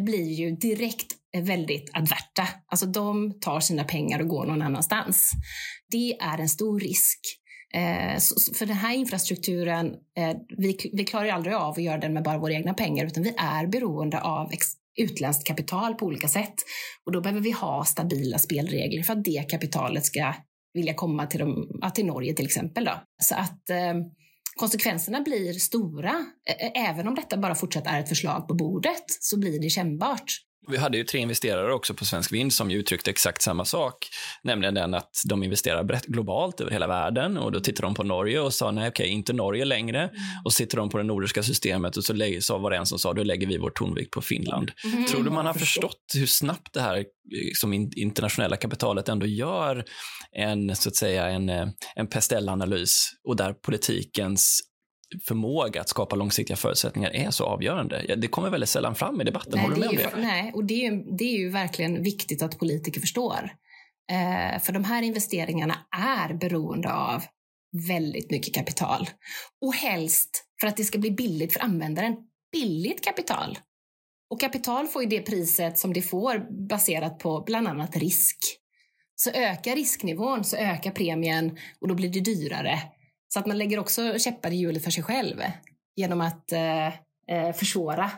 blir 0.00 0.32
ju 0.32 0.50
direkt 0.50 1.06
väldigt 1.36 1.90
adverta. 1.92 2.48
Alltså 2.66 2.86
de 2.86 3.40
tar 3.40 3.60
sina 3.60 3.84
pengar 3.84 4.20
och 4.20 4.28
går 4.28 4.46
någon 4.46 4.62
annanstans. 4.62 5.32
Det 5.90 6.12
är 6.12 6.38
en 6.38 6.48
stor 6.48 6.80
risk. 6.80 7.20
Eh, 7.74 8.18
för 8.58 8.66
den 8.66 8.76
här 8.76 8.94
infrastrukturen, 8.94 9.86
eh, 10.18 10.36
vi, 10.58 10.90
vi 10.92 11.04
klarar 11.04 11.24
ju 11.24 11.30
aldrig 11.30 11.54
av 11.54 11.70
att 11.70 11.82
göra 11.82 11.98
den 11.98 12.12
med 12.12 12.22
bara 12.22 12.38
våra 12.38 12.52
egna 12.52 12.74
pengar, 12.74 13.06
utan 13.06 13.22
vi 13.22 13.34
är 13.38 13.66
beroende 13.66 14.20
av 14.20 14.52
utländskt 14.96 15.46
kapital 15.46 15.94
på 15.94 16.06
olika 16.06 16.28
sätt. 16.28 16.54
Och 17.06 17.12
då 17.12 17.20
behöver 17.20 17.40
vi 17.40 17.50
ha 17.50 17.84
stabila 17.84 18.38
spelregler 18.38 19.02
för 19.02 19.12
att 19.12 19.24
det 19.24 19.50
kapitalet 19.50 20.04
ska 20.04 20.34
vilja 20.74 20.94
komma 20.94 21.26
till, 21.26 21.40
de, 21.40 21.80
till 21.94 22.06
Norge 22.06 22.34
till 22.34 22.46
exempel. 22.46 22.84
Då. 22.84 22.92
Så 23.22 23.34
att 23.34 23.70
eh, 23.70 23.94
konsekvenserna 24.56 25.20
blir 25.20 25.52
stora. 25.52 26.26
Även 26.74 27.08
om 27.08 27.14
detta 27.14 27.36
bara 27.36 27.54
fortsatt 27.54 27.86
är 27.86 28.00
ett 28.00 28.08
förslag 28.08 28.48
på 28.48 28.54
bordet 28.54 29.04
så 29.08 29.38
blir 29.38 29.60
det 29.60 29.70
kännbart. 29.70 30.32
Vi 30.68 30.76
hade 30.76 30.96
ju 30.96 31.04
tre 31.04 31.20
investerare 31.20 31.72
också 31.72 31.94
på 31.94 32.04
Svensk 32.04 32.32
Vind 32.32 32.52
som 32.52 32.70
uttryckte 32.70 33.10
exakt 33.10 33.42
samma 33.42 33.64
sak, 33.64 34.08
nämligen 34.42 34.74
den 34.74 34.94
att 34.94 35.22
de 35.28 35.42
investerar 35.42 35.84
brett, 35.84 36.06
globalt 36.06 36.60
över 36.60 36.70
hela 36.70 36.86
världen 36.86 37.36
och 37.36 37.52
då 37.52 37.60
tittade 37.60 37.86
de 37.86 37.94
på 37.94 38.02
Norge 38.02 38.40
och 38.40 38.54
sa 38.54 38.70
nej, 38.70 38.88
okej, 38.88 39.08
inte 39.08 39.32
Norge 39.32 39.64
längre. 39.64 39.98
Mm. 39.98 40.14
Och 40.44 40.52
så 40.52 40.56
sitter 40.56 40.76
de 40.76 40.90
på 40.90 40.98
det 40.98 41.04
nordiska 41.04 41.42
systemet 41.42 41.96
och 41.96 42.04
så, 42.04 42.14
så 42.40 42.58
var 42.58 42.70
det 42.70 42.76
en 42.76 42.86
som 42.86 42.98
sa 42.98 43.12
då 43.12 43.22
lägger 43.22 43.46
vi 43.46 43.58
vår 43.58 43.70
tonvikt 43.70 44.10
på 44.10 44.22
Finland. 44.22 44.72
Mm. 44.84 45.06
Tror 45.06 45.24
du 45.24 45.30
man 45.30 45.46
har 45.46 45.54
förstått 45.54 46.12
hur 46.14 46.26
snabbt 46.26 46.72
det 46.72 46.80
här 46.80 47.04
som 47.54 47.72
internationella 47.96 48.56
kapitalet 48.56 49.08
ändå 49.08 49.26
gör 49.26 49.84
en, 50.32 50.76
så 50.76 50.88
att 50.88 50.96
säga, 50.96 51.28
en, 51.28 51.48
en 51.94 52.06
pestellanalys 52.10 53.10
och 53.24 53.36
där 53.36 53.52
politikens 53.52 54.60
förmåga 55.28 55.80
att 55.80 55.88
skapa 55.88 56.16
långsiktiga 56.16 56.56
förutsättningar 56.56 57.10
är 57.10 57.30
så 57.30 57.44
avgörande. 57.44 58.16
Det 58.16 58.28
kommer 58.28 58.50
väldigt 58.50 58.68
sällan 58.68 58.94
fram 58.94 59.20
i 59.20 59.24
debatten. 59.24 59.52
Nej, 59.54 59.62
Håller 59.62 59.76
du 59.76 59.96
med 59.96 60.06
om 60.14 60.20
det? 60.20 60.26
Nej, 60.26 60.52
och 60.54 60.64
det 60.64 60.74
är, 60.74 60.90
ju, 60.90 61.16
det 61.18 61.24
är 61.24 61.38
ju 61.38 61.50
verkligen 61.50 62.02
viktigt 62.02 62.42
att 62.42 62.58
politiker 62.58 63.00
förstår. 63.00 63.50
Eh, 64.10 64.60
för 64.60 64.72
de 64.72 64.84
här 64.84 65.02
investeringarna 65.02 65.78
är 65.96 66.34
beroende 66.34 66.92
av 66.92 67.22
väldigt 67.88 68.30
mycket 68.30 68.54
kapital. 68.54 69.08
Och 69.60 69.74
helst 69.74 70.44
för 70.60 70.66
att 70.66 70.76
det 70.76 70.84
ska 70.84 70.98
bli 70.98 71.10
billigt 71.10 71.52
för 71.52 71.60
användaren. 71.60 72.16
Billigt 72.52 73.04
kapital. 73.04 73.58
Och 74.30 74.40
kapital 74.40 74.86
får 74.86 75.02
ju 75.02 75.08
det 75.08 75.20
priset 75.20 75.78
som 75.78 75.92
det 75.92 76.02
får 76.02 76.66
baserat 76.68 77.18
på 77.18 77.42
bland 77.46 77.68
annat 77.68 77.96
risk. 77.96 78.38
Så 79.16 79.30
ökar 79.30 79.74
risknivån 79.76 80.44
så 80.44 80.56
ökar 80.56 80.90
premien 80.90 81.58
och 81.80 81.88
då 81.88 81.94
blir 81.94 82.08
det 82.08 82.20
dyrare. 82.20 82.78
Så 83.34 83.40
att 83.40 83.46
man 83.46 83.58
lägger 83.58 83.78
också 83.78 84.18
käppar 84.18 84.50
i 84.50 84.56
hjulet 84.56 84.84
för 84.84 84.90
sig 84.90 85.02
själv 85.02 85.42
genom 85.96 86.20
att 86.20 86.52
eh, 86.52 86.86
eh, 86.86 87.52
försvåra 87.54 88.10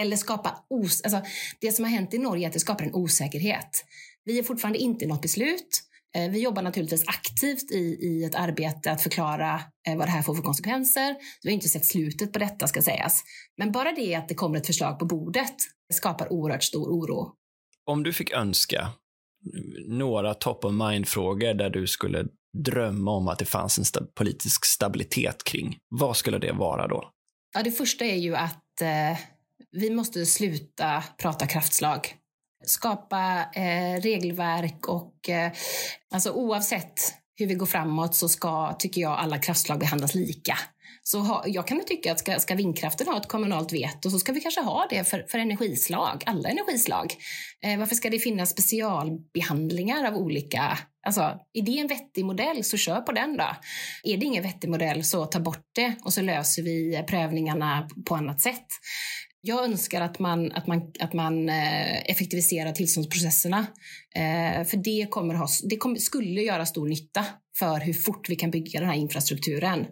eller 0.00 0.16
skapa 0.16 0.64
os 0.70 1.02
alltså, 1.02 1.22
Det 1.60 1.72
som 1.72 1.84
har 1.84 1.92
hänt 1.92 2.14
i 2.14 2.18
Norge 2.18 2.44
är 2.44 2.48
att 2.48 2.52
det 2.52 2.60
skapar 2.60 2.84
en 2.84 2.94
osäkerhet. 2.94 3.84
Vi 4.24 4.38
är 4.38 4.42
fortfarande 4.42 4.78
inte 4.78 5.06
något 5.06 5.22
beslut. 5.22 5.82
Eh, 6.16 6.30
vi 6.30 6.42
jobbar 6.42 6.62
naturligtvis 6.62 7.08
aktivt 7.08 7.70
i, 7.70 7.98
i 8.00 8.24
ett 8.24 8.34
arbete 8.34 8.92
att 8.92 9.02
förklara 9.02 9.60
eh, 9.88 9.96
vad 9.96 10.06
det 10.06 10.10
här 10.10 10.22
får 10.22 10.34
för 10.34 10.42
konsekvenser. 10.42 11.16
Vi 11.42 11.50
har 11.50 11.54
inte 11.54 11.68
sett 11.68 11.86
slutet 11.86 12.32
på 12.32 12.38
detta 12.38 12.66
ska 12.66 12.82
sägas. 12.82 13.24
Men 13.56 13.72
bara 13.72 13.92
det 13.92 14.14
att 14.14 14.28
det 14.28 14.34
kommer 14.34 14.58
ett 14.58 14.66
förslag 14.66 14.98
på 14.98 15.04
bordet 15.04 15.56
skapar 15.92 16.32
oerhört 16.32 16.62
stor 16.62 16.88
oro. 16.88 17.32
Om 17.84 18.02
du 18.02 18.12
fick 18.12 18.32
önska 18.32 18.88
några 19.88 20.34
top 20.34 20.64
of 20.64 20.72
mind-frågor 20.72 21.54
där 21.54 21.70
du 21.70 21.86
skulle 21.86 22.26
drömma 22.52 23.10
om 23.10 23.28
att 23.28 23.38
det 23.38 23.44
fanns 23.44 23.78
en 23.78 23.84
sta 23.84 24.00
politisk 24.14 24.64
stabilitet 24.64 25.44
kring, 25.44 25.78
vad 25.88 26.16
skulle 26.16 26.38
det 26.38 26.52
vara 26.52 26.88
då? 26.88 27.10
Ja, 27.54 27.62
det 27.62 27.72
första 27.72 28.04
är 28.04 28.16
ju 28.16 28.36
att 28.36 28.80
eh, 28.80 29.18
vi 29.70 29.90
måste 29.90 30.26
sluta 30.26 31.04
prata 31.18 31.46
kraftslag 31.46 32.16
skapa 32.64 33.44
eh, 33.54 34.00
regelverk 34.00 34.88
och 34.88 35.28
eh, 35.28 35.52
alltså 36.14 36.30
oavsett 36.30 36.92
hur 37.36 37.46
vi 37.46 37.54
går 37.54 37.66
framåt 37.66 38.14
så 38.14 38.28
ska, 38.28 38.76
tycker 38.78 39.00
jag, 39.00 39.18
alla 39.18 39.38
kraftslag 39.38 39.78
behandlas 39.78 40.14
lika. 40.14 40.58
Så 41.04 41.18
ha, 41.18 41.44
jag 41.46 41.66
kan 41.66 41.84
tycka 41.84 42.12
att 42.12 42.18
ska, 42.18 42.38
ska 42.38 42.54
vindkraften 42.54 43.06
ha 43.08 43.16
ett 43.16 43.28
kommunalt 43.28 43.72
veto 43.72 44.10
så 44.10 44.18
ska 44.18 44.32
vi 44.32 44.40
kanske 44.40 44.60
ha 44.60 44.86
det 44.90 45.04
för, 45.04 45.24
för 45.28 45.38
energislag, 45.38 46.22
alla 46.26 46.48
energislag. 46.48 47.14
Eh, 47.64 47.78
varför 47.78 47.94
ska 47.94 48.10
det 48.10 48.18
finnas 48.18 48.50
specialbehandlingar 48.50 50.04
av 50.04 50.16
olika... 50.16 50.78
Alltså, 51.06 51.20
är 51.52 51.62
det 51.62 51.78
en 51.78 51.86
vettig 51.86 52.24
modell 52.24 52.64
så 52.64 52.76
kör 52.76 53.00
på 53.00 53.12
den 53.12 53.36
då. 53.36 53.56
Är 54.04 54.16
det 54.16 54.26
ingen 54.26 54.42
vettig 54.42 54.70
modell 54.70 55.04
så 55.04 55.26
ta 55.26 55.40
bort 55.40 55.70
det 55.74 55.94
och 56.04 56.12
så 56.12 56.22
löser 56.22 56.62
vi 56.62 56.94
eh, 56.94 57.02
prövningarna 57.02 57.88
på 58.08 58.14
annat 58.14 58.40
sätt. 58.40 58.66
Jag 59.44 59.64
önskar 59.64 60.00
att 60.00 60.18
man, 60.18 60.52
att 60.52 60.66
man, 60.66 60.92
att 61.00 61.12
man 61.12 61.48
eh, 61.48 62.10
effektiviserar 62.10 62.72
tillståndsprocesserna. 62.72 63.66
Eh, 64.14 64.64
för 64.64 64.76
det, 64.76 65.06
kommer 65.10 65.34
ha, 65.34 65.48
det 65.70 65.76
kommer, 65.76 65.96
skulle 65.96 66.42
göra 66.42 66.66
stor 66.66 66.88
nytta 66.88 67.26
för 67.58 67.80
hur 67.80 67.92
fort 67.92 68.30
vi 68.30 68.36
kan 68.36 68.50
bygga 68.50 68.80
den 68.80 68.88
här 68.88 68.96
infrastrukturen. 68.96 69.86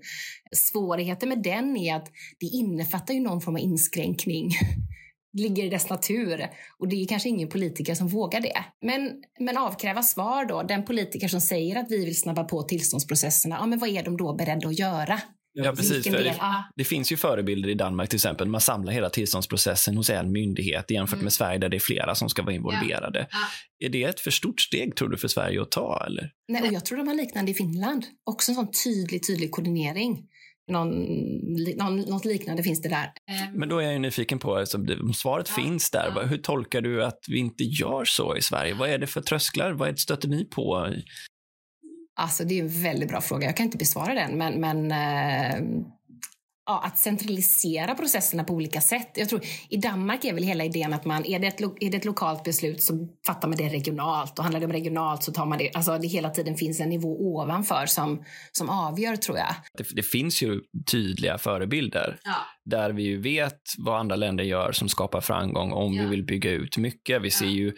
Svårigheten 0.57 1.29
med 1.29 1.43
den 1.43 1.77
är 1.77 1.97
att 1.97 2.09
det 2.41 2.47
innefattar 2.47 3.15
ju 3.15 3.21
någon 3.21 3.41
form 3.41 3.55
av 3.55 3.61
inskränkning 3.61 4.51
ligger 5.33 5.65
i 5.65 5.69
dess 5.69 5.91
natur. 5.91 6.49
Och 6.79 6.89
det 6.89 7.03
är 7.03 7.07
kanske 7.07 7.29
ingen 7.29 7.49
politiker 7.49 7.95
som 7.95 8.09
vågar 8.09 8.41
det. 8.41 8.65
Men, 8.83 9.13
men 9.39 9.57
avkräva 9.57 10.03
svar 10.03 10.45
då. 10.45 10.63
Den 10.63 10.85
politiker 10.85 11.29
som 11.29 11.41
säger 11.41 11.77
att 11.77 11.91
vi 11.91 12.05
vill 12.05 12.21
snabba 12.21 12.45
på 12.45 12.63
tillståndsprocesserna, 12.63 13.57
ja, 13.61 13.67
men 13.67 13.79
vad 13.79 13.89
är 13.89 14.03
de 14.03 14.17
då 14.17 14.35
beredda 14.35 14.69
att 14.69 14.79
göra? 14.79 15.21
Ja, 15.53 15.73
precis. 15.73 16.05
Det, 16.05 16.35
det, 16.77 16.85
finns 16.85 17.13
ju 17.13 17.17
förebilder 17.17 17.69
i 17.69 17.75
Danmark 17.75 18.09
till 18.09 18.17
exempel. 18.17 18.49
Man 18.49 18.61
samlar 18.61 18.93
hela 18.93 19.11
tillståndsprocessen 19.11 19.97
hos 19.97 20.11
en 20.11 20.33
myndighet 20.33 20.91
jämfört 20.91 21.15
mm. 21.15 21.25
med 21.25 21.33
Sverige 21.33 21.59
där 21.59 21.69
det 21.69 21.77
är 21.77 21.81
flera 21.81 22.15
som 22.15 22.29
ska 22.29 22.43
vara 22.43 22.55
involverade. 22.55 23.19
Ja. 23.31 23.39
Ja. 23.79 23.87
Är 23.87 23.91
det 23.91 24.03
ett 24.03 24.21
för 24.21 24.31
stort 24.31 24.61
steg 24.61 24.97
tror 24.97 25.09
du 25.09 25.17
för 25.17 25.29
Sverige 25.29 25.63
att 25.63 25.71
ta? 25.71 26.05
Eller? 26.07 26.31
Nej, 26.49 26.63
och 26.63 26.73
jag 26.73 26.85
tror 26.85 26.99
de 26.99 27.09
har 27.09 27.15
liknande 27.15 27.51
i 27.51 27.55
Finland. 27.55 28.05
Också 28.25 28.51
en 28.51 28.55
sån 28.55 28.69
tydlig, 28.85 29.27
tydlig 29.27 29.51
koordinering. 29.51 30.27
Någon, 30.71 30.91
någon, 31.77 32.01
något 32.01 32.25
liknande 32.25 32.63
finns 32.63 32.83
det 32.83 32.89
där. 32.89 33.13
Ehm. 33.31 33.53
Men 33.55 33.69
då 33.69 33.79
är 33.79 33.93
jag 33.93 34.01
nyfiken 34.01 34.39
på, 34.39 34.57
alltså, 34.57 34.79
om 34.79 35.15
svaret 35.15 35.51
ja, 35.57 35.63
finns 35.63 35.91
där, 35.91 36.13
ja. 36.17 36.23
hur 36.23 36.39
tolkar 36.39 36.81
du 36.81 37.05
att 37.05 37.19
vi 37.29 37.39
inte 37.39 37.65
gör 37.65 38.05
så 38.05 38.37
i 38.37 38.43
Sverige? 38.43 38.75
Vad 38.75 38.91
är 38.91 38.99
det 38.99 39.07
för 39.07 39.21
trösklar? 39.21 39.73
Vad 39.73 39.99
stöter 39.99 40.29
ni 40.29 40.45
på? 40.45 40.95
Alltså 42.21 42.45
det 42.45 42.59
är 42.59 42.63
en 42.63 42.83
väldigt 42.83 43.09
bra 43.09 43.21
fråga. 43.21 43.47
Jag 43.47 43.57
kan 43.57 43.67
inte 43.67 43.79
besvara 43.79 44.15
den, 44.15 44.39
men, 44.39 44.61
men 44.61 44.91
eh, 44.91 45.85
ja, 46.71 46.83
att 46.85 46.99
centralisera 46.99 47.95
processerna 47.95 48.45
på 48.45 48.55
olika 48.55 48.81
sätt. 48.81 49.11
Jag 49.15 49.29
tror, 49.29 49.41
I 49.69 49.77
Danmark 49.77 50.25
är 50.25 50.35
väl 50.35 50.43
hela 50.43 50.65
idén 50.65 50.93
att 50.93 51.05
man, 51.05 51.27
är 51.27 51.39
det, 51.39 51.47
ett, 51.47 51.61
är 51.61 51.91
det 51.91 51.97
ett 51.97 52.05
lokalt 52.05 52.45
beslut 52.45 52.83
så 52.83 53.09
fattar 53.27 53.49
man 53.49 53.57
det 53.57 53.69
regionalt 53.69 54.39
och 54.39 54.45
handlar 54.45 54.61
det 54.61 54.67
om 54.67 54.73
regionalt 54.73 55.23
så 55.23 55.33
tar 55.33 55.47
man 55.47 55.59
det, 55.59 55.71
alltså 55.75 55.99
det 55.99 56.09
hela 56.09 56.31
tiden 56.31 56.57
finns 56.57 56.81
en 56.81 56.89
nivå 56.89 57.17
ovanför 57.21 57.87
som, 57.87 58.25
som 58.53 58.71
avgör 58.71 59.17
tror 59.17 59.39
jag. 59.39 59.55
Det, 59.79 59.87
det 59.95 60.03
finns 60.03 60.43
ju 60.43 60.61
tydliga 60.91 61.39
förebilder 61.39 62.19
ja. 62.25 62.37
där 62.65 62.91
vi 62.91 63.03
ju 63.03 63.21
vet 63.21 63.61
vad 63.79 64.01
andra 64.01 64.17
länder 64.17 64.45
gör 64.45 64.73
som 64.73 64.89
skapar 64.89 65.21
framgång 65.21 65.73
om 65.73 65.95
ja. 65.95 66.03
vi 66.03 66.09
vill 66.09 66.25
bygga 66.25 66.51
ut 66.51 66.77
mycket. 66.77 67.23
Vi 67.23 67.31
ser 67.31 67.47
ju 67.47 67.73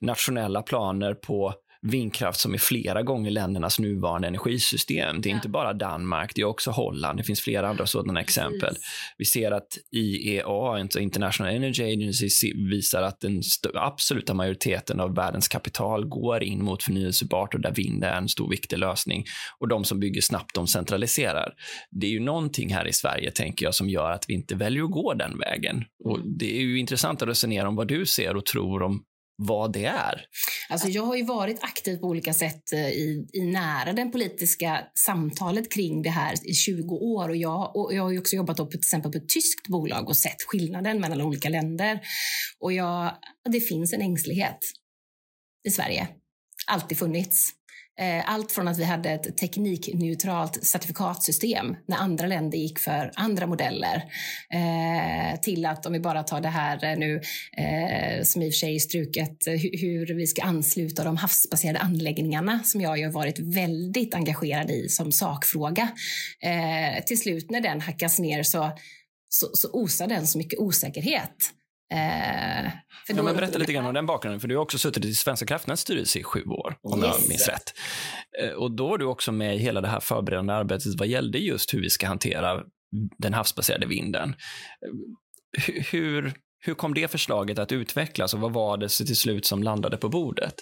nationella 0.00 0.62
planer 0.62 1.14
på 1.14 1.54
vindkraft 1.82 2.40
som 2.40 2.54
är 2.54 2.58
flera 2.58 3.02
gånger 3.02 3.30
ländernas 3.30 3.78
nuvarande 3.78 4.28
energisystem. 4.28 5.20
Det 5.20 5.28
är 5.28 5.30
ja. 5.30 5.36
inte 5.36 5.48
bara 5.48 5.72
Danmark, 5.72 6.32
det 6.34 6.40
är 6.40 6.44
också 6.44 6.70
Holland. 6.70 7.18
Det 7.18 7.24
finns 7.24 7.40
flera 7.40 7.68
andra 7.68 7.86
sådana 7.86 8.20
exempel. 8.20 8.74
Vi 9.18 9.24
ser 9.24 9.50
att 9.50 9.78
IEA, 9.90 10.88
International 10.98 11.54
Energy 11.54 11.82
Agency, 11.82 12.28
visar 12.70 13.02
att 13.02 13.20
den 13.20 13.42
absoluta 13.74 14.34
majoriteten 14.34 15.00
av 15.00 15.14
världens 15.14 15.48
kapital 15.48 16.04
går 16.04 16.42
in 16.42 16.64
mot 16.64 16.82
förnyelsebart 16.82 17.54
och 17.54 17.60
där 17.60 17.72
vind 17.74 18.04
är 18.04 18.16
en 18.16 18.28
stor 18.28 18.50
viktig 18.50 18.78
lösning. 18.78 19.24
Och 19.58 19.68
de 19.68 19.84
som 19.84 20.00
bygger 20.00 20.20
snabbt, 20.20 20.54
de 20.54 20.66
centraliserar. 20.66 21.54
Det 21.90 22.06
är 22.06 22.10
ju 22.10 22.20
någonting 22.20 22.74
här 22.74 22.88
i 22.88 22.92
Sverige, 22.92 23.30
tänker 23.30 23.64
jag, 23.64 23.74
som 23.74 23.88
gör 23.88 24.10
att 24.10 24.24
vi 24.28 24.34
inte 24.34 24.54
väljer 24.54 24.84
att 24.84 24.90
gå 24.90 25.14
den 25.14 25.38
vägen. 25.38 25.84
Och. 26.04 26.18
Det 26.24 26.56
är 26.56 26.60
ju 26.60 26.78
intressant 26.78 27.22
att 27.22 27.28
resonera 27.28 27.68
om 27.68 27.76
vad 27.76 27.88
du 27.88 28.06
ser 28.06 28.36
och 28.36 28.46
tror 28.46 28.82
om 28.82 29.02
vad 29.46 29.72
det 29.72 29.84
är? 29.84 30.26
Alltså 30.68 30.88
jag 30.88 31.02
har 31.02 31.16
ju 31.16 31.24
varit 31.24 31.64
aktiv 31.64 31.96
på 31.96 32.06
olika 32.06 32.34
sätt 32.34 32.72
eh, 32.72 32.88
i, 32.88 33.26
i 33.32 33.40
nära 33.40 33.92
det 33.92 34.04
politiska 34.04 34.80
samtalet 34.94 35.72
kring 35.72 36.02
det 36.02 36.10
här 36.10 36.34
i 36.48 36.54
20 36.54 36.94
år. 36.94 37.28
Och 37.28 37.36
jag, 37.36 37.76
och 37.76 37.94
jag 37.94 38.02
har 38.02 38.18
också 38.18 38.36
jobbat 38.36 38.56
på, 38.56 38.66
till 38.66 38.78
exempel 38.78 39.12
på 39.12 39.18
ett 39.18 39.28
tyskt 39.28 39.68
bolag 39.68 40.08
och 40.08 40.16
sett 40.16 40.42
skillnaden 40.46 41.00
mellan 41.00 41.20
olika 41.20 41.48
länder. 41.48 42.00
Och 42.60 42.72
jag, 42.72 43.12
det 43.48 43.60
finns 43.60 43.92
en 43.92 44.02
ängslighet 44.02 44.58
i 45.68 45.70
Sverige. 45.70 46.08
Alltid 46.66 46.98
funnits. 46.98 47.50
Eh, 48.00 48.30
allt 48.30 48.52
från 48.52 48.68
att 48.68 48.78
vi 48.78 48.84
hade 48.84 49.10
ett 49.10 49.36
teknikneutralt 49.36 50.64
certifikatsystem 50.64 51.76
när 51.86 51.96
andra 51.96 52.26
länder 52.26 52.58
gick 52.58 52.78
för 52.78 53.12
andra 53.14 53.46
modeller 53.46 54.04
eh, 54.54 55.40
till 55.40 55.66
att, 55.66 55.86
om 55.86 55.92
vi 55.92 56.00
bara 56.00 56.22
tar 56.22 56.40
det 56.40 56.48
här 56.48 56.84
eh, 56.84 56.98
nu 56.98 57.20
som 58.24 58.42
i 58.42 58.48
och 58.48 58.52
för 58.52 58.58
sig 58.58 58.74
är 58.74 58.78
struket, 58.78 59.36
hur 59.80 60.14
vi 60.14 60.26
ska 60.26 60.42
ansluta 60.42 61.04
de 61.04 61.16
havsbaserade 61.16 61.78
anläggningarna 61.78 62.60
som 62.64 62.80
jag 62.80 62.90
har 62.90 63.12
varit 63.12 63.38
väldigt 63.38 64.14
engagerad 64.14 64.70
i 64.70 64.88
som 64.88 65.12
sakfråga. 65.12 65.88
Till 67.06 67.20
slut 67.20 67.50
när 67.50 67.60
den 67.60 67.80
hackas 67.80 68.18
ner 68.18 68.42
så, 68.42 68.72
så, 69.28 69.50
så 69.52 69.70
osar 69.72 70.06
den 70.06 70.26
så 70.26 70.38
mycket 70.38 70.58
osäkerhet. 70.58 71.36
Eh, 71.92 72.64
ja, 73.08 73.22
men 73.22 73.36
berätta 73.36 73.58
lite 73.58 73.72
grann 73.72 73.86
om 73.86 73.94
den 73.94 74.06
bakgrunden, 74.06 74.40
för 74.40 74.48
du 74.48 74.56
har 74.56 74.62
också 74.62 74.78
suttit 74.78 75.04
i 75.04 75.14
Svenska 75.14 75.46
kraftnäts 75.46 75.82
styrelse 75.82 76.18
i 76.18 76.22
sju 76.22 76.44
år, 76.44 76.76
om 76.82 77.04
yes. 77.04 77.16
jag 77.20 77.28
minns 77.28 77.48
rätt. 77.48 77.74
Eh, 78.42 78.50
och 78.50 78.76
då 78.76 78.88
var 78.88 78.98
du 78.98 79.04
också 79.04 79.32
med 79.32 79.56
i 79.56 79.58
hela 79.58 79.80
det 79.80 79.88
här 79.88 80.00
förberedande 80.00 80.52
arbetet 80.52 80.94
vad 80.98 81.08
gällde 81.08 81.38
just 81.38 81.74
hur 81.74 81.80
vi 81.80 81.90
ska 81.90 82.06
hantera 82.06 82.62
den 83.18 83.34
havsbaserade 83.34 83.86
vinden. 83.86 84.28
Eh, 84.30 85.84
hur, 85.90 86.32
hur 86.58 86.74
kom 86.74 86.94
det 86.94 87.10
förslaget 87.10 87.58
att 87.58 87.72
utvecklas 87.72 88.34
och 88.34 88.40
vad 88.40 88.52
var 88.52 88.76
det 88.76 88.88
till 88.88 89.16
slut 89.16 89.46
som 89.46 89.62
landade 89.62 89.96
på 89.96 90.08
bordet? 90.08 90.54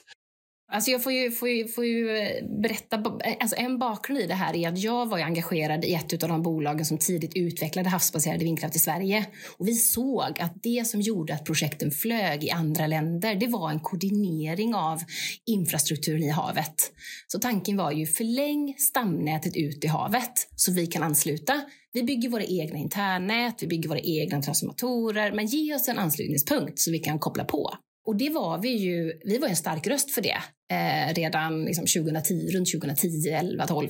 Alltså 0.72 0.90
jag 0.90 1.02
får 1.02 1.12
ju, 1.12 1.30
får 1.30 1.48
ju, 1.48 1.68
får 1.68 1.84
ju 1.84 2.16
eh, 2.16 2.44
berätta, 2.62 2.96
eh, 2.96 3.36
alltså 3.40 3.56
en 3.56 3.78
bakgrund 3.78 4.20
i 4.20 4.26
det 4.26 4.34
här 4.34 4.56
är 4.56 4.68
att 4.68 4.78
jag 4.78 5.08
var 5.08 5.18
engagerad 5.18 5.84
i 5.84 5.94
ett 5.94 6.22
av 6.22 6.28
de 6.28 6.42
bolagen 6.42 6.86
som 6.86 6.98
tidigt 6.98 7.36
utvecklade 7.36 7.88
havsbaserad 7.88 8.42
vindkraft 8.42 8.76
i 8.76 8.78
Sverige. 8.78 9.26
Och 9.58 9.68
vi 9.68 9.74
såg 9.74 10.40
att 10.40 10.62
det 10.62 10.86
som 10.86 11.00
gjorde 11.00 11.34
att 11.34 11.44
projekten 11.44 11.90
flög 11.90 12.44
i 12.44 12.50
andra 12.50 12.86
länder, 12.86 13.34
det 13.34 13.46
var 13.46 13.70
en 13.70 13.80
koordinering 13.80 14.74
av 14.74 15.02
infrastrukturen 15.46 16.22
i 16.22 16.30
havet. 16.30 16.92
Så 17.26 17.38
tanken 17.38 17.76
var 17.76 17.92
ju 17.92 18.06
förläng 18.06 18.74
stamnätet 18.78 19.56
ut 19.56 19.84
i 19.84 19.86
havet 19.86 20.48
så 20.56 20.72
vi 20.72 20.86
kan 20.86 21.02
ansluta. 21.02 21.60
Vi 21.92 22.02
bygger 22.02 22.28
våra 22.28 22.44
egna 22.44 22.78
internnät, 22.78 23.62
vi 23.62 23.66
bygger 23.66 23.88
våra 23.88 24.00
egna 24.00 24.42
transformatorer, 24.42 25.32
men 25.32 25.46
ge 25.46 25.74
oss 25.74 25.88
en 25.88 25.98
anslutningspunkt 25.98 26.78
så 26.78 26.90
vi 26.90 26.98
kan 26.98 27.18
koppla 27.18 27.44
på. 27.44 27.70
Och 28.07 28.16
det 28.16 28.30
var 28.30 28.59
vi 28.59 28.68
ju, 28.68 29.20
vi 29.24 29.38
var 29.38 29.48
en 29.48 29.57
stark 29.57 29.86
röst 29.86 30.11
för 30.11 30.22
det 30.22 30.38
eh, 30.72 31.14
redan 31.14 31.64
liksom 31.64 31.86
2010, 31.86 32.51
runt 32.53 32.72
2010, 32.72 33.28
11, 33.28 33.66
12. 33.66 33.88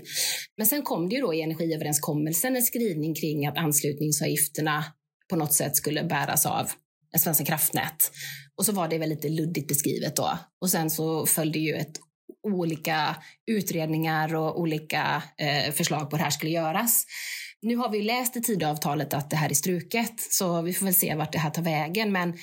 Men 0.57 0.67
sen 0.67 0.83
kom 0.83 1.09
det 1.09 1.15
ju 1.15 1.21
då 1.21 1.35
i 1.35 1.43
energiöverenskommelsen 1.43 2.57
en 2.57 2.63
skrivning 2.63 3.15
kring 3.15 3.47
att 3.47 3.59
anslutningsavgifterna 3.59 4.85
på 5.31 5.37
något 5.37 5.55
sätt 5.55 5.77
skulle 5.77 6.05
bäras 6.05 6.47
av 6.47 6.71
Svenska 7.17 7.45
kraftnät. 7.45 8.13
Och 8.57 8.67
så 8.67 8.73
var 8.73 8.89
det 8.89 8.99
väl 8.99 9.09
lite 9.09 9.29
luddigt 9.29 9.69
beskrivet 9.69 10.17
då. 10.17 10.39
Och 10.61 10.71
sen 10.71 10.91
så 10.91 11.27
följde 11.27 11.59
ju 11.59 11.75
ett 11.75 12.01
olika 12.43 13.17
utredningar 13.47 14.35
och 14.35 14.61
olika 14.61 15.23
eh, 15.39 15.73
förslag 15.73 16.11
på 16.11 16.17
hur 16.17 16.19
det 16.19 16.25
här 16.25 16.31
skulle 16.31 16.53
göras. 16.53 17.05
Nu 17.63 17.77
har 17.77 17.91
vi 17.91 18.03
läst 18.03 18.37
i 18.37 18.43
Tidöavtalet 18.43 19.15
att 19.15 19.31
det 19.31 19.37
här 19.37 19.51
är 19.51 19.55
struket, 19.55 20.21
så 20.31 20.63
vi 20.63 20.73
får 20.73 20.87
väl 20.87 20.95
se 20.95 21.15
vart 21.15 21.33
det 21.33 21.39
här 21.39 21.51
tar 21.51 21.63
vägen. 21.63 22.13
Men, 22.13 22.35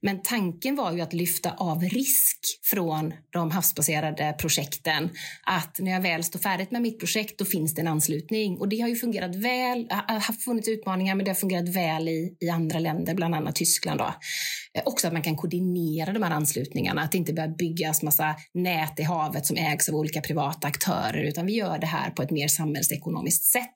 men 0.00 0.22
tanken 0.22 0.76
var 0.76 0.92
ju 0.92 1.00
att 1.00 1.12
lyfta 1.12 1.52
av 1.52 1.82
risk 1.82 2.38
från 2.62 3.14
de 3.30 3.50
havsbaserade 3.50 4.34
projekten. 4.38 5.10
Att 5.44 5.78
när 5.78 5.92
jag 5.92 6.00
väl 6.00 6.24
står 6.24 6.38
färdigt 6.38 6.70
med 6.70 6.82
mitt 6.82 6.98
projekt, 6.98 7.38
då 7.38 7.44
finns 7.44 7.74
det 7.74 7.80
en 7.80 7.88
anslutning. 7.88 8.58
Och 8.58 8.68
det 8.68 8.80
har 8.80 8.88
ju 8.88 8.96
fungerat 8.96 9.34
väl, 9.36 9.86
har 9.90 10.32
funnits 10.32 10.68
utmaningar, 10.68 11.14
men 11.14 11.24
det 11.24 11.30
har 11.30 11.36
fungerat 11.36 11.68
väl 11.68 12.08
i, 12.08 12.36
i 12.40 12.48
andra 12.48 12.78
länder, 12.78 13.14
bland 13.14 13.34
annat 13.34 13.54
Tyskland. 13.54 14.00
Då. 14.00 14.14
Eh, 14.74 14.82
också 14.84 15.06
att 15.06 15.12
man 15.12 15.22
kan 15.22 15.36
koordinera 15.36 16.12
de 16.12 16.22
här 16.22 16.30
anslutningarna, 16.30 17.02
att 17.02 17.12
det 17.12 17.18
inte 17.18 17.32
börjar 17.32 17.56
byggas 17.58 18.02
massa 18.02 18.36
nät 18.54 19.00
i 19.00 19.02
havet 19.02 19.46
som 19.46 19.56
ägs 19.56 19.88
av 19.88 19.94
olika 19.94 20.20
privata 20.20 20.68
aktörer, 20.68 21.22
utan 21.24 21.46
vi 21.46 21.52
gör 21.52 21.78
det 21.78 21.86
här 21.86 22.10
på 22.10 22.22
ett 22.22 22.30
mer 22.30 22.48
samhällsekonomiskt 22.48 23.44
sätt. 23.44 23.74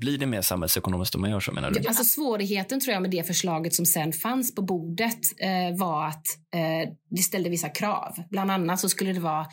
Blir 0.00 0.18
det 0.18 0.26
mer 0.26 0.42
samhällsekonomiskt 0.42 1.14
om 1.14 1.20
man 1.20 1.30
gör 1.30 1.40
så 1.40 1.52
menar 1.52 1.70
du? 1.70 1.88
Alltså 1.88 2.04
svårigheten 2.04 2.80
tror 2.80 2.92
jag 2.92 3.02
med 3.02 3.10
det 3.10 3.26
förslaget 3.26 3.74
som 3.74 3.86
sen 3.86 4.12
fanns 4.12 4.54
på 4.54 4.62
bordet 4.62 5.18
eh, 5.38 5.78
var 5.78 6.06
att 6.06 6.26
eh, 6.54 6.92
det 7.10 7.22
ställde 7.22 7.50
vissa 7.50 7.68
krav. 7.68 8.14
Bland 8.30 8.50
annat 8.50 8.80
så 8.80 8.88
skulle 8.88 9.12
det 9.12 9.20
vara 9.20 9.46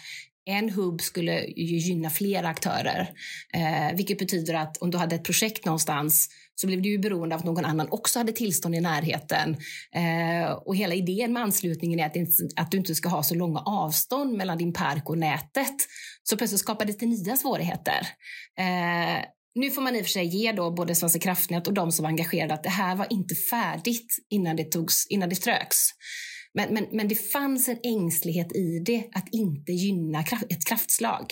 en 0.47 0.69
hubb 0.69 1.01
skulle 1.01 1.45
ju 1.45 1.77
gynna 1.77 2.09
flera 2.09 2.47
aktörer, 2.47 3.09
eh, 3.53 3.95
vilket 3.95 4.19
betyder 4.19 4.53
att 4.53 4.77
om 4.77 4.91
du 4.91 4.97
hade 4.97 5.15
ett 5.15 5.23
projekt 5.23 5.65
någonstans 5.65 6.29
så 6.55 6.67
blev 6.67 6.81
du 6.81 6.89
ju 6.89 6.97
beroende 6.97 7.35
av 7.35 7.39
att 7.39 7.45
någon 7.45 7.65
annan 7.65 7.87
också 7.91 8.19
hade 8.19 8.31
tillstånd 8.31 8.75
i 8.75 8.81
närheten. 8.81 9.57
Eh, 9.95 10.51
och 10.51 10.75
hela 10.75 10.95
idén 10.95 11.33
med 11.33 11.43
anslutningen 11.43 11.99
är 11.99 12.05
att, 12.05 12.15
att 12.55 12.71
du 12.71 12.77
inte 12.77 12.95
ska 12.95 13.09
ha 13.09 13.23
så 13.23 13.35
långa 13.35 13.59
avstånd 13.59 14.37
mellan 14.37 14.57
din 14.57 14.73
park 14.73 15.09
och 15.09 15.17
nätet. 15.17 15.75
Så 16.23 16.37
plötsligt 16.37 16.61
skapades 16.61 16.97
det 16.97 17.05
nya 17.05 17.37
svårigheter. 17.37 18.07
Eh, 18.57 19.23
nu 19.57 19.71
får 19.71 19.81
man 19.81 19.95
i 19.95 20.01
och 20.01 20.05
för 20.05 20.11
sig 20.11 20.25
ge 20.25 20.51
då 20.51 20.71
både 20.71 20.95
Svenska 20.95 21.19
kraftnät 21.19 21.67
och 21.67 21.73
de 21.73 21.91
som 21.91 22.03
var 22.03 22.09
engagerade 22.09 22.53
att 22.53 22.63
det 22.63 22.69
här 22.69 22.95
var 22.95 23.07
inte 23.09 23.35
färdigt 23.35 24.17
innan 24.29 24.55
det, 24.55 24.71
togs, 24.71 25.07
innan 25.07 25.29
det 25.29 25.35
ströks. 25.35 25.77
Men, 26.53 26.73
men, 26.73 26.85
men 26.91 27.07
det 27.07 27.15
fanns 27.15 27.67
en 27.67 27.77
ängslighet 27.83 28.55
i 28.55 28.79
det 28.85 29.03
att 29.13 29.29
inte 29.31 29.71
gynna 29.71 30.19
ett 30.49 30.65
kraftslag. 30.67 31.25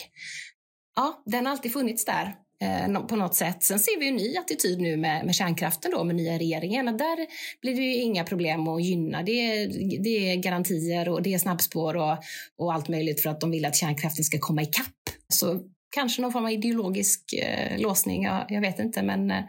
Ja, 0.95 1.23
den 1.26 1.45
har 1.45 1.51
alltid 1.51 1.73
funnits 1.73 2.05
där 2.05 2.36
eh, 2.61 3.05
på 3.07 3.15
något 3.15 3.36
sätt. 3.36 3.63
Sen 3.63 3.80
ser 3.80 3.99
vi 3.99 4.07
en 4.07 4.15
ny 4.15 4.38
attityd 4.38 4.82
nu 4.82 4.97
med, 4.97 5.26
med 5.26 5.36
kärnkraften 5.36 5.91
då, 5.91 6.03
med 6.03 6.15
nya 6.15 6.39
regeringen. 6.39 6.88
Och 6.88 6.97
där 6.97 7.17
blir 7.61 7.76
det 7.76 7.82
ju 7.82 7.95
inga 7.95 8.23
problem 8.23 8.67
att 8.67 8.84
gynna. 8.84 9.23
Det 9.23 9.32
är, 9.32 9.67
det 10.03 10.32
är 10.32 10.36
garantier 10.36 11.09
och 11.09 11.21
det 11.21 11.34
är 11.34 11.38
snabbspår 11.38 11.97
och, 11.97 12.17
och 12.57 12.73
allt 12.73 12.88
möjligt 12.88 13.21
för 13.21 13.30
att 13.30 13.41
de 13.41 13.51
vill 13.51 13.65
att 13.65 13.76
kärnkraften 13.76 14.23
ska 14.23 14.38
komma 14.39 14.61
ikapp. 14.61 15.09
Så 15.30 15.61
kanske 15.90 16.22
någon 16.22 16.32
form 16.32 16.46
av 16.46 16.52
ideologisk 16.52 17.34
eh, 17.34 17.80
låsning, 17.80 18.24
jag, 18.24 18.46
jag, 18.50 18.62
vet 18.62 18.80
inte. 18.80 19.04
Men 19.04 19.32
eh, 19.32 19.44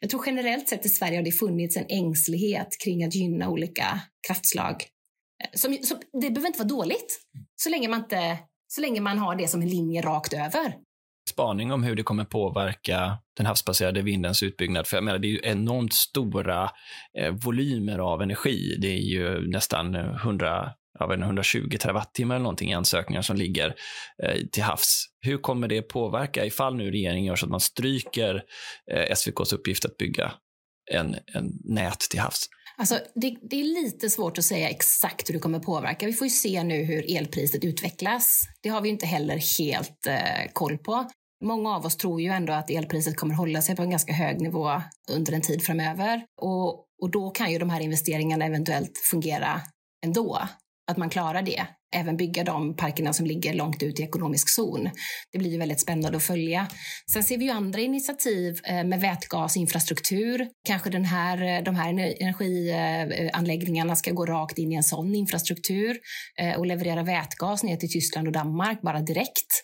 jag 0.00 0.10
tror 0.10 0.22
generellt 0.26 0.68
sett 0.68 0.86
i 0.86 0.88
Sverige 0.88 1.16
har 1.16 1.24
det 1.24 1.32
funnits 1.32 1.76
en 1.76 1.86
ängslighet 1.88 2.68
kring 2.84 3.04
att 3.04 3.14
gynna 3.14 3.48
olika 3.48 4.00
kraftslag. 4.26 4.74
Eh, 5.44 5.48
som, 5.54 5.78
som, 5.82 5.98
det 6.12 6.30
behöver 6.30 6.46
inte 6.46 6.58
vara 6.58 6.68
dåligt, 6.68 7.20
så 7.56 7.70
länge, 7.70 7.88
man 7.88 8.00
inte, 8.00 8.38
så 8.68 8.80
länge 8.80 9.00
man 9.00 9.18
har 9.18 9.36
det 9.36 9.48
som 9.48 9.62
en 9.62 9.68
linje 9.68 10.02
rakt 10.02 10.32
över. 10.32 10.74
Spaning 11.30 11.72
om 11.72 11.82
hur 11.82 11.96
det 11.96 12.02
kommer 12.02 12.24
påverka 12.24 13.18
den 13.36 13.46
havsbaserade 13.46 14.02
vindens 14.02 14.42
utbyggnad. 14.42 14.86
För 14.86 14.96
jag 14.96 15.04
menar, 15.04 15.18
det 15.18 15.28
är 15.28 15.30
ju 15.30 15.40
enormt 15.42 15.94
stora 15.94 16.70
eh, 17.18 17.34
volymer 17.44 17.98
av 17.98 18.22
energi. 18.22 18.76
Det 18.80 18.88
är 18.88 19.02
ju 19.02 19.48
nästan 19.48 19.94
100 19.94 20.70
jag 20.98 21.08
vet 21.08 21.20
120 21.20 21.76
terawattimmar 21.80 22.34
eller 22.34 22.42
någonting 22.42 22.70
i 22.70 22.74
ansökningar 22.74 23.22
som 23.22 23.36
ligger 23.36 23.74
eh, 24.22 24.40
till 24.52 24.62
havs. 24.62 25.06
Hur 25.20 25.38
kommer 25.38 25.68
det 25.68 25.82
påverka 25.82 26.44
ifall 26.44 26.76
nu 26.76 26.90
regeringen 26.90 27.24
gör 27.24 27.36
så 27.36 27.46
att 27.46 27.50
man 27.50 27.60
stryker 27.60 28.42
eh, 28.92 29.12
SVKs 29.12 29.52
uppgift 29.52 29.84
att 29.84 29.96
bygga 29.96 30.32
en, 30.92 31.16
en 31.34 31.52
nät 31.64 32.00
till 32.00 32.20
havs? 32.20 32.48
Alltså, 32.78 32.98
det, 33.14 33.36
det, 33.50 33.60
är 33.60 33.64
lite 33.64 34.10
svårt 34.10 34.38
att 34.38 34.44
säga 34.44 34.68
exakt 34.68 35.28
hur 35.28 35.34
det 35.34 35.40
kommer 35.40 35.58
påverka. 35.58 36.06
Vi 36.06 36.12
får 36.12 36.26
ju 36.26 36.30
se 36.30 36.62
nu 36.62 36.84
hur 36.84 37.16
elpriset 37.16 37.64
utvecklas. 37.64 38.42
Det 38.62 38.68
har 38.68 38.80
vi 38.80 38.88
inte 38.88 39.06
heller 39.06 39.58
helt 39.58 40.06
eh, 40.06 40.52
koll 40.52 40.78
på. 40.78 41.06
Många 41.44 41.76
av 41.76 41.86
oss 41.86 41.96
tror 41.96 42.20
ju 42.20 42.28
ändå 42.28 42.52
att 42.52 42.70
elpriset 42.70 43.16
kommer 43.16 43.34
hålla 43.34 43.62
sig 43.62 43.76
på 43.76 43.82
en 43.82 43.90
ganska 43.90 44.12
hög 44.12 44.40
nivå 44.40 44.82
under 45.10 45.32
en 45.32 45.42
tid 45.42 45.62
framöver. 45.62 46.24
Och, 46.42 46.68
och 47.02 47.10
då 47.10 47.30
kan 47.30 47.52
ju 47.52 47.58
de 47.58 47.70
här 47.70 47.80
investeringarna 47.80 48.44
eventuellt 48.44 48.98
fungera 49.10 49.60
ändå 50.04 50.40
att 50.86 50.96
man 50.96 51.10
klarar 51.10 51.42
det. 51.42 51.66
Även 51.94 52.16
bygga 52.16 52.44
de 52.44 52.76
parkerna 52.76 53.12
som 53.12 53.26
ligger 53.26 53.54
långt 53.54 53.82
ut 53.82 54.00
i 54.00 54.02
ekonomisk 54.02 54.48
zon. 54.48 54.90
Det 55.32 55.38
blir 55.38 55.50
ju 55.50 55.58
väldigt 55.58 55.80
spännande 55.80 56.16
att 56.16 56.22
följa. 56.22 56.66
Sen 57.12 57.22
ser 57.22 57.38
vi 57.38 57.44
ju 57.44 57.50
andra 57.50 57.80
initiativ 57.80 58.60
eh, 58.64 58.84
med 58.84 59.00
vätgasinfrastruktur. 59.00 60.48
Kanske 60.66 60.90
den 60.90 61.04
här, 61.04 61.42
eh, 61.42 61.64
de 61.64 61.76
här 61.76 61.88
energianläggningarna 62.20 63.96
ska 63.96 64.10
gå 64.10 64.26
rakt 64.26 64.58
in 64.58 64.72
i 64.72 64.74
en 64.74 64.82
sån 64.82 65.14
infrastruktur 65.14 65.96
eh, 66.40 66.58
och 66.58 66.66
leverera 66.66 67.02
vätgas 67.02 67.62
ner 67.62 67.76
till 67.76 67.92
Tyskland 67.92 68.26
och 68.26 68.32
Danmark 68.32 68.82
bara 68.82 69.00
direkt 69.00 69.62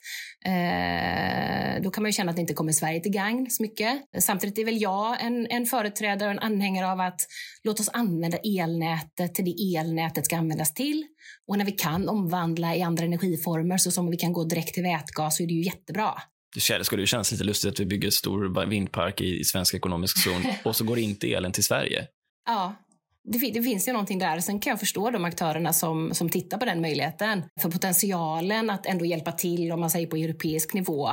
då 1.82 1.90
kan 1.90 2.03
man 2.03 2.09
ju 2.09 2.12
känna 2.12 2.30
att 2.30 2.36
det 2.36 2.40
inte 2.40 2.55
kommer 2.55 2.72
Sverige 2.72 3.01
till 3.01 3.12
gagn 3.12 3.51
så 3.51 3.62
mycket. 3.62 4.03
Samtidigt 4.18 4.59
är 4.59 4.64
väl 4.64 4.80
jag 4.82 5.22
en, 5.22 5.47
en 5.47 5.66
företrädare 5.66 6.28
och 6.28 6.32
en 6.32 6.38
anhängare 6.38 6.93
av 6.93 7.01
att 7.01 7.20
låt 7.64 7.80
oss 7.80 7.88
använda 7.93 8.38
elnätet 8.38 9.34
till 9.34 9.45
det 9.45 9.76
elnätet 9.76 10.26
ska 10.26 10.36
användas 10.36 10.74
till. 10.74 11.05
Och 11.49 11.59
när 11.59 11.64
vi 11.64 11.72
kan 11.72 12.09
omvandla 12.09 12.76
i 12.76 12.82
andra 12.82 13.05
energiformer 13.05 13.78
så 13.78 13.90
som 13.90 14.11
vi 14.11 14.16
kan 14.16 14.32
gå 14.32 14.45
direkt 14.45 14.74
till 14.74 14.82
vätgas 14.82 15.36
så 15.36 15.43
är 15.43 15.47
det 15.47 15.55
ju 15.55 15.62
jättebra. 15.62 16.14
Det 16.55 16.84
skulle 16.84 17.03
ju 17.03 17.07
kännas 17.07 17.32
lite 17.32 17.45
lustigt 17.45 17.72
att 17.72 17.80
vi 17.80 17.86
bygger 17.86 18.09
en 18.09 18.12
stor 18.12 18.66
vindpark 18.66 19.20
i, 19.20 19.40
i 19.40 19.45
svensk 19.45 19.74
ekonomisk 19.74 20.22
zon 20.24 20.43
och 20.64 20.76
så 20.76 20.84
går 20.84 20.99
inte 20.99 21.32
elen 21.32 21.53
till 21.53 21.64
Sverige. 21.64 22.07
Ja, 22.47 22.76
det, 23.25 23.39
det, 23.39 23.62
finns 23.62 23.89
ju 23.89 23.93
någonting 23.93 24.18
där. 24.18 24.41
Sen 24.41 24.61
kan 24.61 24.70
jag 24.70 24.81
förstå 24.81 25.11
de 25.11 25.25
aktörerna 25.25 25.73
som, 25.73 26.14
som 26.14 26.29
tittar 26.29 26.59
på 26.59 26.64
den 26.64 26.81
möjligheten. 26.81 27.43
För 27.61 27.70
potentialen 27.70 28.70
att 28.70 28.87
ändå 28.87 29.05
hjälpa 29.05 29.33
till, 29.33 29.73
om 29.73 29.81
man 29.81 29.91
säger 29.91 30.07
på 30.07 30.16
europeisk 30.16 30.75
nivå, 30.75 31.09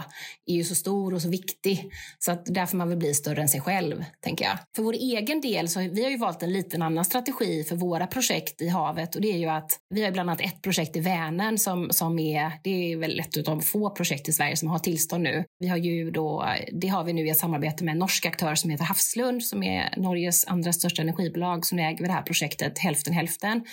är 0.46 0.56
ju 0.56 0.64
så 0.64 0.76
stor 0.76 1.14
och 1.14 1.22
så 1.22 1.30
viktig. 1.30 1.92
Så 2.20 2.32
att 2.32 2.46
där 2.46 2.66
får 2.66 2.78
man 2.78 2.90
väl 2.90 2.98
bli 2.98 3.14
större 3.14 3.42
än 3.42 3.50
sig 3.50 3.62
själv, 3.62 4.06
tänker 4.24 4.46
jag. 4.46 4.58
För 4.76 4.84
vår 4.84 4.94
egen 4.94 5.42
del 5.42 5.70
så 5.70 5.80
vi 5.80 6.04
har 6.04 6.10
ju 6.10 6.18
valt 6.18 6.44
en 6.44 6.54
liten 6.54 6.82
annan 6.82 7.06
strategi 7.06 7.64
för 7.64 7.76
våra 7.76 8.08
projekt 8.08 8.62
i 8.62 8.68
havet 8.68 9.16
och 9.16 9.22
det 9.22 9.32
är 9.32 9.38
ju 9.38 9.48
att 9.48 9.72
vi 9.90 10.04
har 10.04 10.12
bland 10.12 10.30
annat 10.30 10.42
ett 10.42 10.62
projekt 10.62 10.96
i 10.96 11.00
Vänern 11.00 11.58
som, 11.58 11.90
som 11.92 12.20
är, 12.20 12.52
det 12.64 12.92
är 12.92 12.98
väl 12.98 13.20
ett 13.20 13.38
av 13.38 13.44
de 13.44 13.62
få 13.62 13.90
projekt 13.90 14.30
i 14.30 14.34
Sverige 14.34 14.58
som 14.58 14.70
har 14.70 14.80
tillstånd 14.80 15.24
nu. 15.24 15.46
Vi 15.60 15.68
har 15.68 15.78
ju 15.78 16.12
då, 16.12 16.46
det 16.72 16.88
har 16.88 17.04
vi 17.04 17.14
nu 17.14 17.28
i 17.28 17.30
ett 17.30 17.38
samarbete 17.38 17.84
med 17.84 17.92
en 17.92 18.00
norsk 18.00 18.26
aktör 18.26 18.56
som 18.56 18.70
heter 18.70 18.86
Havslund 18.86 19.44
som 19.44 19.64
är 19.64 19.94
Norges 19.98 20.46
andra 20.48 20.74
största 20.74 21.02
energibolag 21.02 21.66
som 21.66 21.80
äger 21.80 21.99
det 22.08 22.14
här 22.14 22.22
projektet 22.22 22.78
hälften 22.78 23.14
hälften. 23.14 23.66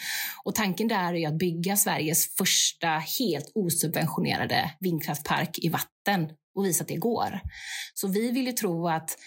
Och 0.45 0.55
tanken 0.55 0.89
där 0.89 1.15
är 1.15 1.29
att 1.29 1.39
bygga 1.39 1.77
Sveriges 1.77 2.35
första 2.35 2.89
helt 2.89 3.53
osubventionerade 3.55 4.71
vindkraftpark 4.81 5.59
i 5.59 5.69
vatten 5.69 6.31
och 6.55 6.65
visa 6.65 6.83
att 6.83 6.89
det 6.89 6.97
går. 6.97 7.41
Så 7.95 8.09
vi 8.09 8.31
vill 8.31 8.47
ju 8.47 8.53
tro 8.53 8.89
att 8.89 9.19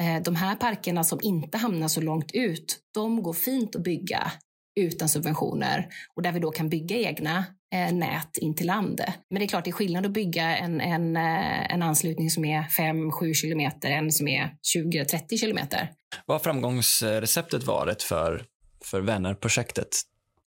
eh, 0.00 0.22
de 0.22 0.36
här 0.36 0.56
parkerna 0.56 1.04
som 1.04 1.18
inte 1.22 1.58
hamnar 1.58 1.88
så 1.88 2.00
långt 2.00 2.30
ut, 2.32 2.78
de 2.94 3.22
går 3.22 3.32
fint 3.32 3.76
att 3.76 3.82
bygga 3.82 4.32
utan 4.76 5.08
subventioner 5.08 5.88
och 6.14 6.22
där 6.22 6.32
vi 6.32 6.40
då 6.40 6.50
kan 6.50 6.68
bygga 6.68 6.96
egna 6.96 7.44
eh, 7.74 7.94
nät 7.94 8.36
in 8.40 8.54
till 8.54 8.66
land. 8.66 9.00
Men 9.30 9.38
det 9.38 9.44
är 9.44 9.48
klart, 9.48 9.64
det 9.64 9.70
är 9.70 9.72
skillnad 9.72 10.06
att 10.06 10.12
bygga 10.12 10.56
en, 10.56 10.80
en, 10.80 11.16
eh, 11.16 11.72
en 11.72 11.82
anslutning 11.82 12.30
som 12.30 12.44
är 12.44 12.62
5-7 12.62 13.34
kilometer 13.34 13.90
än 13.90 14.12
som 14.12 14.28
är 14.28 14.50
20-30 14.76 15.36
kilometer. 15.40 15.90
Vad 16.26 16.34
har 16.34 16.44
framgångsreceptet 16.44 17.64
varit 17.64 18.02
för 18.02 18.44
för 18.84 19.00
Vänerprojektet? 19.00 19.88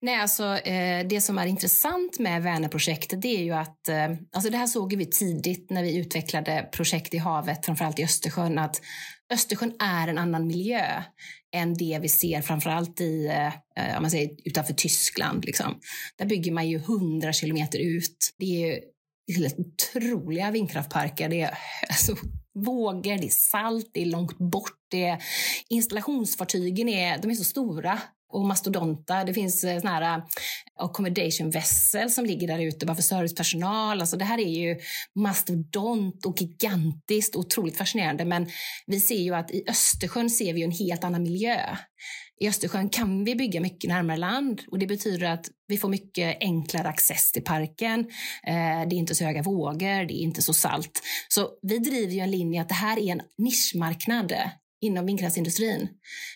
Nej, 0.01 0.21
alltså, 0.21 0.45
eh, 0.45 1.07
det 1.07 1.21
som 1.21 1.39
är 1.39 1.47
intressant 1.47 2.19
med 2.19 2.43
Vänerprojektet 2.43 3.23
det 3.23 3.29
är 3.29 3.43
ju 3.43 3.53
att 3.53 3.89
eh, 3.89 4.11
alltså 4.33 4.51
det 4.51 4.57
här 4.57 4.67
såg 4.67 4.95
vi 4.95 5.07
tidigt 5.07 5.71
när 5.71 5.83
vi 5.83 5.97
utvecklade 5.97 6.69
projekt 6.73 7.15
i 7.15 7.19
havet, 7.19 7.67
framförallt 7.67 7.99
i 7.99 8.05
Östersjön, 8.05 8.59
att 8.59 8.81
Östersjön 9.33 9.73
är 9.79 10.09
en 10.09 10.19
annan 10.19 10.47
miljö 10.47 11.03
än 11.57 11.75
det 11.75 11.99
vi 12.03 12.09
ser 12.09 12.43
framförallt 12.43 13.01
i, 13.01 13.27
eh, 13.27 13.47
eh, 13.47 13.97
om 13.97 14.03
man 14.03 14.11
säger, 14.11 14.31
utanför 14.45 14.75
Tyskland. 14.75 15.45
Liksom. 15.45 15.81
Där 16.17 16.27
bygger 16.27 16.53
man 16.53 16.69
ju 16.69 16.79
hundra 16.79 17.33
kilometer 17.33 17.79
ut. 17.79 18.35
Det 18.39 18.45
är 18.45 18.67
ju 18.67 18.81
helt 19.37 19.59
otroliga 19.59 20.51
vindkraftparker. 20.51 21.29
Det 21.29 21.41
är 21.41 21.59
alltså, 21.89 22.17
vågor, 22.55 23.19
det 23.19 23.27
är 23.27 23.29
salt, 23.29 23.91
det 23.93 24.03
är 24.03 24.07
långt 24.07 24.39
bort. 24.39 24.79
Det 24.91 25.05
är, 25.05 25.23
installationsfartygen 25.69 26.89
är, 26.89 27.19
de 27.19 27.31
är 27.31 27.35
så 27.35 27.45
stora 27.45 28.01
och 28.29 28.47
mastodonta. 28.47 29.25
Det 29.25 29.35
finns 29.35 29.65
eh, 29.65 29.81
såna 29.81 29.91
här 29.91 30.19
eh, 30.19 30.25
accommodation 30.77 31.51
vessel 31.51 32.11
som 32.11 32.27
ligger 32.27 32.47
där 32.47 32.59
ute 32.59 32.87
bara 32.87 32.95
för 32.95 33.03
servicepersonal. 33.03 34.01
Alltså 34.01 34.17
det 34.17 34.25
här 34.25 34.39
är 34.39 34.67
ju 34.67 34.77
mastodont 35.15 36.27
och 36.27 36.43
gigantiskt 36.43 37.35
och 37.35 37.41
otroligt 37.41 37.77
fascinerande. 37.77 38.25
Men 38.25 38.47
vi 38.87 39.01
ser 39.01 39.23
ju 39.23 39.35
att 39.35 39.51
i 39.51 39.65
Östersjön 39.69 40.31
ser 40.31 40.55
vi 40.55 40.63
en 40.63 40.71
helt 40.71 41.05
annan 41.05 41.23
miljö. 41.23 41.61
I 42.41 42.49
Östersjön 42.49 42.89
kan 42.89 43.25
vi 43.25 43.35
bygga 43.35 43.61
mycket 43.61 43.89
närmare 43.89 44.17
land 44.17 44.63
och 44.71 44.79
det 44.79 44.87
betyder 44.87 45.27
att 45.27 45.47
vi 45.67 45.79
får 45.79 45.89
mycket 45.89 46.37
enklare 46.41 46.89
access 46.89 47.33
till 47.33 47.45
parken. 47.45 48.01
Eh, 48.47 48.89
det 48.89 48.95
är 48.95 48.99
inte 48.99 49.15
så 49.15 49.25
höga 49.25 49.43
vågor, 49.43 50.05
det 50.05 50.15
är 50.15 50.23
inte 50.23 50.43
så 50.43 50.55
salt. 50.55 51.03
Så 51.29 51.49
vi 51.63 51.79
driver 51.79 52.13
ju 52.13 52.21
en 52.21 52.31
linje 52.31 52.63
att 52.63 52.69
det 52.69 52.75
här 52.75 52.99
är 52.99 53.13
en 53.13 53.21
nischmarknad 53.39 54.33
inom 54.81 55.07
vindkraftsindustrin. 55.07 55.89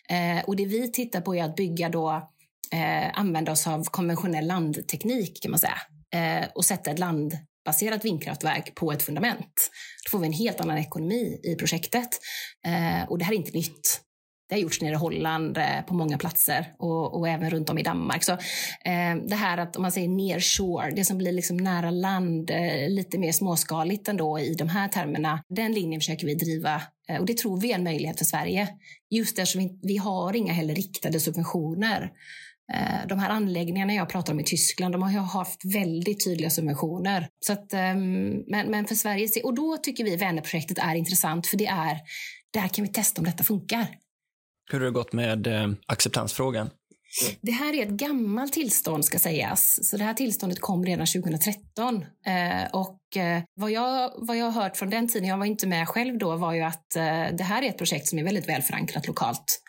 Eh, 0.09 0.45
och 0.45 0.57
det 0.57 0.66
vi 0.66 0.93
tittar 0.93 1.20
på 1.20 1.36
är 1.36 1.45
att 1.45 1.57
bygga 1.57 1.88
då, 1.88 2.11
eh, 2.72 3.18
använda 3.18 3.53
oss 3.53 3.66
av 3.66 3.84
konventionell 3.84 4.47
landteknik 4.47 5.43
kan 5.43 5.51
man 5.51 5.61
säga 5.61 5.78
eh, 6.14 6.49
och 6.55 6.64
sätta 6.64 6.90
ett 6.90 6.99
landbaserat 6.99 8.05
vindkraftverk 8.05 8.74
på 8.74 8.93
ett 8.93 9.03
fundament. 9.03 9.70
Då 10.05 10.11
får 10.11 10.18
vi 10.18 10.26
en 10.26 10.32
helt 10.32 10.61
annan 10.61 10.78
ekonomi 10.78 11.40
i 11.45 11.55
projektet. 11.55 12.09
Eh, 12.66 13.09
och 13.09 13.18
det 13.18 13.24
här 13.24 13.32
är 13.32 13.36
inte 13.36 13.59
nytt. 13.59 14.01
Det 14.53 14.57
har 14.57 14.62
gjorts 14.62 14.80
nere 14.80 14.92
i 14.92 14.96
Holland 14.96 15.59
eh, 15.59 15.82
på 15.86 15.94
många 15.94 16.18
platser 16.18 16.66
och, 16.78 17.14
och, 17.18 17.28
även 17.28 17.50
runt 17.50 17.70
om 17.70 17.78
i 17.78 17.82
Danmark. 17.82 18.24
Så 18.24 18.32
eh, 18.32 19.16
Det 19.26 19.34
här 19.34 19.59
att 19.59 19.76
om 19.76 19.82
man 19.82 19.92
säger 19.92 20.09
near 20.09 20.40
shore, 20.40 20.90
det 20.90 21.05
som 21.05 21.18
blir 21.18 21.32
liksom 21.32 21.57
nära 21.57 21.90
land, 21.90 22.50
eh, 22.50 22.88
lite 22.88 23.18
mer 23.18 23.32
småskaligt 23.32 24.09
ändå 24.09 24.38
i 24.38 24.55
de 24.55 24.68
här 24.68 24.88
termerna, 24.88 25.42
den 25.48 25.72
linjen 25.72 26.00
försöker 26.00 26.26
vi 26.26 26.34
driva 26.34 26.82
eh, 27.09 27.20
och 27.20 27.26
det 27.26 27.36
tror 27.36 27.61
vi 27.61 27.72
är 27.72 27.74
en 27.74 27.84
möjlighet 27.84 28.18
för 28.18 28.24
Sverige. 28.24 28.68
Just 29.11 29.38
eftersom 29.38 29.61
vi, 29.61 29.78
vi 29.82 29.96
har 29.96 30.36
inga 30.36 30.53
heller 30.53 30.74
riktade 30.74 31.20
subventioner. 31.20 32.11
Eh, 32.72 33.07
de 33.09 33.18
här 33.18 33.30
anläggningarna 33.30 33.94
jag 33.94 34.09
pratar 34.09 34.32
om 34.32 34.40
i 34.40 34.44
Tyskland, 34.44 34.94
de 34.94 35.03
har 35.03 35.11
haft 35.11 35.64
väldigt 35.64 36.24
tydliga 36.24 36.50
subventioner. 36.50 37.28
Så 37.46 37.53
att, 37.53 37.72
ehm, 37.72 38.42
men, 38.46 38.70
men 38.70 38.86
för 38.86 38.94
Sverige, 38.94 39.28
och 39.44 39.55
då 39.55 39.76
tycker 39.76 40.05
vi 40.05 40.16
Vänerprojektet 40.16 40.78
är 40.78 40.94
intressant 40.94 41.46
för 41.46 41.57
det 41.57 41.66
är, 41.66 41.98
där 42.53 42.68
kan 42.68 42.84
vi 42.84 42.90
testa 42.92 43.20
om 43.20 43.24
detta 43.24 43.44
funkar. 43.44 44.01
Hur 44.72 44.78
har 44.78 44.86
det 44.86 44.92
gått 44.92 45.12
med 45.12 45.46
eh, 45.46 45.68
acceptansfrågan? 45.86 46.70
Det 47.40 47.52
här 47.52 47.74
är 47.74 47.82
ett 47.82 47.88
gammalt 47.88 48.52
tillstånd 48.52 49.04
ska 49.04 49.18
sägas. 49.18 49.88
Så 49.88 49.96
det 49.96 50.04
här 50.04 50.14
tillståndet 50.14 50.60
kom 50.60 50.84
redan 50.84 51.06
2013. 51.06 52.04
Eh, 52.26 52.70
och 52.72 53.16
eh, 53.16 53.42
vad, 53.54 53.70
jag, 53.70 54.12
vad 54.16 54.36
jag 54.36 54.44
har 54.44 54.62
hört 54.62 54.76
från 54.76 54.90
den 54.90 55.08
tiden, 55.08 55.28
jag 55.28 55.38
var 55.38 55.46
inte 55.46 55.66
med 55.66 55.88
själv 55.88 56.18
då, 56.18 56.36
var 56.36 56.52
ju 56.52 56.62
att 56.62 56.96
eh, 56.96 57.26
det 57.32 57.42
här 57.42 57.62
är 57.62 57.68
ett 57.68 57.78
projekt 57.78 58.08
som 58.08 58.18
är 58.18 58.24
väldigt 58.24 58.48
väl 58.48 58.62
förankrat 58.62 59.06
lokalt. 59.06 59.62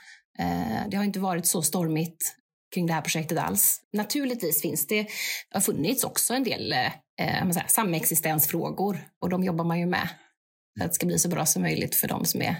Det 0.87 0.97
har 0.97 1.03
inte 1.03 1.19
varit 1.19 1.45
så 1.45 1.61
stormigt 1.61 2.35
kring 2.73 2.87
det 2.87 2.93
här 2.93 3.01
projektet 3.01 3.37
alls. 3.37 3.81
Naturligtvis 3.93 4.61
finns 4.61 4.87
det, 4.87 5.07
har 5.49 5.61
funnits 5.61 6.03
också 6.03 6.33
en 6.33 6.43
del 6.43 6.73
eh, 7.19 7.51
samexistensfrågor 7.67 9.07
och 9.21 9.29
de 9.29 9.43
jobbar 9.43 9.65
man 9.65 9.79
ju 9.79 9.85
med. 9.85 10.09
Att 10.81 10.87
det 10.87 10.93
ska 10.93 11.05
bli 11.05 11.19
så 11.19 11.29
bra 11.29 11.45
som 11.45 11.61
möjligt 11.61 11.95
för 11.95 12.07
de 12.07 12.25
som, 12.25 12.41
är, 12.41 12.55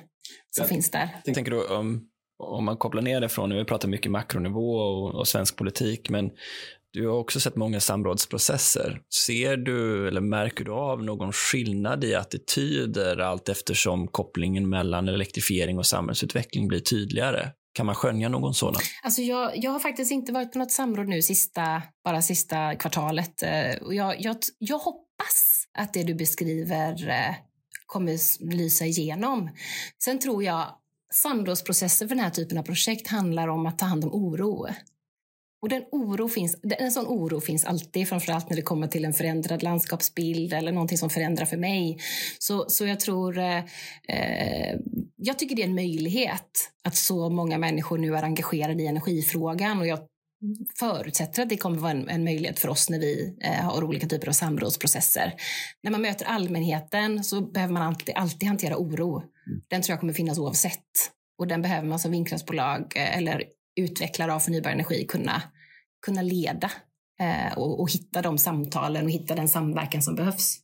som 0.52 0.62
jag 0.62 0.70
finns 0.70 0.92
där. 0.92 1.10
Tänker 1.26 1.52
då, 1.52 1.64
um, 1.64 2.10
om 2.44 2.66
man 2.66 2.78
kopplar 2.78 3.02
ner 3.02 3.22
det 3.22 3.30
från, 3.30 3.50
nu 3.50 3.56
vi 3.56 3.66
pratar 3.66 3.88
mycket 3.88 4.12
makronivå 4.12 4.76
och, 4.76 5.16
och 5.16 5.28
svensk 5.28 5.58
politik, 5.58 6.10
men 6.10 6.32
du 6.94 7.08
har 7.08 7.18
också 7.18 7.40
sett 7.40 7.56
många 7.56 7.80
samrådsprocesser. 7.80 9.02
Ser 9.26 9.58
du 9.58 10.08
eller 10.08 10.22
märker 10.22 10.66
du 10.66 10.72
av 10.72 11.04
någon 11.04 11.34
skillnad 11.34 12.04
i 12.04 12.16
attityder 12.16 13.18
allt 13.18 13.50
eftersom 13.50 14.08
kopplingen 14.08 14.70
mellan 14.70 15.08
elektrifiering 15.08 15.78
och 15.78 15.86
samhällsutveckling 15.86 16.68
blir 16.68 16.80
tydligare? 16.80 17.50
Kan 17.74 17.86
man 17.86 17.96
skönja 17.96 18.30
någon 18.30 18.54
sådan? 18.54 18.82
Alltså 19.04 19.22
jag, 19.22 19.52
jag 19.56 19.72
har 19.72 19.80
faktiskt 19.80 20.12
inte 20.12 20.32
varit 20.32 20.52
på 20.52 20.60
något 20.60 20.72
samråd 20.72 21.08
nu 21.08 21.22
sista, 21.22 21.82
bara 22.04 22.22
sista 22.22 22.76
kvartalet. 22.76 23.44
Eh, 23.44 23.74
jag, 23.90 24.22
jag, 24.22 24.38
jag 24.60 24.78
hoppas 24.78 25.68
att 25.78 25.94
det 25.94 26.04
du 26.04 26.16
beskriver 26.16 27.10
eh, 27.10 27.36
kommer 27.86 28.46
lysa 28.56 28.86
igenom. 28.86 29.50
Sen 30.04 30.20
tror 30.20 30.44
jag 30.44 30.68
samrådsprocesser 31.14 32.08
för 32.08 32.16
den 32.16 32.24
här 32.24 32.32
typen 32.32 32.58
av 32.58 32.64
projekt 32.64 33.08
handlar 33.08 33.48
om 33.48 33.66
att 33.66 33.80
ta 33.80 33.86
hand 33.86 34.04
om 34.04 34.14
oro. 34.14 34.68
Och 35.62 35.70
den 35.70 35.84
oro 35.92 36.30
finns, 36.30 36.58
en 36.64 36.92
sån 36.92 37.08
oro 37.08 37.42
finns 37.42 37.66
alltid, 37.66 38.10
framförallt 38.10 38.50
när 38.50 38.56
det 38.56 38.62
kommer 38.62 38.88
till 38.88 39.06
en 39.06 39.14
förändrad 39.14 39.64
landskapsbild 39.64 40.54
eller 40.54 40.72
någonting 40.72 40.98
som 40.98 41.10
förändrar 41.10 41.46
för 41.46 41.58
mig. 41.58 42.00
Så, 42.40 42.66
så 42.70 42.86
jag 42.86 43.00
tror... 43.00 43.38
Eh, 43.38 43.58
eh, 44.08 44.80
jag 45.16 45.40
tycker 45.40 45.56
det 45.56 45.62
är 45.62 45.68
en 45.68 45.76
möjlighet 45.76 46.72
att 46.84 46.96
så 46.96 47.30
många 47.30 47.58
människor 47.58 47.98
nu 47.98 48.16
är 48.16 48.24
engagerade 48.24 48.84
i 48.84 48.88
energifrågan 48.88 49.80
och 49.80 49.88
jag 49.88 50.00
förutsätter 50.80 51.44
att 51.44 51.50
det 51.50 51.58
kommer 51.58 51.78
vara 51.78 51.92
en, 51.92 52.10
en 52.10 52.24
möjlighet 52.24 52.60
för 52.60 52.70
oss 52.70 52.90
när 52.90 53.00
vi 53.00 53.38
eh, 53.44 53.52
har 53.52 53.84
olika 53.84 54.08
typer 54.08 54.28
av 54.28 54.32
samrådsprocesser. 54.32 55.34
När 55.84 55.92
man 55.92 56.02
möter 56.02 56.26
allmänheten 56.26 57.24
så 57.24 57.42
behöver 57.42 57.74
man 57.74 57.84
alltid, 57.84 58.16
alltid 58.16 58.48
hantera 58.48 58.78
oro. 58.78 59.24
Den 59.70 59.82
tror 59.82 59.94
jag 59.94 60.00
kommer 60.00 60.14
finnas 60.14 60.40
oavsett. 60.40 61.12
Och 61.38 61.48
den 61.48 61.62
behöver 61.62 61.88
man 61.88 62.00
som 62.00 62.12
vindkraftsbolag 62.12 62.94
eh, 62.96 63.18
eller 63.18 63.44
utvecklare 63.76 64.34
av 64.34 64.40
förnybar 64.40 64.70
energi 64.70 65.06
kunna, 65.08 65.42
kunna 66.06 66.22
leda 66.22 66.72
eh, 67.20 67.58
och, 67.58 67.82
och, 67.82 67.92
hitta 67.92 68.22
de 68.22 68.38
samtalen 68.38 69.06
och 69.06 69.12
hitta 69.12 69.36
den 69.36 69.48
samverkan 69.48 70.02
som 70.02 70.16
behövs. 70.16 70.60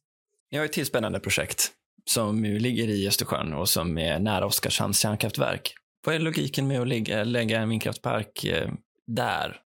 Ni 0.52 0.58
har 0.58 0.66
ett 0.66 0.74
till 0.74 0.86
spännande 0.86 1.20
projekt 1.20 1.72
som 2.10 2.44
ligger 2.44 2.88
i 2.88 3.08
Östersjön 3.08 3.54
och 3.54 3.70
som 3.70 3.98
är 3.98 4.20
nära 4.20 4.46
Oskarshamns 4.46 5.00
kärnkraftverk. 5.00 5.74
Vad 6.06 6.16
är 6.16 6.20
logiken 6.20 6.68
med 6.68 6.82
att 6.82 6.88
lägga, 6.88 7.24
lägga 7.24 7.60
en 7.60 7.70
vindkraftspark 7.70 8.44
eh, 8.44 8.72
där? 9.08 9.62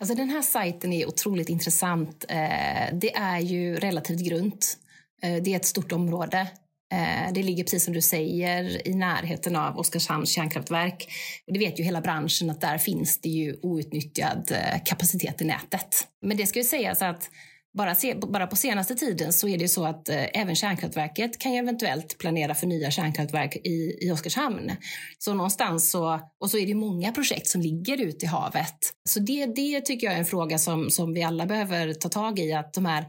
Alltså 0.00 0.14
den 0.14 0.28
här 0.28 0.42
sajten 0.42 0.92
är 0.92 1.08
otroligt 1.08 1.48
intressant. 1.48 2.24
Eh, 2.28 2.94
det 3.00 3.14
är 3.14 3.40
ju 3.40 3.76
relativt 3.76 4.20
grunt. 4.20 4.76
Eh, 5.22 5.42
det 5.42 5.52
är 5.52 5.56
ett 5.56 5.64
stort 5.64 5.92
område. 5.92 6.48
Eh, 6.94 7.32
det 7.32 7.42
ligger 7.42 7.64
precis 7.64 7.84
som 7.84 7.94
du 7.94 8.00
säger 8.00 8.88
i 8.88 8.94
närheten 8.94 9.56
av 9.56 9.78
Oskarshamns 9.78 10.30
kärnkraftverk. 10.30 11.08
Och 11.46 11.52
det 11.52 11.58
vet 11.58 11.80
ju 11.80 11.84
hela 11.84 12.00
branschen 12.00 12.50
att 12.50 12.60
där 12.60 12.78
finns 12.78 13.20
det 13.20 13.28
ju 13.28 13.56
outnyttjad 13.62 14.52
eh, 14.52 14.82
kapacitet 14.84 15.42
i 15.42 15.44
nätet. 15.44 16.08
Men 16.22 16.36
det 16.36 16.46
ska 16.46 16.58
ju 16.58 16.64
sägas 16.64 17.02
att 17.02 17.30
bara, 17.78 17.94
se, 17.94 18.14
bara 18.14 18.46
på 18.46 18.56
senaste 18.56 18.94
tiden 18.94 19.32
så 19.32 19.48
är 19.48 19.58
det 19.58 19.68
så 19.68 19.84
att 19.84 20.08
eh, 20.08 20.40
även 20.40 20.54
kärnkraftverket 20.54 21.38
kan 21.38 21.52
ju 21.52 21.58
eventuellt 21.58 22.18
planera 22.18 22.54
för 22.54 22.66
nya 22.66 22.90
kärnkraftverk 22.90 23.56
i, 23.56 23.98
i 24.00 24.10
Oskarshamn. 24.10 24.72
Så 25.18 25.34
någonstans 25.34 25.90
så, 25.90 26.20
och 26.40 26.50
så 26.50 26.58
är 26.58 26.66
det 26.66 26.74
många 26.74 27.12
projekt 27.12 27.46
som 27.46 27.60
ligger 27.60 28.02
ute 28.02 28.24
i 28.24 28.28
havet. 28.28 28.78
Så 29.08 29.20
det, 29.20 29.46
det 29.46 29.80
tycker 29.80 30.06
jag 30.06 30.14
är 30.14 30.18
en 30.18 30.24
fråga 30.24 30.58
som, 30.58 30.90
som 30.90 31.14
vi 31.14 31.22
alla 31.22 31.46
behöver 31.46 31.94
ta 31.94 32.08
tag 32.08 32.38
i, 32.38 32.52
att 32.52 32.74
de 32.74 32.86
här 32.86 33.06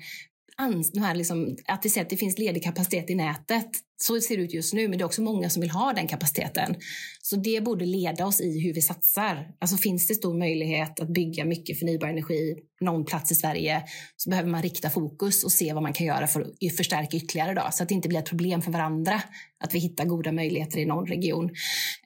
de 0.94 1.00
här 1.00 1.16
liksom, 1.16 1.58
att 1.66 1.86
vi 1.86 1.90
ser 1.90 2.02
att 2.02 2.10
det 2.10 2.18
finns 2.18 2.38
ledig 2.38 2.64
kapacitet 2.64 3.10
i 3.10 3.16
nätet. 3.16 3.70
Så 3.98 4.22
ser 4.22 4.38
det 4.38 4.44
ut 4.44 4.54
just 4.54 4.74
nu, 4.74 4.88
men 4.88 4.98
det 4.98 5.02
är 5.02 5.06
också 5.06 5.22
många 5.22 5.50
som 5.50 5.62
vill 5.62 5.70
ha 5.70 5.94
den 5.94 6.08
kapaciteten. 6.08 6.76
Så 7.22 7.36
det 7.36 7.64
borde 7.64 7.86
leda 7.86 8.26
oss 8.26 8.42
i 8.42 8.60
hur 8.60 8.74
vi 8.74 8.82
satsar. 8.82 9.48
Alltså 9.60 9.78
finns 9.78 10.08
det 10.08 10.16
stor 10.16 10.38
möjlighet 10.38 11.00
att 11.00 11.10
bygga 11.10 11.46
mycket 11.46 11.80
förnybar 11.80 12.08
energi 12.08 12.56
någon 12.82 13.06
plats 13.06 13.32
i 13.32 13.36
Sverige 13.36 13.84
så 14.18 14.30
behöver 14.30 14.50
man 14.50 14.62
rikta 14.62 14.90
fokus 14.90 15.44
och 15.44 15.52
se 15.52 15.74
vad 15.74 15.84
man 15.84 15.94
kan 15.94 16.08
göra 16.08 16.28
för 16.28 16.42
att 16.42 16.78
förstärka 16.78 17.18
ytterligare 17.18 17.54
då, 17.54 17.68
så 17.72 17.84
att 17.84 17.90
det 17.90 17.96
inte 17.96 18.10
blir 18.10 18.20
ett 18.20 18.30
problem 18.30 18.62
för 18.62 18.72
varandra 18.72 19.22
att 19.64 19.76
vi 19.76 19.80
hittar 19.80 20.06
goda 20.06 20.32
möjligheter 20.32 20.80
i 20.80 20.86
någon 20.86 21.08
region. 21.08 21.50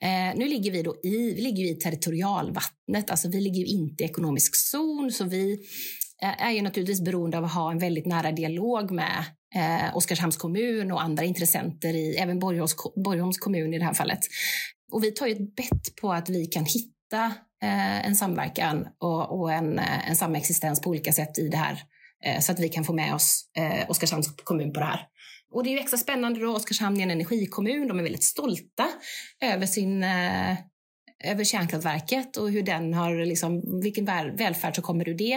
Eh, 0.02 0.36
nu 0.36 0.48
ligger 0.48 0.70
vi 0.70 0.82
då 0.82 0.96
i, 1.02 1.34
vi 1.34 1.42
ligger 1.42 1.64
i 1.64 1.74
territorialvattnet, 1.74 3.10
alltså 3.10 3.28
vi 3.28 3.40
ligger 3.40 3.64
inte 3.64 4.04
i 4.04 4.06
ekonomisk 4.06 4.56
zon 4.56 5.12
så 5.12 5.24
vi 5.24 5.60
Eh, 6.22 6.46
är 6.46 6.50
ju 6.50 6.62
naturligtvis 6.62 7.00
beroende 7.00 7.38
av 7.38 7.44
att 7.44 7.54
ha 7.54 7.70
en 7.70 7.78
väldigt 7.78 8.06
nära 8.06 8.32
dialog 8.32 8.90
med 8.90 9.24
eh, 9.54 9.96
Oskarshamns 9.96 10.36
kommun 10.36 10.92
och 10.92 11.02
andra 11.02 11.24
intressenter, 11.24 11.94
i, 11.94 12.16
även 12.16 12.38
Borgholms, 12.38 12.76
Borgholms 13.04 13.38
kommun 13.38 13.74
i 13.74 13.78
det 13.78 13.84
här 13.84 13.94
fallet. 13.94 14.20
Och 14.92 15.04
vi 15.04 15.10
tar 15.10 15.26
ju 15.26 15.32
ett 15.32 15.56
bett 15.56 15.96
på 16.00 16.12
att 16.12 16.28
vi 16.28 16.46
kan 16.46 16.64
hitta 16.64 17.24
eh, 17.62 18.06
en 18.06 18.16
samverkan 18.16 18.86
och, 18.98 19.40
och 19.40 19.52
en, 19.52 19.78
eh, 19.78 20.10
en 20.10 20.16
samexistens 20.16 20.80
på 20.80 20.90
olika 20.90 21.12
sätt 21.12 21.38
i 21.38 21.48
det 21.48 21.56
här 21.56 21.82
eh, 22.24 22.40
så 22.40 22.52
att 22.52 22.60
vi 22.60 22.68
kan 22.68 22.84
få 22.84 22.92
med 22.92 23.14
oss 23.14 23.50
eh, 23.58 23.90
Oskarshamns 23.90 24.34
kommun 24.44 24.72
på 24.72 24.80
det 24.80 24.86
här. 24.86 25.06
Och 25.52 25.64
det 25.64 25.70
är 25.70 25.72
ju 25.72 25.78
extra 25.78 25.98
spännande 25.98 26.40
då. 26.40 26.56
Oskarshamn 26.56 26.96
är 26.96 27.02
en 27.02 27.10
energikommun. 27.10 27.88
De 27.88 27.98
är 27.98 28.02
väldigt 28.02 28.24
stolta 28.24 28.88
över 29.40 29.66
sin 29.66 30.02
eh, 30.02 30.56
över 31.24 31.44
kärnkraftverket 31.44 32.36
och 32.36 32.50
hur 32.50 32.62
den 32.62 32.94
har, 32.94 33.26
liksom, 33.26 33.80
vilken 33.82 34.04
välfärd 34.36 34.74
som 34.74 34.84
kommer 34.84 35.08
ur 35.08 35.14
det. 35.14 35.32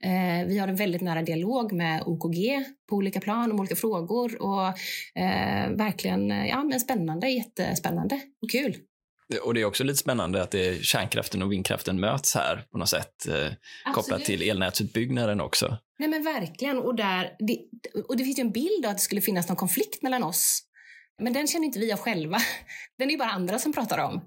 Eh, 0.00 0.46
vi 0.46 0.58
har 0.58 0.68
en 0.68 0.76
väldigt 0.76 1.02
nära 1.02 1.22
dialog 1.22 1.72
med 1.72 2.02
OKG 2.06 2.64
på 2.88 2.96
olika 2.96 3.20
plan 3.20 3.52
om 3.52 3.60
olika 3.60 3.76
frågor 3.76 4.42
och 4.42 4.66
eh, 5.22 5.70
verkligen 5.70 6.30
ja, 6.30 6.64
men 6.64 6.80
spännande, 6.80 7.28
jättespännande 7.28 8.20
och 8.42 8.50
kul. 8.50 8.76
Och 9.42 9.54
det 9.54 9.60
är 9.60 9.64
också 9.64 9.84
lite 9.84 9.98
spännande 9.98 10.42
att 10.42 10.50
det 10.50 10.68
är 10.68 10.82
kärnkraften 10.82 11.42
och 11.42 11.52
vindkraften 11.52 12.00
möts 12.00 12.34
här 12.34 12.64
på 12.72 12.78
något 12.78 12.88
sätt, 12.88 13.28
eh, 13.28 13.92
kopplat 13.94 14.24
till 14.24 14.42
elnätsutbyggnaden 14.42 15.40
också. 15.40 15.78
Nej 15.98 16.08
men 16.08 16.22
verkligen. 16.22 16.78
Och, 16.78 16.94
där, 16.94 17.36
det, 17.38 17.58
och 18.08 18.16
det 18.16 18.24
finns 18.24 18.38
ju 18.38 18.40
en 18.40 18.52
bild 18.52 18.86
av 18.86 18.90
att 18.90 18.96
det 18.96 19.02
skulle 19.02 19.20
finnas 19.20 19.48
någon 19.48 19.56
konflikt 19.56 20.02
mellan 20.02 20.22
oss. 20.22 20.62
Men 21.22 21.32
den 21.32 21.46
känner 21.46 21.66
inte 21.66 21.78
vi 21.78 21.92
av 21.92 21.98
själva. 21.98 22.38
Den 22.98 23.10
är 23.10 23.18
bara 23.18 23.30
andra 23.30 23.58
som 23.58 23.72
pratar 23.72 23.98
om. 23.98 24.20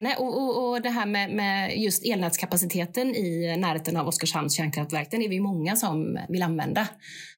Nej, 0.00 0.16
och, 0.16 0.42
och, 0.42 0.70
och 0.70 0.82
det 0.82 0.88
här 0.88 1.06
med, 1.06 1.30
med, 1.30 1.78
just 1.78 2.06
elnätskapaciteten 2.06 3.14
i 3.14 3.56
närheten 3.56 3.96
av 3.96 4.08
Oskarshamns 4.08 4.56
kärnkraftverk, 4.56 5.10
den 5.10 5.22
är 5.22 5.28
vi 5.28 5.40
många 5.40 5.76
som 5.76 6.18
vill 6.28 6.42
använda. 6.42 6.88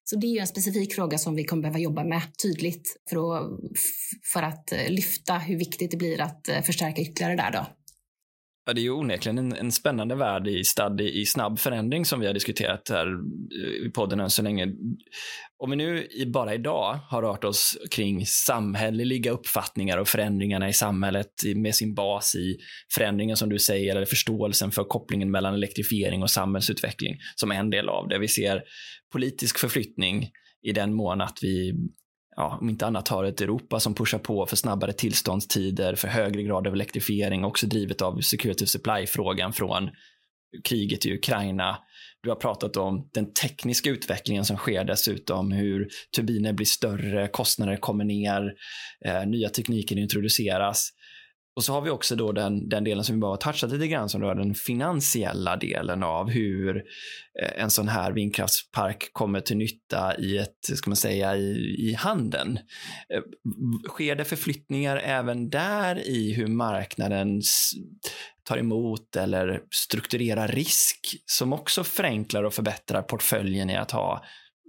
Så 0.04 0.16
det 0.16 0.26
är 0.26 0.40
en 0.40 0.46
specifik 0.46 0.94
fråga 0.94 1.18
som 1.18 1.34
vi 1.34 1.44
kommer 1.44 1.62
behöva 1.62 1.78
jobba 1.78 2.04
med 2.04 2.22
tydligt 2.42 2.96
för 3.10 3.36
att, 3.36 3.50
för 4.32 4.42
att 4.42 4.72
eh, 4.72 4.88
lyfta 4.88 5.38
hur 5.38 5.56
viktigt 5.56 5.90
det 5.90 5.96
blir 5.96 6.20
att 6.20 6.48
eh, 6.48 6.62
förstärka 6.62 7.02
ytterligare 7.02 7.36
där. 7.36 7.50
Då. 7.50 7.66
Ja, 8.68 8.74
det 8.74 8.80
är 8.80 8.82
ju 8.82 8.90
onekligen 8.90 9.38
en, 9.38 9.52
en 9.52 9.72
spännande 9.72 10.14
värld 10.14 10.48
i 10.48 10.64
stad 10.64 11.00
i, 11.00 11.20
i, 11.20 11.26
snabb 11.26 11.58
förändring 11.58 12.04
som 12.04 12.20
vi 12.20 12.26
har 12.26 12.34
diskuterat 12.34 12.88
här 12.90 13.06
eh, 13.06 13.86
i 13.86 13.90
podden 13.94 14.20
än 14.20 14.30
så 14.30 14.42
länge. 14.42 14.66
Om 15.58 15.70
vi 15.70 15.76
nu 15.76 16.06
i, 16.10 16.26
bara 16.26 16.54
idag 16.54 16.98
har 17.08 17.22
rört 17.22 17.44
oss 17.44 17.78
kring 17.90 18.26
samhälleliga 18.26 19.30
uppfattningar 19.30 19.98
och 19.98 20.08
förändringarna 20.08 20.68
i 20.68 20.72
samhället 20.72 21.32
med 21.56 21.74
sin 21.74 21.94
bas 21.94 22.34
i 22.34 22.56
förändringen 22.94 23.36
som 23.36 23.48
du 23.48 23.58
säger, 23.58 23.96
eller 23.96 24.06
förståelsen 24.06 24.70
för 24.70 24.84
kopplingen 24.84 25.30
mellan 25.30 25.54
elektrifiering 25.54 26.22
och 26.22 26.30
samhällsutveckling 26.30 27.16
som 27.36 27.52
en 27.52 27.70
del 27.70 27.88
av 27.88 28.08
det. 28.08 28.18
Vi 28.18 28.28
ser 28.28 28.62
politisk 29.12 29.58
förflyttning 29.58 30.30
i 30.62 30.72
den 30.72 30.94
mån 30.94 31.20
att 31.20 31.38
vi 31.42 31.74
ja, 32.38 32.58
om 32.60 32.68
inte 32.68 32.86
annat 32.86 33.08
har 33.08 33.24
ett 33.24 33.40
Europa 33.40 33.80
som 33.80 33.94
pushar 33.94 34.18
på 34.18 34.46
för 34.46 34.56
snabbare 34.56 34.92
tillståndstider, 34.92 35.94
för 35.94 36.08
högre 36.08 36.42
grad 36.42 36.66
av 36.66 36.72
elektrifiering, 36.72 37.44
också 37.44 37.66
drivet 37.66 38.02
av 38.02 38.20
security 38.20 38.66
supply-frågan 38.66 39.52
från 39.52 39.90
kriget 40.64 41.06
i 41.06 41.14
Ukraina. 41.14 41.78
Du 42.22 42.28
har 42.28 42.36
pratat 42.36 42.76
om 42.76 43.10
den 43.14 43.32
tekniska 43.32 43.90
utvecklingen 43.90 44.44
som 44.44 44.56
sker 44.56 44.84
dessutom, 44.84 45.52
hur 45.52 45.88
turbiner 46.16 46.52
blir 46.52 46.66
större, 46.66 47.28
kostnader 47.28 47.76
kommer 47.76 48.04
ner, 48.04 48.52
eh, 49.04 49.26
nya 49.26 49.48
tekniker 49.48 49.98
introduceras. 49.98 50.90
Och 51.58 51.64
så 51.64 51.72
har 51.72 51.80
vi 51.80 51.90
också 51.90 52.16
då 52.16 52.32
den, 52.32 52.68
den 52.68 52.84
delen 52.84 53.04
som 53.04 53.14
vi 53.14 53.20
bara 53.20 53.32
har 53.32 53.36
touchat 53.36 53.70
lite 53.70 53.88
grann 53.88 54.08
som 54.08 54.22
rör 54.22 54.34
den 54.34 54.54
finansiella 54.54 55.56
delen 55.56 56.02
av 56.02 56.30
hur 56.30 56.76
eh, 57.42 57.62
en 57.62 57.70
sån 57.70 57.88
här 57.88 58.12
vindkraftspark 58.12 59.10
kommer 59.12 59.40
till 59.40 59.56
nytta 59.56 60.18
i 60.18 60.38
ett, 60.38 60.58
ska 60.74 60.90
man 60.90 60.96
säga, 60.96 61.36
i, 61.36 61.76
i 61.78 61.94
handeln. 61.94 62.58
Eh, 63.14 63.22
sker 63.88 64.16
det 64.16 64.24
förflyttningar 64.24 64.96
även 64.96 65.50
där 65.50 66.08
i 66.08 66.32
hur 66.32 66.46
marknaden 66.46 67.42
tar 68.44 68.58
emot 68.58 69.16
eller 69.16 69.60
strukturerar 69.70 70.48
risk 70.48 70.98
som 71.26 71.52
också 71.52 71.84
förenklar 71.84 72.44
och 72.44 72.54
förbättrar 72.54 73.02
portföljen 73.02 73.70
i 73.70 73.76
att 73.76 73.90
ha 73.90 74.24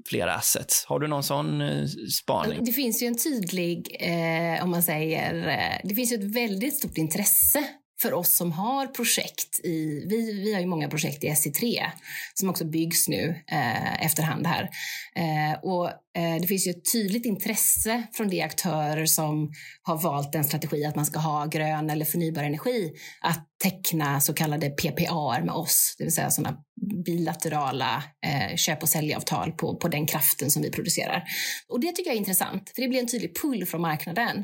flera 0.08 0.36
assets. 0.36 0.86
Har 0.86 1.00
du 1.00 1.08
någon 1.08 1.24
sån 1.24 1.62
eh, 1.62 1.86
spaning? 2.22 2.52
Alltså, 2.52 2.64
det 2.64 2.72
finns 2.72 3.04
ju 3.04 3.08
en 3.08 3.18
tydlig, 3.18 3.98
eh, 4.00 4.64
om 4.64 4.72
man 4.72 4.84
säger, 4.84 5.48
eh, 5.48 5.90
det 5.90 5.96
finns 5.96 6.12
ju 6.12 6.16
ett 6.16 6.36
väldigt 6.36 6.78
stort 6.78 6.98
intresse 6.98 7.64
för 8.02 8.14
oss 8.14 8.36
som 8.36 8.52
har 8.52 8.88
projekt 8.88 9.60
i, 9.64 10.06
vi, 10.10 10.42
vi 10.44 10.54
har 10.54 10.62
ju 10.62 10.68
många 10.68 10.90
projekt 10.90 11.24
i 11.24 11.28
SC3 11.28 11.86
som 12.34 12.50
också 12.50 12.66
byggs 12.66 13.08
nu 13.08 13.44
eh, 13.52 14.06
efterhand 14.06 14.48
här. 14.48 14.70
Eh, 15.16 15.60
och 15.64 15.90
Eh, 16.18 16.42
det 16.42 16.48
finns 16.48 16.68
ju 16.68 16.72
ett 16.72 16.92
tydligt 16.92 17.26
intresse 17.26 18.04
från 18.14 18.28
de 18.28 18.42
aktörer 18.42 19.06
som 19.06 19.52
har 19.84 19.98
valt 19.98 20.36
en 20.36 20.44
strategi 20.44 20.86
att 20.86 20.96
man 20.96 21.06
ska 21.06 21.20
ha 21.20 21.46
grön 21.46 21.90
eller 21.90 22.06
förnybar 22.06 22.44
energi 22.44 22.92
att 23.22 23.46
teckna 23.64 24.22
så 24.22 24.34
kallade 24.34 24.70
PPA 24.70 25.40
med 25.44 25.54
oss, 25.54 25.96
det 25.98 26.04
vill 26.04 26.14
säga 26.14 26.30
sådana 26.30 26.58
bilaterala 27.06 28.04
eh, 28.26 28.56
köp 28.56 28.84
och 28.84 28.90
säljavtal 28.90 29.52
på, 29.52 29.76
på 29.76 29.88
den 29.88 30.06
kraften 30.06 30.52
som 30.52 30.62
vi 30.62 30.72
producerar. 30.72 31.24
Och 31.68 31.80
det 31.80 31.92
tycker 31.92 32.10
jag 32.10 32.16
är 32.16 32.20
intressant, 32.20 32.72
för 32.76 32.82
det 32.82 32.88
blir 32.88 33.00
en 33.00 33.08
tydlig 33.08 33.42
pull 33.42 33.66
från 33.66 33.82
marknaden. 33.82 34.38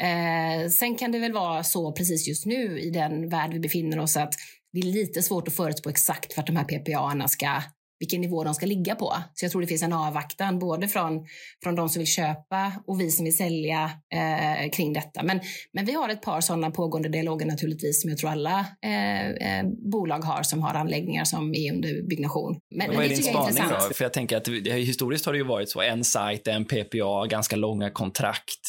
Eh, 0.00 0.68
sen 0.70 0.94
kan 0.94 1.12
det 1.12 1.18
väl 1.18 1.32
vara 1.32 1.64
så 1.64 1.92
precis 1.92 2.28
just 2.28 2.46
nu 2.46 2.80
i 2.80 2.90
den 2.90 3.28
värld 3.28 3.52
vi 3.52 3.60
befinner 3.60 3.98
oss 3.98 4.16
att 4.16 4.34
det 4.72 4.80
är 4.80 4.84
lite 4.92 5.22
svårt 5.22 5.48
att 5.48 5.56
förutspå 5.56 5.90
exakt 5.90 6.36
vart 6.36 6.46
de 6.46 6.56
här 6.56 6.64
PPA 6.64 7.28
ska 7.28 7.62
vilken 7.98 8.20
nivå 8.20 8.44
de 8.44 8.54
ska 8.54 8.66
ligga 8.66 8.94
på. 8.94 9.14
Så 9.34 9.44
jag 9.44 9.52
tror 9.52 9.60
det 9.60 9.66
finns 9.66 9.82
en 9.82 9.92
avvaktan 9.92 10.58
både 10.58 10.88
från, 10.88 11.26
från 11.62 11.74
de 11.74 11.88
som 11.88 12.00
vill 12.00 12.06
köpa 12.06 12.72
och 12.86 13.00
vi 13.00 13.10
som 13.10 13.24
vill 13.24 13.36
sälja 13.36 13.90
eh, 14.14 14.70
kring 14.70 14.92
detta. 14.92 15.22
Men, 15.22 15.40
men 15.72 15.84
vi 15.84 15.92
har 15.92 16.08
ett 16.08 16.22
par 16.22 16.40
sådana 16.40 16.70
pågående 16.70 17.08
dialoger 17.08 17.46
naturligtvis 17.46 18.00
som 18.00 18.10
jag 18.10 18.18
tror 18.18 18.30
alla 18.30 18.66
eh, 18.84 19.28
eh, 19.28 19.64
bolag 19.90 20.18
har 20.18 20.42
som 20.42 20.62
har 20.62 20.74
anläggningar 20.74 21.24
som 21.24 21.54
är 21.54 21.72
under 21.72 22.02
byggnation. 22.02 22.56
Men, 22.70 22.86
men 22.86 22.96
vad 22.96 23.04
är 23.04 23.08
din 23.08 23.22
spaning 23.22 23.62
då? 23.70 23.94
För 23.94 24.04
jag 24.04 24.12
tänker 24.12 24.36
att 24.36 24.48
historiskt 24.48 25.26
har 25.26 25.32
det 25.32 25.38
ju 25.38 25.44
varit 25.44 25.70
så, 25.70 25.80
en 25.80 26.04
sajt, 26.04 26.46
en 26.46 26.64
PPA, 26.64 27.26
ganska 27.26 27.56
långa 27.56 27.90
kontrakt. 27.90 28.60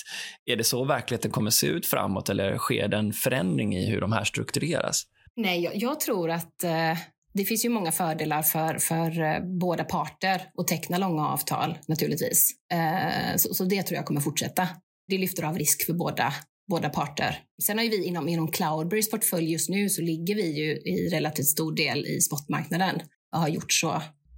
Är 0.46 0.56
det 0.56 0.64
så 0.64 0.86
verkligheten 0.86 1.32
kommer 1.32 1.52
se 1.52 1.68
ut 1.68 1.86
framåt 1.86 2.30
eller 2.30 2.58
sker 2.58 2.88
det 2.88 2.98
en 2.98 3.14
förändring 3.14 3.76
i 3.76 3.86
hur 3.90 4.02
de 4.02 4.12
här 4.12 4.24
struktureras? 4.24 5.04
Nej, 5.36 5.64
jag, 5.64 5.76
jag 5.76 6.00
tror 6.00 6.32
att 6.32 6.64
eh, 6.64 6.98
det 7.38 7.46
finns 7.46 7.66
ju 7.66 7.70
många 7.70 7.92
fördelar 7.92 8.42
för, 8.42 8.78
för 8.78 9.22
eh, 9.22 9.40
båda 9.60 9.84
parter 9.84 10.42
att 10.58 10.68
teckna 10.68 10.98
långa 10.98 11.28
avtal 11.28 11.78
naturligtvis. 11.88 12.52
Eh, 12.74 13.36
så, 13.38 13.54
så, 13.54 13.64
det 13.64 13.84
tror 13.84 13.96
jag 13.96 14.06
kommer 14.06 14.22
fortsätta. 14.22 14.68
Det 15.08 15.18
lyfter 15.18 15.44
av 15.44 15.58
risk 15.58 15.86
för 15.86 15.94
båda, 15.94 16.34
båda 16.70 16.90
parter. 16.90 17.40
Sen 17.64 17.78
har 17.78 17.86
ju 17.86 17.90
vi 17.90 18.04
inom, 18.04 18.28
inom 18.28 18.52
Cloudberrys 18.52 19.12
portfölj 19.12 19.52
just 19.52 19.70
nu 19.70 19.90
så 19.90 20.02
ligger 20.02 20.36
vi 20.36 20.58
ju 20.60 20.72
i 20.72 21.10
relativt 21.10 21.48
stor 21.48 21.76
del 21.76 22.06
i 22.06 22.22
spotmarknaden 22.22 23.02
och 23.36 23.40
har 23.40 23.48
gjort 23.48 23.72
så 23.72 23.94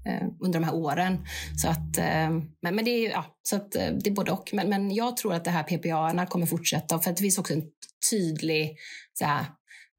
eh, 0.07 0.27
under 0.39 0.59
de 0.59 0.65
här 0.65 0.75
åren. 0.75 1.17
Så 1.61 1.69
att, 1.69 1.97
eh, 1.97 2.29
men, 2.61 2.75
men 2.75 2.85
det 2.85 2.91
är, 2.91 3.09
ja, 3.09 3.25
så 3.43 3.55
att, 3.55 3.75
eh, 3.75 3.91
det 4.03 4.09
är 4.09 4.13
både 4.13 4.31
och. 4.31 4.49
Men, 4.53 4.69
men 4.69 4.91
jag 4.91 5.17
tror 5.17 5.33
att 5.33 5.43
det 5.43 5.51
här 5.51 5.63
PPA 5.63 6.25
kommer 6.25 6.45
fortsätta 6.45 6.99
för 6.99 7.09
att 7.09 7.17
det 7.17 7.23
finns 7.23 7.37
också 7.37 7.53
en 7.53 7.63
tydlig 8.11 8.77
så 9.13 9.25
här, 9.25 9.45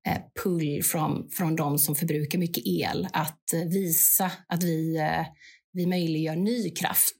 Eh, 0.07 0.18
pull 0.42 0.82
från, 0.82 1.28
från 1.30 1.57
de 1.57 1.78
som 1.78 1.94
förbrukar 1.94 2.38
mycket 2.38 2.66
el 2.66 3.09
att 3.12 3.53
eh, 3.53 3.61
visa 3.61 4.32
att 4.48 4.62
vi, 4.62 4.96
eh, 4.96 5.26
vi 5.72 5.86
möjliggör 5.86 6.36
ny 6.36 6.70
kraft. 6.70 7.16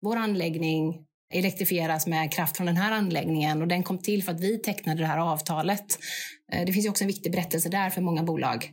Vår 0.00 0.16
anläggning 0.16 1.06
elektrifieras 1.34 2.06
med 2.06 2.32
kraft 2.32 2.56
från 2.56 2.66
den 2.66 2.76
här 2.76 2.92
anläggningen 2.92 3.62
och 3.62 3.68
den 3.68 3.82
kom 3.82 3.98
till 3.98 4.24
för 4.24 4.32
att 4.32 4.40
vi 4.40 4.58
tecknade 4.58 5.00
det 5.00 5.06
här 5.06 5.18
avtalet. 5.18 5.98
Det 6.66 6.72
finns 6.72 6.88
också 6.88 7.04
en 7.04 7.08
viktig 7.08 7.32
berättelse 7.32 7.68
där 7.68 7.90
för 7.90 8.00
många 8.00 8.22
bolag. 8.22 8.70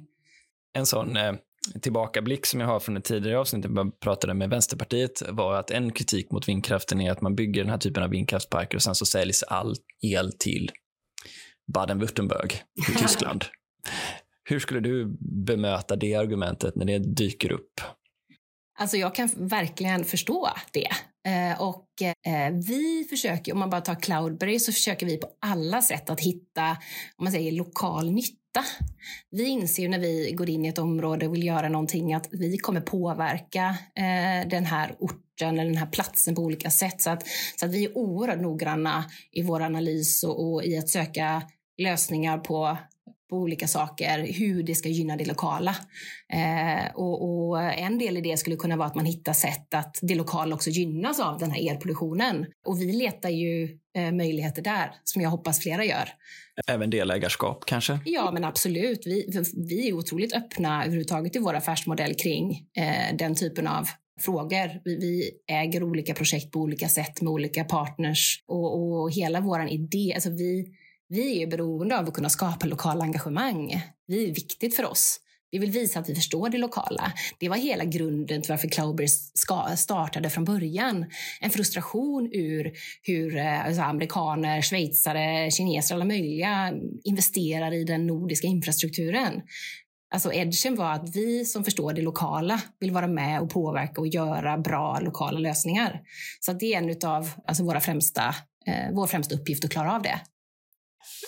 En 0.74 0.86
sån 0.86 1.18
eh, 1.18 1.34
tillbakablick 1.82 2.46
som 2.46 2.60
jag 2.60 2.68
har 2.68 2.80
från 2.80 2.98
ett 2.98 3.04
tidigare 3.04 3.40
avsnitt 3.40 3.64
där 3.64 3.70
jag 3.76 4.00
pratade 4.00 4.34
med 4.34 4.50
Vänsterpartiet 4.50 5.22
var 5.30 5.56
att 5.56 5.72
en 5.72 5.92
kritik 5.92 6.32
mot 6.32 6.48
vindkraften 6.48 7.02
är 7.02 7.12
att 7.12 7.22
man 7.22 7.36
bygger 7.36 7.62
den 7.62 7.72
här 7.72 7.78
typen 7.78 8.04
av 8.04 8.10
vindkraftsparker 8.10 8.78
och 8.78 8.84
sen 8.84 8.96
så 8.96 9.06
säljs 9.06 9.44
all 9.44 9.76
el 10.02 10.32
till 10.40 10.72
Baden-Württemberg 11.74 12.54
i 12.90 12.94
Tyskland. 12.98 13.46
Hur 14.44 14.60
skulle 14.60 14.80
du 14.80 15.18
bemöta 15.46 15.96
det 15.96 16.16
argumentet 16.16 16.76
när 16.76 16.86
det 16.86 17.00
dyker 17.00 17.52
upp? 17.52 17.82
Alltså 18.80 18.98
jag 18.98 19.16
kan 19.16 19.30
verkligen 19.36 20.06
förstå 20.06 20.50
det. 20.72 20.90
Eh, 21.30 21.62
och 21.62 21.88
eh, 22.02 22.54
vi 22.68 23.08
försöker, 23.10 23.54
om 23.54 23.60
man 23.60 23.70
bara 23.70 23.82
tar 23.82 23.96
Cloudberry, 23.96 24.60
så 24.60 24.72
försöker 24.72 25.06
vi 25.06 25.18
på 25.18 25.28
alla 25.42 25.82
sätt 25.82 26.10
att 26.10 26.20
hitta, 26.20 26.70
om 27.18 27.24
man 27.24 27.32
säger 27.32 27.52
lokal 27.52 28.12
nytta. 28.12 28.64
Vi 29.32 29.48
inser 29.48 29.84
ju 29.84 29.90
när 29.90 30.00
vi 30.00 30.32
går 30.32 30.50
in 30.50 30.66
i 30.66 30.68
ett 30.68 30.78
område 30.78 31.28
och 31.28 31.34
vill 31.34 31.46
göra 31.46 31.70
någonting 31.70 32.14
att 32.14 32.28
vi 32.32 32.58
kommer 32.58 32.82
påverka 32.82 33.78
eh, 33.96 34.50
den 34.50 34.66
här 34.66 34.96
orten 35.00 35.60
eller 35.60 35.70
den 35.70 35.78
här 35.78 35.92
platsen 35.92 36.36
på 36.36 36.42
olika 36.42 36.70
sätt. 36.70 37.02
Så 37.02 37.10
att, 37.10 37.24
så 37.60 37.66
att 37.66 37.72
vi 37.72 37.86
är 37.86 37.98
oerhört 37.98 38.42
noggranna 38.42 39.06
i 39.32 39.42
vår 39.42 39.62
analys 39.62 40.24
och, 40.24 40.54
och 40.54 40.64
i 40.64 40.78
att 40.78 40.90
söka 40.90 41.44
lösningar 41.80 42.38
på 42.38 42.78
på 43.30 43.38
olika 43.38 43.68
saker, 43.68 44.34
hur 44.34 44.64
det 44.64 44.76
ska 44.76 44.90
gynna 44.90 45.18
det 45.18 45.26
lokala. 45.26 45.76
Eh, 46.34 46.96
och, 46.96 47.50
och, 47.50 47.64
en 47.64 47.98
del 47.98 48.18
i 48.18 48.22
det 48.22 48.38
skulle 48.38 48.56
kunna 48.56 48.78
vara 48.78 48.88
att 48.88 48.96
man 48.96 49.06
hittar 49.06 49.34
sätt 49.34 49.74
att 49.74 50.00
det 50.02 50.16
lokala 50.16 50.56
också 50.56 50.70
gynnas 50.70 51.20
av 51.20 51.40
den 51.40 51.52
här 51.52 51.72
elproduktionen. 51.72 52.46
Och 52.66 52.82
vi 52.82 52.94
letar 52.94 53.30
ju 53.30 53.78
eh, 53.96 54.12
möjligheter 54.12 54.62
där, 54.62 54.92
som 55.04 55.22
jag 55.22 55.30
hoppas 55.30 55.60
flera 55.60 55.86
gör. 55.86 56.10
Även 56.68 56.90
delägarskap 56.90 57.66
kanske? 57.66 58.00
Ja, 58.06 58.32
men 58.32 58.44
absolut. 58.44 59.02
Vi, 59.06 59.44
vi 59.68 59.90
är 59.90 59.94
otroligt 59.94 60.34
öppna 60.34 60.84
överhuvudtaget 60.84 61.36
i 61.36 61.40
vår 61.40 61.54
affärsmodell 61.54 62.14
kring 62.16 62.52
eh, 62.78 63.16
den 63.18 63.36
typen 63.36 63.68
av 63.68 63.88
frågor. 64.22 64.82
Vi, 64.84 64.96
vi, 64.96 65.32
äger 65.48 65.84
olika 65.84 66.14
projekt 66.14 66.52
på 66.52 66.60
olika 66.60 66.90
sätt 66.90 67.22
med 67.22 67.32
olika 67.32 67.64
partners 67.64 68.44
och, 68.48 69.02
och 69.02 69.12
hela 69.12 69.42
vår 69.42 69.70
idé, 69.70 70.14
alltså 70.16 70.30
vi 70.30 70.66
vi 71.10 71.44
är 71.44 71.48
beroende 71.48 72.00
av 72.00 72.08
att 72.08 72.14
kunna 72.14 72.30
skapa 72.30 72.66
lokala 72.66 73.04
engagemang. 73.04 73.82
Vi 74.08 74.30
är 74.30 74.34
viktigt 74.34 74.76
för 74.76 74.86
oss. 74.86 75.20
Vi 75.52 75.58
vill 75.58 75.72
visa 75.72 76.00
att 76.00 76.10
vi 76.10 76.16
förstår 76.16 76.50
det 76.50 76.58
lokala. 76.58 77.14
Det 77.40 77.50
var 77.50 77.56
hela 77.56 77.84
grunden 77.84 78.42
till 78.42 78.52
varför 78.52 78.68
Cloudberry 78.68 79.08
startade 79.78 80.30
från 80.30 80.46
början. 80.46 81.06
En 81.42 81.50
frustration 81.50 82.30
ur 82.34 82.72
hur 83.02 83.38
eh, 83.38 83.66
alltså 83.66 83.82
amerikaner, 83.82 84.62
schweizare, 84.62 85.52
kineser, 85.52 85.96
alla 85.96 86.06
möjliga 86.06 86.74
investerar 87.04 87.74
i 87.74 87.84
den 87.84 88.08
nordiska 88.08 88.48
infrastrukturen. 88.48 89.42
Alltså 90.14 90.34
edgen 90.34 90.76
var 90.76 90.92
att 90.92 91.16
vi 91.16 91.46
som 91.46 91.64
förstår 91.64 91.94
det 91.94 92.02
lokala 92.02 92.62
vill 92.80 92.92
vara 92.92 93.08
med 93.08 93.42
och 93.42 93.50
påverka 93.50 94.02
och 94.02 94.08
göra 94.08 94.58
bra 94.58 95.00
lokala 95.00 95.40
lösningar. 95.40 96.02
Så 96.40 96.54
det 96.54 96.74
är 96.74 96.78
en 96.78 97.10
av 97.10 97.30
alltså 97.46 97.64
våra 97.64 97.80
främsta, 97.80 98.36
eh, 98.66 98.92
vår 98.94 99.08
främsta 99.08 99.36
uppgift 99.36 99.66
att 99.66 99.72
klara 99.72 99.96
av 99.96 100.02
det. 100.02 100.20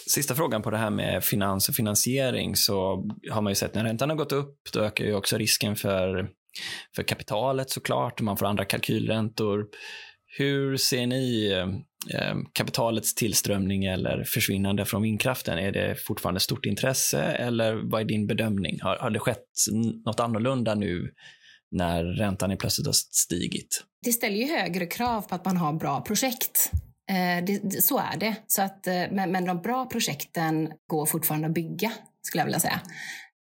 Sista 0.10 0.36
frågan 0.36 0.62
på 0.62 0.70
det 0.70 0.78
här 0.78 0.90
med 0.90 1.24
finans 1.24 1.70
och 1.70 1.76
finansiering 1.76 2.56
så 2.56 3.06
har 3.32 3.42
man 3.42 3.52
ju 3.52 3.56
sett 3.56 3.76
när 3.76 3.84
räntan 3.84 4.10
har 4.10 4.18
gått 4.18 4.32
upp, 4.32 4.58
då 4.74 4.80
ökar 4.80 5.06
ju 5.06 5.16
också 5.16 5.38
risken 5.38 5.76
för, 5.76 6.30
för 6.96 7.04
kapitalet 7.04 7.70
såklart, 7.70 8.22
man 8.22 8.38
får 8.38 8.46
andra 8.46 8.66
kalkylräntor. 8.66 9.66
Hur 10.38 10.78
ser 10.78 11.08
ni 11.08 11.52
eh, 12.14 12.36
kapitalets 12.54 13.16
tillströmning 13.16 13.86
eller 13.86 14.24
försvinnande 14.24 14.86
från 14.86 15.02
vindkraften? 15.02 15.60
Är 15.60 15.72
det 15.72 15.96
fortfarande 16.08 16.40
stort 16.40 16.66
intresse 16.66 17.22
eller 17.22 17.92
vad 17.92 18.02
är 18.02 18.06
din 18.06 18.28
bedömning? 18.28 18.80
Har, 18.82 18.98
har 18.98 19.10
det 19.10 19.20
skett 19.20 19.46
något 20.06 20.20
annorlunda 20.20 20.76
nu 20.76 21.12
när 21.72 22.04
räntan 22.04 22.58
plötsligt 22.58 22.88
har 22.88 22.94
stigit? 22.94 23.84
Det 24.06 24.12
ställer 24.12 24.38
ju 24.38 24.48
högre 24.48 24.86
krav 24.86 25.22
på 25.22 25.36
att 25.36 25.46
man 25.46 25.58
har 25.58 25.74
bra 25.74 26.02
projekt. 26.02 26.72
Eh, 27.12 27.46
det, 27.46 27.60
det, 27.64 27.82
så 27.82 27.98
är 27.98 28.18
det. 28.18 28.36
Så 28.48 28.62
att, 28.62 28.88
eh, 28.88 29.04
men, 29.12 29.32
men 29.32 29.46
de 29.46 29.62
bra 29.62 29.86
projekten 29.86 30.72
går 30.88 31.06
fortfarande 31.06 31.48
att 31.48 31.54
bygga, 31.54 31.92
skulle 32.22 32.42
jag 32.42 32.46
vilja 32.46 32.60
säga. 32.60 32.82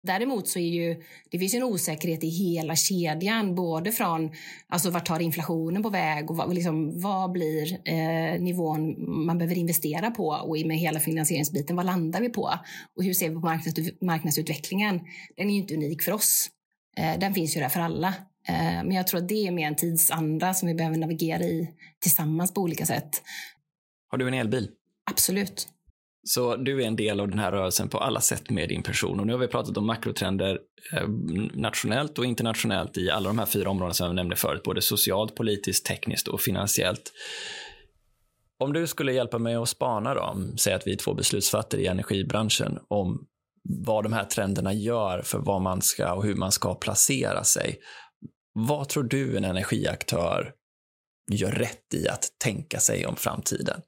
Däremot 0.03 0.47
så 0.47 0.59
är 0.59 0.69
ju, 0.69 1.03
det 1.31 1.39
finns 1.39 1.53
en 1.53 1.63
osäkerhet 1.63 2.23
i 2.23 2.27
hela 2.27 2.75
kedjan, 2.75 3.55
både 3.55 3.91
från 3.91 4.31
alltså 4.67 4.89
vart 4.89 5.05
tar 5.05 5.19
inflationen 5.19 5.83
på 5.83 5.89
väg 5.89 6.31
och 6.31 6.37
vad, 6.37 6.53
liksom, 6.53 7.01
vad 7.01 7.31
blir 7.31 7.89
eh, 7.89 8.41
nivån 8.41 8.95
man 9.25 9.37
behöver 9.37 9.57
investera 9.57 10.11
på 10.11 10.27
och 10.27 10.57
med 10.65 10.77
hela 10.77 10.99
finansieringsbiten, 10.99 11.75
vad 11.75 11.85
landar 11.85 12.21
vi 12.21 12.29
på? 12.29 12.53
Och 12.97 13.03
hur 13.03 13.13
ser 13.13 13.29
vi 13.29 13.35
på 13.35 13.41
marknads, 13.41 13.79
marknadsutvecklingen? 14.01 14.99
Den 15.37 15.49
är 15.49 15.53
ju 15.53 15.59
inte 15.59 15.73
unik 15.73 16.03
för 16.03 16.11
oss. 16.11 16.49
Eh, 16.97 17.19
den 17.19 17.33
finns 17.33 17.57
ju 17.57 17.61
där 17.61 17.69
för 17.69 17.79
alla. 17.79 18.13
Eh, 18.47 18.83
men 18.83 18.91
jag 18.91 19.07
tror 19.07 19.21
att 19.21 19.27
det 19.27 19.47
är 19.47 19.51
mer 19.51 19.67
en 19.67 19.75
tidsanda 19.75 20.53
som 20.53 20.67
vi 20.67 20.75
behöver 20.75 20.97
navigera 20.97 21.43
i 21.43 21.69
tillsammans 22.01 22.53
på 22.53 22.61
olika 22.61 22.85
sätt. 22.85 23.21
Har 24.09 24.17
du 24.17 24.27
en 24.27 24.33
elbil? 24.33 24.69
Absolut. 25.11 25.67
Så 26.23 26.55
du 26.55 26.83
är 26.83 26.87
en 26.87 26.95
del 26.95 27.19
av 27.19 27.27
den 27.29 27.39
här 27.39 27.51
rörelsen 27.51 27.89
på 27.89 27.97
alla 27.97 28.21
sätt 28.21 28.49
med 28.49 28.69
din 28.69 28.83
person. 28.83 29.19
Och 29.19 29.27
nu 29.27 29.33
har 29.33 29.39
vi 29.39 29.47
pratat 29.47 29.77
om 29.77 29.87
makrotrender 29.87 30.59
eh, 30.93 31.07
nationellt 31.53 32.19
och 32.19 32.25
internationellt 32.25 32.97
i 32.97 33.09
alla 33.09 33.27
de 33.27 33.39
här 33.39 33.45
fyra 33.45 33.69
områdena 33.69 33.93
som 33.93 34.05
jag 34.05 34.15
nämnde 34.15 34.35
förut, 34.35 34.63
både 34.63 34.81
socialt, 34.81 35.35
politiskt, 35.35 35.85
tekniskt 35.85 36.27
och 36.27 36.41
finansiellt. 36.41 37.11
Om 38.59 38.73
du 38.73 38.87
skulle 38.87 39.13
hjälpa 39.13 39.37
mig 39.37 39.55
att 39.55 39.69
spana 39.69 40.13
då, 40.13 40.37
säg 40.57 40.73
att 40.73 40.87
vi 40.87 40.93
är 40.93 40.97
två 40.97 41.13
beslutsfattare 41.13 41.81
i 41.81 41.87
energibranschen 41.87 42.79
om 42.87 43.27
vad 43.63 44.03
de 44.03 44.13
här 44.13 44.25
trenderna 44.25 44.73
gör 44.73 45.21
för 45.21 45.39
vad 45.39 45.61
man 45.61 45.81
ska 45.81 46.13
och 46.13 46.23
hur 46.23 46.35
man 46.35 46.51
ska 46.51 46.75
placera 46.75 47.43
sig. 47.43 47.79
Vad 48.53 48.89
tror 48.89 49.03
du 49.03 49.37
en 49.37 49.43
energiaktör 49.43 50.53
gör 51.31 51.51
rätt 51.51 51.93
i 51.93 52.07
att 52.07 52.23
tänka 52.37 52.79
sig 52.79 53.05
om 53.05 53.15
framtiden? 53.15 53.81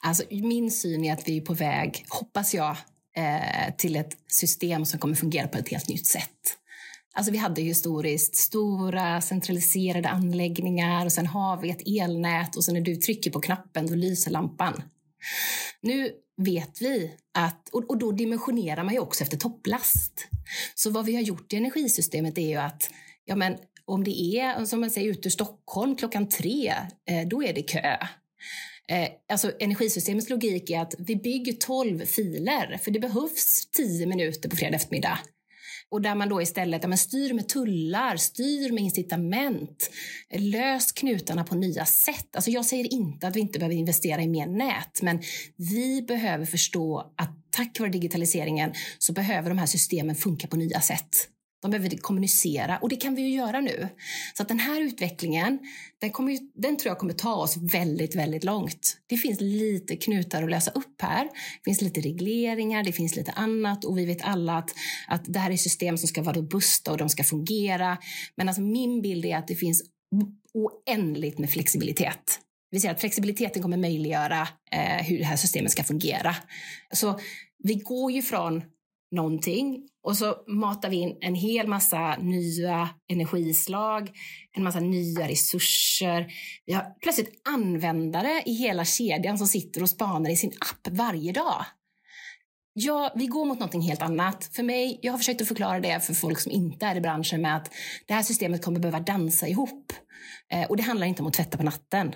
Alltså, 0.00 0.22
min 0.30 0.70
syn 0.70 1.04
är 1.04 1.12
att 1.12 1.28
vi 1.28 1.36
är 1.36 1.40
på 1.40 1.54
väg, 1.54 2.04
hoppas 2.08 2.54
jag, 2.54 2.76
eh, 3.16 3.74
till 3.78 3.96
ett 3.96 4.16
system 4.28 4.84
som 4.84 5.00
kommer 5.00 5.14
fungera 5.14 5.48
på 5.48 5.58
ett 5.58 5.68
helt 5.68 5.88
nytt 5.88 6.06
sätt. 6.06 6.58
Alltså 7.14 7.32
vi 7.32 7.38
hade 7.38 7.62
historiskt 7.62 8.36
stora 8.36 9.20
centraliserade 9.20 10.08
anläggningar 10.08 11.04
och 11.04 11.12
sen 11.12 11.26
har 11.26 11.56
vi 11.56 11.70
ett 11.70 11.88
elnät 11.88 12.56
och 12.56 12.64
sen 12.64 12.74
när 12.74 12.80
du 12.80 12.96
trycker 12.96 13.30
på 13.30 13.40
knappen 13.40 13.86
då 13.86 13.94
lyser 13.94 14.30
lampan. 14.30 14.82
Nu 15.80 16.10
vet 16.36 16.82
vi 16.82 17.10
att, 17.34 17.68
och, 17.72 17.98
då 17.98 18.12
dimensionerar 18.12 18.84
man 18.84 18.94
ju 18.94 19.00
också 19.00 19.22
efter 19.24 19.36
topplast. 19.36 20.28
Så 20.74 20.90
vad 20.90 21.04
vi 21.04 21.14
har 21.14 21.22
gjort 21.22 21.52
i 21.52 21.56
energisystemet 21.56 22.38
är 22.38 22.48
ju 22.48 22.56
att 22.56 22.90
ja 23.24 23.36
men, 23.36 23.56
om 23.84 24.04
det 24.04 24.38
är 24.38 24.64
som 24.64 24.80
man 24.80 24.90
säger 24.90 25.10
ute 25.10 25.28
ur 25.28 25.30
Stockholm 25.30 25.96
klockan 25.96 26.28
tre, 26.28 26.74
eh, 27.10 27.28
då 27.28 27.42
är 27.42 27.52
det 27.52 27.62
kö. 27.62 27.96
Eh, 28.92 29.08
alltså 29.32 29.52
energisystemets 29.60 30.30
logik 30.30 30.70
är 30.70 30.80
att 30.80 30.94
vi 30.98 31.16
bygger 31.16 31.52
12 31.52 32.04
filer 32.04 32.78
för 32.82 32.90
det 32.90 33.00
behövs 33.00 33.70
10 33.76 34.06
minuter 34.06 34.48
på 34.48 34.56
fredag 34.56 34.76
eftermiddag. 34.76 35.18
Och 35.90 36.02
där 36.02 36.14
man 36.14 36.28
då 36.28 36.42
istället 36.42 36.82
ja, 36.82 36.88
men 36.88 36.98
styr 36.98 37.32
med 37.32 37.48
tullar, 37.48 38.16
styr 38.16 38.72
med 38.72 38.82
incitament, 38.82 39.90
lös 40.38 40.92
knutarna 40.92 41.44
på 41.44 41.54
nya 41.54 41.84
sätt. 41.84 42.36
Alltså 42.36 42.50
jag 42.50 42.64
säger 42.64 42.92
inte 42.92 43.26
att 43.26 43.36
vi 43.36 43.40
inte 43.40 43.58
behöver 43.58 43.76
investera 43.76 44.22
i 44.22 44.28
mer 44.28 44.46
nät, 44.46 45.02
men 45.02 45.22
vi 45.56 46.02
behöver 46.02 46.44
förstå 46.44 47.12
att 47.16 47.36
tack 47.50 47.80
vare 47.80 47.90
digitaliseringen 47.90 48.72
så 48.98 49.12
behöver 49.12 49.48
de 49.48 49.58
här 49.58 49.66
systemen 49.66 50.16
funka 50.16 50.46
på 50.46 50.56
nya 50.56 50.80
sätt. 50.80 51.28
De 51.62 51.70
behöver 51.70 51.96
kommunicera 51.96 52.78
och 52.78 52.88
det 52.88 52.96
kan 52.96 53.14
vi 53.14 53.22
ju 53.22 53.28
göra 53.28 53.60
nu. 53.60 53.88
Så 54.34 54.42
att 54.42 54.48
den 54.48 54.58
här 54.58 54.80
utvecklingen, 54.80 55.58
den, 55.98 56.10
kommer 56.10 56.32
ju, 56.32 56.38
den 56.54 56.76
tror 56.76 56.90
jag 56.90 56.98
kommer 56.98 57.12
ta 57.12 57.34
oss 57.34 57.56
väldigt, 57.56 58.16
väldigt 58.16 58.44
långt. 58.44 58.96
Det 59.06 59.16
finns 59.16 59.40
lite 59.40 59.96
knutar 59.96 60.42
att 60.42 60.50
lösa 60.50 60.70
upp 60.70 61.02
här. 61.02 61.24
Det 61.24 61.64
finns 61.64 61.80
lite 61.80 62.00
regleringar, 62.00 62.84
det 62.84 62.92
finns 62.92 63.16
lite 63.16 63.32
annat 63.32 63.84
och 63.84 63.98
vi 63.98 64.06
vet 64.06 64.22
alla 64.22 64.58
att, 64.58 64.70
att 65.08 65.24
det 65.24 65.38
här 65.38 65.50
är 65.50 65.56
system 65.56 65.98
som 65.98 66.08
ska 66.08 66.22
vara 66.22 66.36
robusta 66.36 66.92
och 66.92 66.98
de 66.98 67.08
ska 67.08 67.24
fungera. 67.24 67.98
Men 68.36 68.48
alltså 68.48 68.62
min 68.62 69.02
bild 69.02 69.24
är 69.24 69.36
att 69.36 69.48
det 69.48 69.54
finns 69.54 69.82
oändligt 70.54 71.38
med 71.38 71.50
flexibilitet. 71.50 72.40
Det 72.70 72.76
vill 72.76 72.80
säga 72.80 72.92
att 72.92 73.00
flexibiliteten 73.00 73.62
kommer 73.62 73.76
möjliggöra 73.76 74.48
eh, 74.72 75.04
hur 75.04 75.18
det 75.18 75.24
här 75.24 75.36
systemet 75.36 75.72
ska 75.72 75.84
fungera. 75.84 76.36
Så 76.94 77.20
vi 77.64 77.74
går 77.74 78.12
ju 78.12 78.22
från 78.22 78.62
någonting 79.12 79.88
och 80.04 80.16
så 80.16 80.36
matar 80.46 80.90
vi 80.90 80.96
in 80.96 81.18
en 81.20 81.34
hel 81.34 81.66
massa 81.66 82.16
nya 82.16 82.88
energislag, 83.08 84.10
en 84.56 84.64
massa 84.64 84.80
nya 84.80 85.28
resurser. 85.28 86.26
Vi 86.66 86.72
har 86.72 87.00
plötsligt 87.02 87.40
användare 87.48 88.42
i 88.46 88.52
hela 88.52 88.84
kedjan 88.84 89.38
som 89.38 89.46
sitter 89.46 89.82
och 89.82 89.90
spanar 89.90 90.30
i 90.30 90.36
sin 90.36 90.52
app 90.60 90.96
varje 90.96 91.32
dag. 91.32 91.64
Ja, 92.74 93.12
vi 93.16 93.26
går 93.26 93.44
mot 93.44 93.58
någonting 93.58 93.80
helt 93.80 94.02
annat. 94.02 94.50
För 94.52 94.62
mig, 94.62 94.98
jag 95.02 95.12
har 95.12 95.18
försökt 95.18 95.42
att 95.42 95.48
förklara 95.48 95.80
det 95.80 96.00
för 96.00 96.14
folk 96.14 96.40
som 96.40 96.52
inte 96.52 96.86
är 96.86 96.96
i 96.96 97.00
branschen 97.00 97.42
med 97.42 97.56
att 97.56 97.70
det 98.06 98.14
här 98.14 98.22
systemet 98.22 98.64
kommer 98.64 98.80
behöva 98.80 99.00
dansa 99.00 99.48
ihop. 99.48 99.92
Eh, 100.52 100.64
och 100.70 100.76
det 100.76 100.82
handlar 100.82 101.06
inte 101.06 101.22
om 101.22 101.28
att 101.28 101.34
tvätta 101.34 101.56
på 101.56 101.62
natten. 101.62 102.14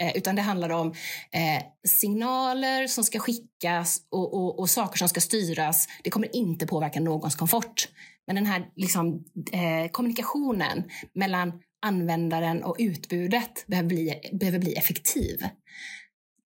Eh, 0.00 0.16
utan 0.16 0.36
det 0.36 0.42
handlar 0.42 0.70
om 0.70 0.88
eh, 1.32 1.62
signaler 1.88 2.86
som 2.86 3.04
ska 3.04 3.18
skickas 3.18 4.00
och, 4.10 4.34
och, 4.34 4.58
och, 4.58 4.70
saker 4.70 4.98
som 4.98 5.08
ska 5.08 5.20
styras. 5.20 5.88
Det 6.04 6.10
kommer 6.10 6.36
inte 6.36 6.66
påverka 6.66 7.00
någons 7.00 7.36
komfort. 7.36 7.88
Men 8.26 8.36
den 8.36 8.46
här 8.46 8.68
liksom, 8.76 9.24
eh, 9.52 9.90
kommunikationen 9.90 10.84
mellan 11.14 11.52
användaren 11.86 12.64
och 12.64 12.76
utbudet 12.78 13.64
behöver 13.66 13.88
bli, 13.88 14.14
behöver 14.32 14.58
bli 14.58 14.74
effektiv. 14.74 15.46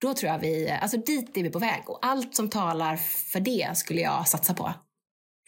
Då 0.01 0.15
tror 0.15 0.33
jag 0.33 0.39
vi, 0.39 0.71
alltså 0.71 0.97
dit 0.97 1.37
är 1.37 1.43
vi 1.43 1.51
på 1.51 1.59
väg 1.59 1.83
och 1.87 1.99
allt 2.07 2.37
som 2.37 2.51
talar 2.51 2.97
för 3.33 3.41
det 3.41 3.77
skulle 3.77 4.01
jag 4.01 4.29
satsa 4.29 4.55
på. 4.55 4.75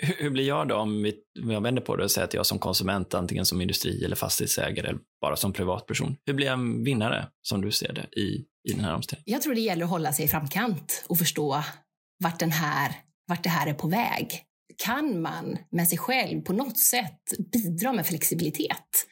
Hur 0.02 0.30
blir 0.30 0.48
jag 0.48 0.68
då 0.68 0.76
om, 0.76 1.02
vi, 1.02 1.14
om 1.42 1.50
jag 1.50 1.60
vänder 1.60 1.82
på 1.82 1.96
det 1.96 2.04
och 2.04 2.10
säger 2.10 2.26
att 2.26 2.34
jag 2.34 2.46
som 2.46 2.58
konsument, 2.58 3.14
antingen 3.14 3.46
som 3.46 3.60
industri 3.60 4.04
eller 4.04 4.16
fastighetsägare 4.16 4.88
eller 4.88 5.00
bara 5.20 5.36
som 5.36 5.52
privatperson, 5.52 6.16
hur 6.26 6.34
blir 6.34 6.46
jag 6.46 6.52
en 6.52 6.84
vinnare 6.84 7.28
som 7.42 7.60
du 7.60 7.70
ser 7.70 7.92
det 7.92 8.20
i, 8.20 8.44
i 8.68 8.72
den 8.72 8.84
här 8.84 8.94
omställningen? 8.94 9.32
Jag 9.32 9.42
tror 9.42 9.54
det 9.54 9.60
gäller 9.60 9.84
att 9.84 9.90
hålla 9.90 10.12
sig 10.12 10.24
i 10.24 10.28
framkant 10.28 11.04
och 11.08 11.18
förstå 11.18 11.62
vart, 12.18 12.38
den 12.38 12.52
här, 12.52 12.92
vart 13.28 13.42
det 13.42 13.48
här 13.48 13.66
är 13.66 13.74
på 13.74 13.88
väg 13.88 14.44
kan 14.76 15.22
man 15.22 15.58
med 15.70 15.88
sig 15.88 15.98
själv 15.98 16.40
på 16.40 16.52
något 16.52 16.78
sätt 16.78 17.20
bidra 17.52 17.92
med 17.92 18.06
flexibilitet. 18.06 19.06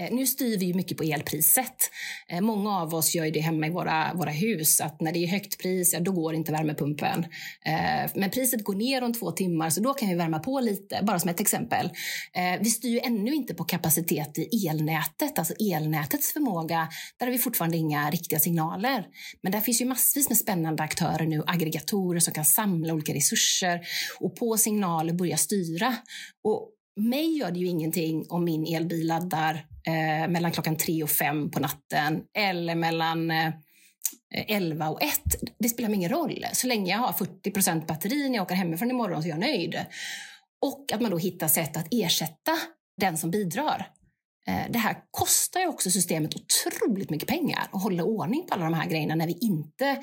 Eh, 0.00 0.12
nu 0.12 0.26
styr 0.26 0.58
vi 0.58 0.66
ju 0.66 0.74
mycket 0.74 0.96
på 0.96 1.02
elpriset. 1.02 1.90
Eh, 2.28 2.40
många 2.40 2.80
av 2.80 2.94
oss 2.94 3.14
gör 3.14 3.30
det 3.30 3.40
hemma 3.40 3.66
i 3.66 3.70
våra, 3.70 4.14
våra 4.14 4.30
hus, 4.30 4.80
att 4.80 5.00
när 5.00 5.12
det 5.12 5.18
är 5.18 5.26
högt 5.26 5.58
pris, 5.58 5.92
ja, 5.92 6.00
då 6.00 6.12
går 6.12 6.34
inte 6.34 6.52
värmepumpen. 6.52 7.24
Eh, 7.64 8.10
men 8.14 8.30
priset 8.30 8.64
går 8.64 8.74
ner 8.74 9.04
om 9.04 9.12
två 9.12 9.30
timmar, 9.30 9.70
så 9.70 9.80
då 9.80 9.94
kan 9.94 10.08
vi 10.08 10.14
värma 10.14 10.38
på 10.38 10.60
lite, 10.60 11.00
bara 11.02 11.18
som 11.18 11.30
ett 11.30 11.40
exempel. 11.40 11.90
Vi 12.60 12.70
styr 12.70 13.00
ännu 13.04 13.34
inte 13.34 13.54
på 13.54 13.64
kapacitet 13.64 14.38
i 14.38 14.66
elnätet, 14.66 15.38
alltså 15.38 15.54
elnätets 15.54 16.32
förmåga. 16.32 16.88
Där 17.18 17.26
har 17.26 17.32
vi 17.32 17.38
fortfarande 17.38 17.76
inga 17.76 18.10
riktiga 18.10 18.38
signaler. 18.38 19.06
Men 19.42 19.52
där 19.52 19.60
finns 19.60 19.80
ju 19.80 19.84
massvis 19.84 20.28
med 20.28 20.38
spännande 20.38 20.82
aktörer 20.82 21.26
nu, 21.26 21.42
aggregatorer 21.46 22.20
som 22.20 22.34
kan 22.34 22.44
samla 22.44 22.94
olika 22.94 23.14
resurser 23.14 23.80
och 24.20 24.36
på 24.36 24.56
signaler 24.56 25.12
börja 25.12 25.36
styra. 25.36 25.96
Och 26.44 26.70
mig 26.96 27.38
gör 27.38 27.50
det 27.50 27.58
ju 27.58 27.66
ingenting 27.66 28.26
om 28.28 28.44
min 28.44 28.76
elbil 28.76 29.06
laddar 29.06 29.66
eh, 29.86 30.28
mellan 30.28 30.52
klockan 30.52 30.76
tre 30.76 31.02
och 31.02 31.10
fem 31.10 31.50
på 31.50 31.60
natten 31.60 32.22
eller 32.38 32.74
mellan 32.74 33.30
eh, 33.30 33.52
11 34.46 34.88
och 34.88 35.02
1. 35.02 35.10
Det 35.58 35.68
spelar 35.68 35.88
mig 35.88 35.96
ingen 35.96 36.10
roll. 36.10 36.46
Så 36.52 36.66
länge 36.66 36.92
jag 36.92 36.98
har 36.98 37.12
40% 37.12 37.86
batteri 37.86 38.28
när 38.28 38.36
jag 38.36 38.42
åker 38.42 38.54
hemifrån 38.54 38.90
imorgon 38.90 39.22
så 39.22 39.28
är 39.28 39.30
jag 39.30 39.40
nöjd. 39.40 39.84
Och 40.62 40.92
att 40.92 41.00
man 41.00 41.10
då 41.10 41.18
hittar 41.18 41.48
sätt 41.48 41.76
att 41.76 41.86
ersätta 41.90 42.58
den 43.00 43.18
som 43.18 43.30
bidrar. 43.30 43.86
Eh, 44.46 44.70
det 44.70 44.78
här 44.78 44.96
kostar 45.10 45.60
ju 45.60 45.66
också 45.66 45.90
systemet 45.90 46.34
otroligt 46.34 47.10
mycket 47.10 47.28
pengar 47.28 47.68
att 47.72 47.82
hålla 47.82 48.04
ordning 48.04 48.46
på 48.46 48.54
alla 48.54 48.64
de 48.64 48.74
här 48.74 48.88
grejerna 48.88 49.14
när 49.14 49.26
vi 49.26 49.38
inte 49.40 49.98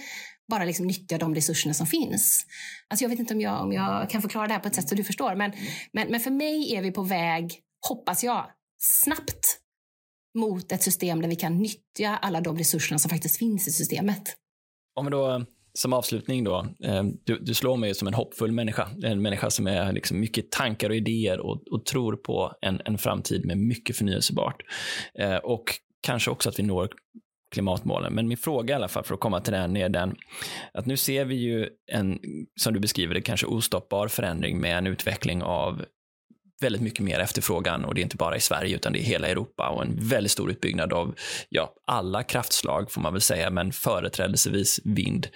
bara 0.47 0.65
liksom 0.65 0.87
nyttjar 0.87 1.19
de 1.19 1.35
resurserna 1.35 1.73
som 1.73 1.87
finns. 1.87 2.45
Alltså 2.87 3.03
jag 3.03 3.09
vet 3.09 3.19
inte 3.19 3.33
om 3.33 3.41
jag, 3.41 3.61
om 3.61 3.73
jag 3.73 4.09
kan 4.09 4.21
förklara 4.21 4.47
det 4.47 4.53
här 4.53 4.59
på 4.59 4.67
ett 4.67 4.75
sätt 4.75 4.89
så 4.89 4.95
du 4.95 5.03
förstår, 5.03 5.35
men, 5.35 5.51
men, 5.91 6.11
men 6.11 6.19
för 6.19 6.31
mig 6.31 6.75
är 6.75 6.81
vi 6.81 6.91
på 6.91 7.03
väg, 7.03 7.59
hoppas 7.89 8.23
jag, 8.23 8.45
snabbt 8.77 9.59
mot 10.37 10.71
ett 10.71 10.83
system 10.83 11.21
där 11.21 11.29
vi 11.29 11.35
kan 11.35 11.57
nyttja 11.57 12.17
alla 12.21 12.41
de 12.41 12.57
resurserna 12.57 12.99
som 12.99 13.09
faktiskt 13.09 13.37
finns 13.37 13.67
i 13.67 13.71
systemet. 13.71 14.35
Om 14.95 15.05
vi 15.05 15.11
då 15.11 15.45
som 15.73 15.93
avslutning 15.93 16.43
då, 16.43 16.67
eh, 16.83 17.03
du, 17.23 17.39
du, 17.39 17.53
slår 17.53 17.77
mig 17.77 17.95
som 17.95 18.07
en 18.07 18.13
hoppfull 18.13 18.51
människa. 18.51 18.89
En 19.03 19.21
människa 19.21 19.49
som 19.49 19.67
är 19.67 19.93
liksom 19.93 20.19
mycket 20.19 20.51
tankar 20.51 20.89
och 20.89 20.95
idéer 20.95 21.39
och, 21.39 21.67
och 21.71 21.85
tror 21.85 22.15
på 22.15 22.53
en, 22.61 22.81
en 22.85 22.97
framtid 22.97 23.45
med 23.45 23.57
mycket 23.57 23.97
förnyelsebart. 23.97 24.61
Eh, 25.19 25.35
och 25.35 25.63
kanske 26.01 26.31
också 26.31 26.49
att 26.49 26.59
vi 26.59 26.63
når 26.63 26.89
klimatmålen. 27.51 28.13
Men 28.13 28.27
min 28.27 28.37
fråga 28.37 28.73
i 28.73 28.75
alla 28.75 28.87
fall 28.87 29.03
för 29.03 29.13
att 29.13 29.19
komma 29.19 29.41
till 29.41 29.53
den 29.53 29.77
är 29.77 29.89
den 29.89 30.15
att 30.73 30.85
nu 30.85 30.97
ser 30.97 31.25
vi 31.25 31.35
ju 31.35 31.69
en, 31.91 32.19
som 32.59 32.73
du 32.73 32.79
beskriver 32.79 33.13
det, 33.13 33.21
kanske 33.21 33.47
ostoppbar 33.47 34.07
förändring 34.07 34.59
med 34.59 34.77
en 34.77 34.87
utveckling 34.87 35.43
av 35.43 35.85
väldigt 36.61 36.81
mycket 36.81 36.99
mer 36.99 37.19
efterfrågan 37.19 37.85
och 37.85 37.95
det 37.95 38.01
är 38.01 38.03
inte 38.03 38.17
bara 38.17 38.35
i 38.35 38.39
Sverige 38.39 38.75
utan 38.75 38.93
det 38.93 38.99
är 38.99 39.03
hela 39.03 39.27
Europa 39.27 39.69
och 39.69 39.81
en 39.81 39.99
väldigt 40.01 40.31
stor 40.31 40.51
utbyggnad 40.51 40.93
av 40.93 41.15
ja, 41.49 41.73
alla 41.87 42.23
kraftslag 42.23 42.91
får 42.91 43.01
man 43.01 43.13
väl 43.13 43.21
säga, 43.21 43.49
men 43.49 43.71
företrädelsevis 43.71 44.79
vind. 44.83 45.27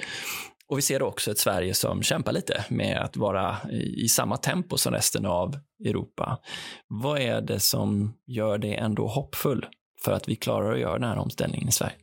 Och 0.68 0.78
vi 0.78 0.82
ser 0.82 1.02
också 1.02 1.32
ett 1.32 1.38
Sverige 1.38 1.74
som 1.74 2.04
kämpar 2.04 2.32
lite 2.32 2.66
med 2.70 2.98
att 2.98 3.18
vara 3.18 3.58
i 3.98 4.08
samma 4.08 4.38
tempo 4.38 4.78
som 4.78 4.94
resten 4.94 5.26
av 5.26 5.56
Europa. 5.86 6.40
Vad 6.88 7.20
är 7.20 7.42
det 7.42 7.60
som 7.60 8.14
gör 8.28 8.58
det 8.58 8.74
ändå 8.74 9.08
hoppfull 9.08 9.66
för 10.04 10.12
att 10.12 10.30
vi 10.30 10.36
klarar 10.36 10.74
att 10.74 10.80
göra 10.80 11.00
den 11.00 11.10
här 11.10 11.18
omställningen 11.18 11.68
i 11.70 11.72
Sverige? 11.72 11.96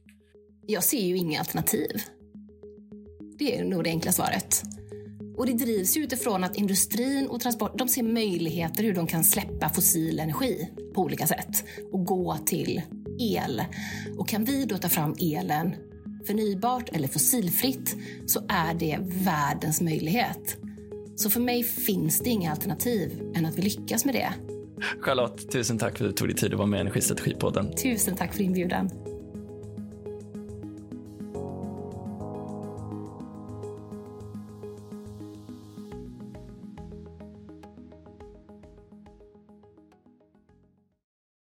Jag 0.67 0.85
ser 0.85 1.07
ju 1.07 1.17
inga 1.17 1.39
alternativ. 1.39 2.03
Det 3.39 3.59
är 3.59 3.65
nog 3.65 3.85
det 3.85 3.91
enkla 3.91 4.13
svaret. 4.13 4.63
Och 5.37 5.47
det 5.47 5.53
drivs 5.53 5.97
utifrån 5.97 6.45
att 6.45 6.57
industrin 6.57 7.29
och 7.29 7.41
transport, 7.41 7.79
de 7.79 7.89
ser 7.89 8.03
möjligheter 8.03 8.83
hur 8.83 8.95
de 8.95 9.07
kan 9.07 9.25
släppa 9.25 9.69
fossil 9.69 10.21
energi 10.21 10.69
på 10.95 11.03
olika 11.03 11.27
sätt 11.27 11.65
och 11.93 12.05
gå 12.05 12.37
till 12.47 12.83
el. 13.19 13.63
Och 14.19 14.29
kan 14.29 14.45
vi 14.45 14.65
då 14.65 14.79
ta 14.79 14.89
fram 14.89 15.15
elen 15.21 15.75
förnybart 16.27 16.89
eller 16.89 17.09
fossilfritt 17.09 17.97
så 18.27 18.41
är 18.49 18.75
det 18.75 18.99
världens 19.01 19.81
möjlighet. 19.81 20.57
Så 21.17 21.31
för 21.31 21.41
mig 21.41 21.63
finns 21.63 22.21
det 22.21 22.31
inga 22.31 22.51
alternativ 22.51 23.33
än 23.35 23.47
att 23.47 23.59
vi 23.59 23.63
lyckas 23.63 24.05
med 24.05 24.15
det. 24.15 24.33
Charlotte, 25.01 25.53
tusen 25.53 25.79
tack 25.79 25.99
för 25.99 26.05
att 26.05 26.11
du 26.11 26.15
tog 26.15 26.29
dig 26.29 26.37
tid 26.37 26.53
att 26.53 26.59
vara 26.59 26.67
med 26.67 26.79
i 26.79 26.81
Energistrategipodden. 26.81 27.75
Tusen 27.77 28.17
tack 28.17 28.35
för 28.35 28.43
inbjudan. 28.43 28.91